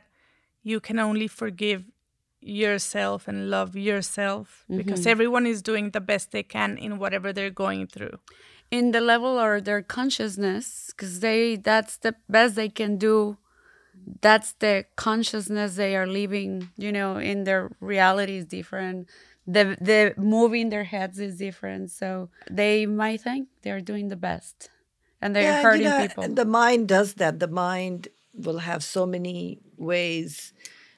you 0.61 0.79
can 0.79 0.97
only 0.97 1.27
forgive 1.27 1.83
yourself 2.39 3.27
and 3.27 3.49
love 3.49 3.75
yourself 3.75 4.65
because 4.69 5.01
mm-hmm. 5.01 5.09
everyone 5.15 5.45
is 5.53 5.61
doing 5.61 5.91
the 5.91 6.01
best 6.01 6.31
they 6.31 6.43
can 6.43 6.77
in 6.77 6.99
whatever 6.99 7.33
they're 7.33 7.61
going 7.65 7.87
through. 7.87 8.17
In 8.77 8.91
the 8.91 9.01
level 9.01 9.33
or 9.45 9.61
their 9.61 9.83
consciousness, 9.83 10.65
because 10.91 11.19
they 11.25 11.55
that's 11.69 11.95
the 11.97 12.13
best 12.27 12.55
they 12.55 12.69
can 12.69 12.97
do. 12.97 13.37
That's 14.21 14.53
the 14.65 14.85
consciousness 14.95 15.75
they 15.75 15.95
are 15.95 16.07
living, 16.07 16.69
you 16.77 16.91
know, 16.91 17.17
in 17.17 17.43
their 17.47 17.63
reality 17.79 18.37
is 18.41 18.45
different. 18.45 19.07
The 19.55 19.63
the 19.89 20.01
moving 20.17 20.69
their 20.69 20.85
heads 20.95 21.19
is 21.19 21.37
different. 21.37 21.91
So 21.91 22.29
they 22.49 22.85
might 22.85 23.21
think 23.21 23.49
they're 23.61 23.81
doing 23.91 24.09
the 24.09 24.21
best. 24.29 24.69
And 25.21 25.29
they're 25.35 25.43
Yeah, 25.43 25.59
you 25.59 25.67
hurting 25.67 25.89
know, 25.91 25.97
people. 26.07 26.23
The 26.41 26.45
mind 26.45 26.83
does 26.87 27.09
that. 27.15 27.39
The 27.39 27.47
mind 27.67 28.09
will 28.33 28.59
have 28.59 28.83
so 28.83 29.05
many 29.05 29.59
ways. 29.77 30.53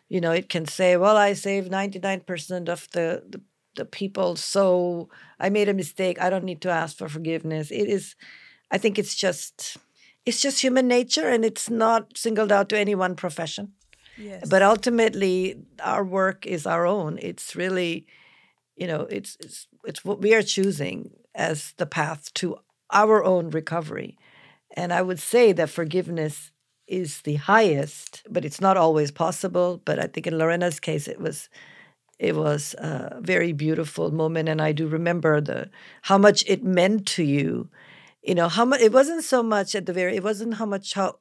You 0.07 0.21
know, 0.21 0.31
it 0.31 0.47
can 0.49 0.65
say, 0.65 0.97
"Well, 0.97 1.17
I 1.17 1.33
nine 2.01 2.21
percent 2.21 2.69
of 2.69 2.87
the, 2.91 3.07
the 3.33 3.41
the 3.75 3.85
people 3.85 4.35
so 4.35 5.09
I 5.39 5.49
made 5.49 5.69
a 5.69 5.73
mistake. 5.73 6.21
I 6.21 6.29
don't 6.29 6.43
need 6.43 6.61
to 6.61 6.69
ask 6.69 6.97
for 6.97 7.09
forgiveness. 7.09 7.71
It 7.71 7.87
is 7.87 8.15
I 8.71 8.77
think 8.77 8.97
it's 8.97 9.15
just 9.15 9.77
it's 10.25 10.41
just 10.41 10.61
human 10.61 10.87
nature 10.87 11.29
and 11.29 11.45
it's 11.45 11.69
not 11.69 12.17
singled 12.17 12.51
out 12.51 12.69
to 12.69 12.77
any 12.77 12.95
one 12.95 13.15
profession. 13.15 13.73
Yes. 14.17 14.47
But 14.49 14.61
ultimately 14.61 15.57
our 15.83 16.03
work 16.03 16.45
is 16.45 16.65
our 16.65 16.85
own. 16.85 17.19
It's 17.21 17.55
really 17.55 18.07
you 18.75 18.87
know, 18.87 19.01
it's 19.09 19.37
it's 19.39 19.67
it's 19.85 20.03
what 20.03 20.21
we 20.21 20.33
are 20.33 20.41
choosing 20.41 21.11
as 21.33 21.73
the 21.77 21.85
path 21.85 22.33
to 22.35 22.57
our 22.91 23.23
own 23.23 23.49
recovery. 23.49 24.17
And 24.75 24.91
I 24.91 25.01
would 25.01 25.19
say 25.19 25.51
that 25.53 25.69
forgiveness 25.69 26.51
is 26.87 27.21
the 27.21 27.35
highest, 27.35 28.23
but 28.29 28.45
it's 28.45 28.61
not 28.61 28.77
always 28.77 29.11
possible. 29.11 29.81
But 29.85 29.99
I 29.99 30.07
think 30.07 30.27
in 30.27 30.37
Lorena's 30.37 30.79
case, 30.79 31.07
it 31.07 31.19
was 31.19 31.49
it 32.19 32.35
was 32.35 32.73
a 32.75 33.19
very 33.21 33.51
beautiful 33.53 34.11
moment, 34.11 34.49
and 34.49 34.61
I 34.61 34.71
do 34.71 34.87
remember 34.87 35.41
the 35.41 35.69
how 36.03 36.17
much 36.17 36.43
it 36.47 36.63
meant 36.63 37.05
to 37.07 37.23
you. 37.23 37.69
You 38.23 38.35
know 38.35 38.49
how 38.49 38.65
much 38.65 38.81
it 38.81 38.91
wasn't 38.91 39.23
so 39.23 39.43
much 39.43 39.75
at 39.75 39.85
the 39.85 39.93
very 39.93 40.15
it 40.15 40.23
wasn't 40.23 40.55
how 40.55 40.65
much 40.65 40.93
how 40.93 41.19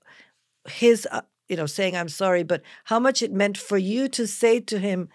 his 0.69 1.07
uh, 1.11 1.23
you 1.49 1.57
know 1.57 1.67
saying 1.67 1.97
I'm 1.97 2.09
sorry, 2.09 2.43
but 2.43 2.63
how 2.85 2.99
much 2.99 3.23
it 3.23 3.33
meant 3.33 3.59
for 3.59 3.79
you 3.79 4.09
to 4.09 4.27
say 4.27 4.61
to 4.61 4.79
him, 4.79 5.09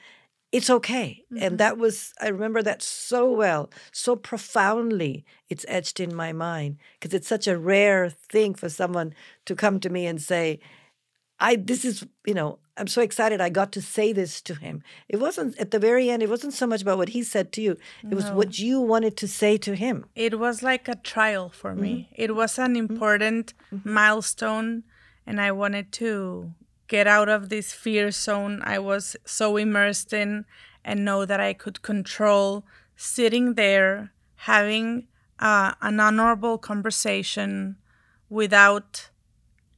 it's 0.51 0.69
okay. 0.69 1.23
Mm-hmm. 1.31 1.43
And 1.43 1.57
that 1.59 1.77
was, 1.77 2.13
I 2.19 2.29
remember 2.29 2.61
that 2.63 2.81
so 2.81 3.31
well, 3.31 3.69
so 3.91 4.15
profoundly. 4.15 5.25
It's 5.49 5.65
etched 5.67 5.99
in 5.99 6.15
my 6.15 6.33
mind 6.33 6.77
because 6.99 7.13
it's 7.13 7.27
such 7.27 7.47
a 7.47 7.57
rare 7.57 8.09
thing 8.09 8.55
for 8.55 8.69
someone 8.69 9.13
to 9.45 9.55
come 9.55 9.79
to 9.79 9.89
me 9.89 10.05
and 10.05 10.21
say, 10.21 10.59
I, 11.39 11.55
this 11.55 11.85
is, 11.85 12.05
you 12.25 12.33
know, 12.33 12.59
I'm 12.77 12.87
so 12.87 13.01
excited 13.01 13.41
I 13.41 13.49
got 13.49 13.71
to 13.73 13.81
say 13.81 14.13
this 14.13 14.41
to 14.41 14.55
him. 14.55 14.83
It 15.07 15.17
wasn't 15.17 15.57
at 15.57 15.71
the 15.71 15.79
very 15.79 16.09
end, 16.09 16.23
it 16.23 16.29
wasn't 16.29 16.53
so 16.53 16.67
much 16.67 16.81
about 16.81 16.97
what 16.97 17.09
he 17.09 17.23
said 17.23 17.51
to 17.53 17.61
you, 17.61 17.71
it 18.03 18.09
no. 18.09 18.15
was 18.15 18.31
what 18.31 18.59
you 18.59 18.79
wanted 18.79 19.17
to 19.17 19.27
say 19.27 19.57
to 19.57 19.75
him. 19.75 20.05
It 20.15 20.39
was 20.39 20.63
like 20.63 20.87
a 20.87 20.95
trial 20.95 21.49
for 21.49 21.71
mm-hmm. 21.71 21.81
me. 21.81 22.09
It 22.15 22.35
was 22.35 22.57
an 22.57 22.73
mm-hmm. 22.73 22.93
important 22.93 23.53
mm-hmm. 23.73 23.93
milestone, 23.93 24.83
and 25.25 25.41
I 25.41 25.51
wanted 25.51 25.91
to 25.93 26.53
get 26.87 27.05
out 27.05 27.29
of 27.29 27.49
this 27.49 27.71
fear 27.71 28.11
zone 28.11 28.61
I 28.63 28.79
was 28.79 29.15
so 29.23 29.57
immersed 29.57 30.11
in 30.11 30.45
and 30.83 31.05
know 31.05 31.25
that 31.25 31.39
I 31.39 31.53
could 31.53 31.81
control 31.81 32.65
sitting 32.95 33.53
there 33.53 34.11
having 34.35 35.07
uh, 35.37 35.73
an 35.81 35.99
honorable 35.99 36.57
conversation 36.57 37.77
without 38.29 39.09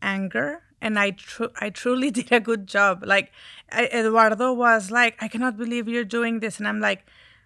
anger 0.02 0.64
and 0.82 0.98
I 0.98 1.12
tr- 1.12 1.56
I 1.60 1.70
truly 1.70 2.12
did 2.20 2.32
a 2.32 2.40
good 2.40 2.68
job. 2.68 3.04
Like 3.06 3.32
I, 3.72 3.86
Eduardo 3.86 4.54
was 4.54 4.92
like, 4.92 5.16
"I 5.22 5.28
cannot 5.28 5.58
believe 5.58 5.88
you're 5.88 6.04
doing 6.04 6.40
this," 6.40 6.58
and 6.58 6.68
I'm 6.68 6.80
like, 6.80 7.06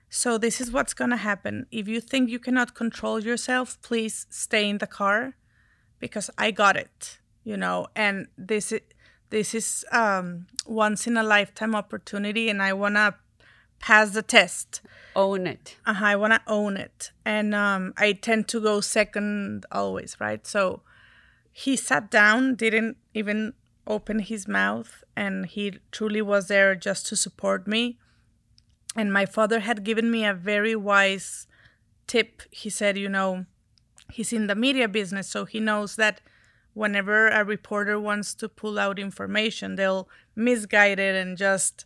"So 0.09 0.37
this 0.37 0.61
is 0.61 0.71
what's 0.71 0.93
gonna 0.93 1.17
happen. 1.17 1.67
If 1.71 1.87
you 1.87 2.01
think 2.01 2.29
you 2.29 2.39
cannot 2.39 2.75
control 2.75 3.19
yourself, 3.19 3.81
please 3.81 4.25
stay 4.29 4.69
in 4.69 4.77
the 4.79 4.87
car, 4.87 5.35
because 5.99 6.29
I 6.37 6.51
got 6.51 6.75
it." 6.77 7.19
You 7.43 7.57
know, 7.57 7.87
and 7.95 8.27
this 8.37 8.71
is 8.71 8.81
this 9.29 9.53
is 9.53 9.85
um, 9.91 10.47
once 10.65 11.07
in 11.07 11.17
a 11.17 11.23
lifetime 11.23 11.75
opportunity 11.75 12.49
and 12.49 12.61
I 12.61 12.73
want 12.73 12.95
to 12.95 13.15
pass 13.79 14.11
the 14.11 14.21
test. 14.21 14.81
Own 15.15 15.47
it. 15.47 15.77
Uh-huh, 15.85 16.05
I 16.05 16.15
want 16.15 16.33
to 16.33 16.41
own 16.47 16.77
it. 16.77 17.11
And 17.23 17.53
um, 17.55 17.93
I 17.97 18.13
tend 18.13 18.47
to 18.49 18.61
go 18.61 18.81
second 18.81 19.65
always, 19.71 20.17
right? 20.19 20.45
So 20.45 20.81
he 21.57 21.77
sat 21.77 22.11
down, 22.11 22.55
didn't 22.55 22.97
even 23.13 23.53
open 23.87 24.19
his 24.19 24.45
mouth, 24.45 25.05
and 25.15 25.45
he 25.45 25.79
truly 25.89 26.21
was 26.21 26.49
there 26.49 26.75
just 26.75 27.07
to 27.07 27.15
support 27.15 27.65
me. 27.65 27.97
And 28.93 29.13
my 29.13 29.25
father 29.25 29.61
had 29.61 29.85
given 29.85 30.11
me 30.11 30.25
a 30.25 30.33
very 30.33 30.75
wise 30.75 31.47
tip. 32.07 32.41
He 32.51 32.69
said, 32.69 32.97
you 32.97 33.07
know, 33.07 33.45
he's 34.11 34.33
in 34.33 34.47
the 34.47 34.55
media 34.55 34.89
business, 34.89 35.29
so 35.29 35.45
he 35.45 35.61
knows 35.61 35.95
that 35.95 36.19
whenever 36.73 37.29
a 37.29 37.45
reporter 37.45 37.97
wants 37.97 38.33
to 38.33 38.49
pull 38.49 38.77
out 38.77 38.99
information, 38.99 39.75
they'll 39.75 40.09
misguide 40.35 40.99
it 40.99 41.15
and 41.15 41.37
just 41.37 41.85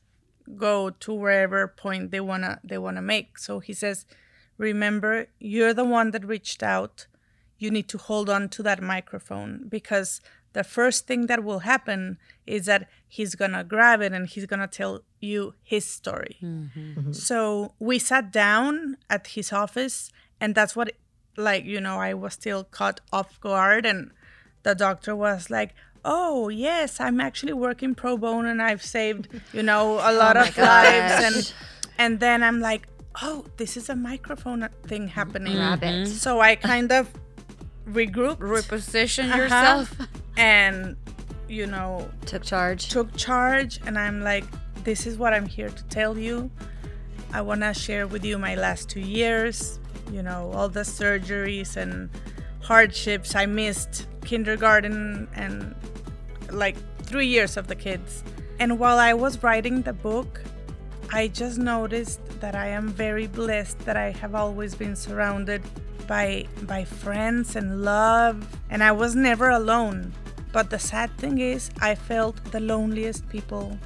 go 0.57 0.89
to 0.89 1.13
wherever 1.13 1.67
point 1.67 2.09
they 2.09 2.19
wanna 2.19 2.59
they 2.63 2.79
wanna 2.79 3.03
make. 3.03 3.37
So 3.37 3.59
he 3.59 3.73
says, 3.73 4.07
remember, 4.57 5.27
you're 5.39 5.75
the 5.75 5.85
one 5.85 6.09
that 6.09 6.25
reached 6.25 6.63
out. 6.63 7.05
You 7.59 7.69
need 7.69 7.87
to 7.89 7.97
hold 7.97 8.29
on 8.29 8.49
to 8.49 8.63
that 8.63 8.81
microphone 8.81 9.65
because 9.69 10.21
the 10.53 10.63
first 10.63 11.05
thing 11.05 11.27
that 11.27 11.43
will 11.43 11.59
happen 11.59 12.17
is 12.47 12.65
that 12.65 12.89
he's 13.07 13.35
gonna 13.35 13.63
grab 13.63 14.01
it 14.01 14.11
and 14.13 14.27
he's 14.27 14.45
gonna 14.45 14.67
tell 14.67 15.03
you 15.19 15.53
his 15.61 15.85
story. 15.85 16.37
Mm-hmm. 16.41 16.79
Mm-hmm. 16.79 17.11
So 17.11 17.73
we 17.79 17.99
sat 17.99 18.31
down 18.31 18.97
at 19.09 19.27
his 19.27 19.53
office, 19.53 20.11
and 20.41 20.55
that's 20.55 20.75
what, 20.75 20.93
like 21.37 21.65
you 21.65 21.79
know, 21.79 21.97
I 21.99 22.13
was 22.13 22.33
still 22.33 22.63
caught 22.63 23.01
off 23.13 23.39
guard 23.39 23.85
and 23.85 24.11
the 24.63 24.73
doctor 24.73 25.15
was 25.15 25.49
like, 25.49 25.73
oh 26.05 26.49
yes 26.49 26.99
i'm 26.99 27.19
actually 27.19 27.53
working 27.53 27.93
pro 27.93 28.17
bono 28.17 28.47
and 28.47 28.61
i've 28.61 28.83
saved 28.83 29.27
you 29.53 29.61
know 29.61 29.95
a 29.95 30.13
lot 30.21 30.37
oh 30.37 30.41
of 30.41 30.57
lives 30.57 31.13
and 31.25 31.53
and 31.97 32.19
then 32.19 32.41
i'm 32.41 32.59
like 32.59 32.87
oh 33.21 33.45
this 33.57 33.75
is 33.75 33.89
a 33.89 33.95
microphone 33.95 34.67
thing 34.83 35.07
happening 35.07 35.57
mm-hmm. 35.57 36.05
so 36.05 36.39
i 36.39 36.55
kind 36.55 36.91
of 36.91 37.11
regrouped 37.93 38.39
reposition 38.39 39.29
uh-huh, 39.29 39.37
yourself 39.37 39.95
and 40.37 40.95
you 41.47 41.65
know 41.65 42.09
took 42.25 42.43
charge. 42.43 42.89
took 42.89 43.15
charge 43.15 43.79
and 43.85 43.97
i'm 43.97 44.21
like 44.21 44.45
this 44.83 45.05
is 45.05 45.17
what 45.17 45.33
i'm 45.33 45.45
here 45.45 45.69
to 45.69 45.83
tell 45.85 46.17
you. 46.17 46.49
I 47.31 47.41
want 47.41 47.61
to 47.61 47.73
share 47.73 48.07
with 48.07 48.25
you 48.25 48.37
my 48.37 48.55
last 48.55 48.89
two 48.89 49.01
years 49.01 49.79
you 50.11 50.23
know 50.23 50.51
all 50.53 50.69
the 50.69 50.81
surgeries 50.81 51.77
and 51.77 52.09
hardships 52.61 53.35
i 53.35 53.45
missed 53.45 54.07
kindergarten 54.23 55.27
and 55.35 55.75
like 56.51 56.75
three 57.09 57.27
years 57.27 57.57
of 57.57 57.67
the 57.67 57.75
kids. 57.75 58.23
And 58.59 58.79
while 58.79 58.99
I 58.99 59.13
was 59.13 59.41
writing 59.41 59.81
the 59.81 59.93
book, 59.93 60.41
I 61.11 61.27
just 61.27 61.57
noticed 61.57 62.19
that 62.39 62.55
I 62.55 62.67
am 62.67 62.87
very 62.89 63.27
blessed 63.27 63.79
that 63.79 63.97
I 63.97 64.11
have 64.11 64.35
always 64.35 64.75
been 64.75 64.95
surrounded 64.95 65.61
by 66.07 66.45
by 66.63 66.83
friends 66.83 67.55
and 67.55 67.83
love 67.83 68.47
and 68.69 68.83
I 68.83 68.91
was 68.91 69.15
never 69.15 69.49
alone. 69.49 70.13
But 70.51 70.69
the 70.69 70.79
sad 70.79 71.15
thing 71.17 71.39
is 71.39 71.69
I 71.79 71.95
felt 71.95 72.43
the 72.51 72.59
loneliest 72.59 73.29
people 73.29 73.77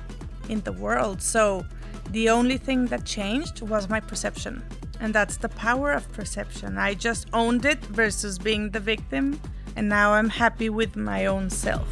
in 0.49 0.61
the 0.61 0.71
world. 0.71 1.21
So 1.21 1.65
the 2.11 2.29
only 2.29 2.57
thing 2.57 2.85
that 2.87 3.05
changed 3.05 3.61
was 3.61 3.89
my 3.89 3.99
perception. 3.99 4.63
And 4.99 5.13
that's 5.13 5.37
the 5.37 5.49
power 5.49 5.91
of 5.91 6.11
perception. 6.13 6.77
I 6.77 6.93
just 6.93 7.27
owned 7.33 7.65
it 7.65 7.83
versus 7.85 8.39
being 8.39 8.69
the 8.69 8.79
victim 8.79 9.39
and 9.75 9.89
now 9.89 10.13
I'm 10.13 10.29
happy 10.29 10.69
with 10.69 10.95
my 10.95 11.25
own 11.25 11.49
self. 11.49 11.87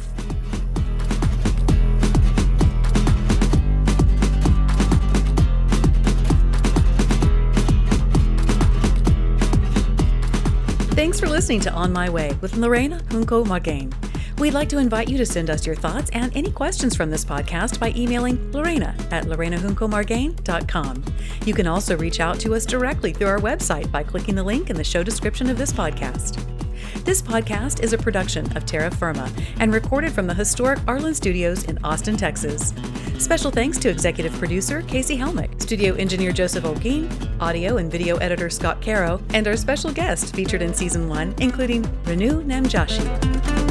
Thanks 11.02 11.18
for 11.18 11.26
listening 11.26 11.58
to 11.62 11.72
On 11.72 11.92
My 11.92 12.08
Way 12.08 12.38
with 12.40 12.56
Lorena 12.56 13.02
Junco 13.10 13.44
Margain. 13.44 13.92
We'd 14.38 14.54
like 14.54 14.68
to 14.68 14.78
invite 14.78 15.08
you 15.08 15.18
to 15.18 15.26
send 15.26 15.50
us 15.50 15.66
your 15.66 15.74
thoughts 15.74 16.10
and 16.10 16.30
any 16.36 16.48
questions 16.48 16.94
from 16.94 17.10
this 17.10 17.24
podcast 17.24 17.80
by 17.80 17.92
emailing 17.96 18.52
Lorena 18.52 18.94
at 19.10 19.24
lorenajuncomargain.com. 19.24 21.04
You 21.44 21.54
can 21.54 21.66
also 21.66 21.96
reach 21.96 22.20
out 22.20 22.38
to 22.38 22.54
us 22.54 22.64
directly 22.64 23.12
through 23.12 23.26
our 23.26 23.40
website 23.40 23.90
by 23.90 24.04
clicking 24.04 24.36
the 24.36 24.44
link 24.44 24.70
in 24.70 24.76
the 24.76 24.84
show 24.84 25.02
description 25.02 25.50
of 25.50 25.58
this 25.58 25.72
podcast. 25.72 26.61
This 27.04 27.20
podcast 27.20 27.82
is 27.82 27.92
a 27.92 27.98
production 27.98 28.56
of 28.56 28.64
Terra 28.64 28.88
Firma 28.88 29.28
and 29.58 29.74
recorded 29.74 30.12
from 30.12 30.28
the 30.28 30.34
historic 30.34 30.78
Arlyn 30.80 31.16
Studios 31.16 31.64
in 31.64 31.76
Austin, 31.82 32.16
Texas. 32.16 32.72
Special 33.18 33.50
thanks 33.50 33.76
to 33.78 33.88
executive 33.88 34.32
producer 34.34 34.82
Casey 34.82 35.18
Helmick, 35.18 35.60
studio 35.60 35.94
engineer 35.96 36.30
Joseph 36.30 36.62
Olguin, 36.62 37.10
audio 37.40 37.78
and 37.78 37.90
video 37.90 38.18
editor 38.18 38.48
Scott 38.48 38.80
Caro, 38.80 39.20
and 39.34 39.48
our 39.48 39.56
special 39.56 39.92
guest 39.92 40.32
featured 40.34 40.62
in 40.62 40.72
season 40.72 41.08
one, 41.08 41.34
including 41.38 41.82
Renu 42.04 42.44
Namjoshi. 42.44 43.61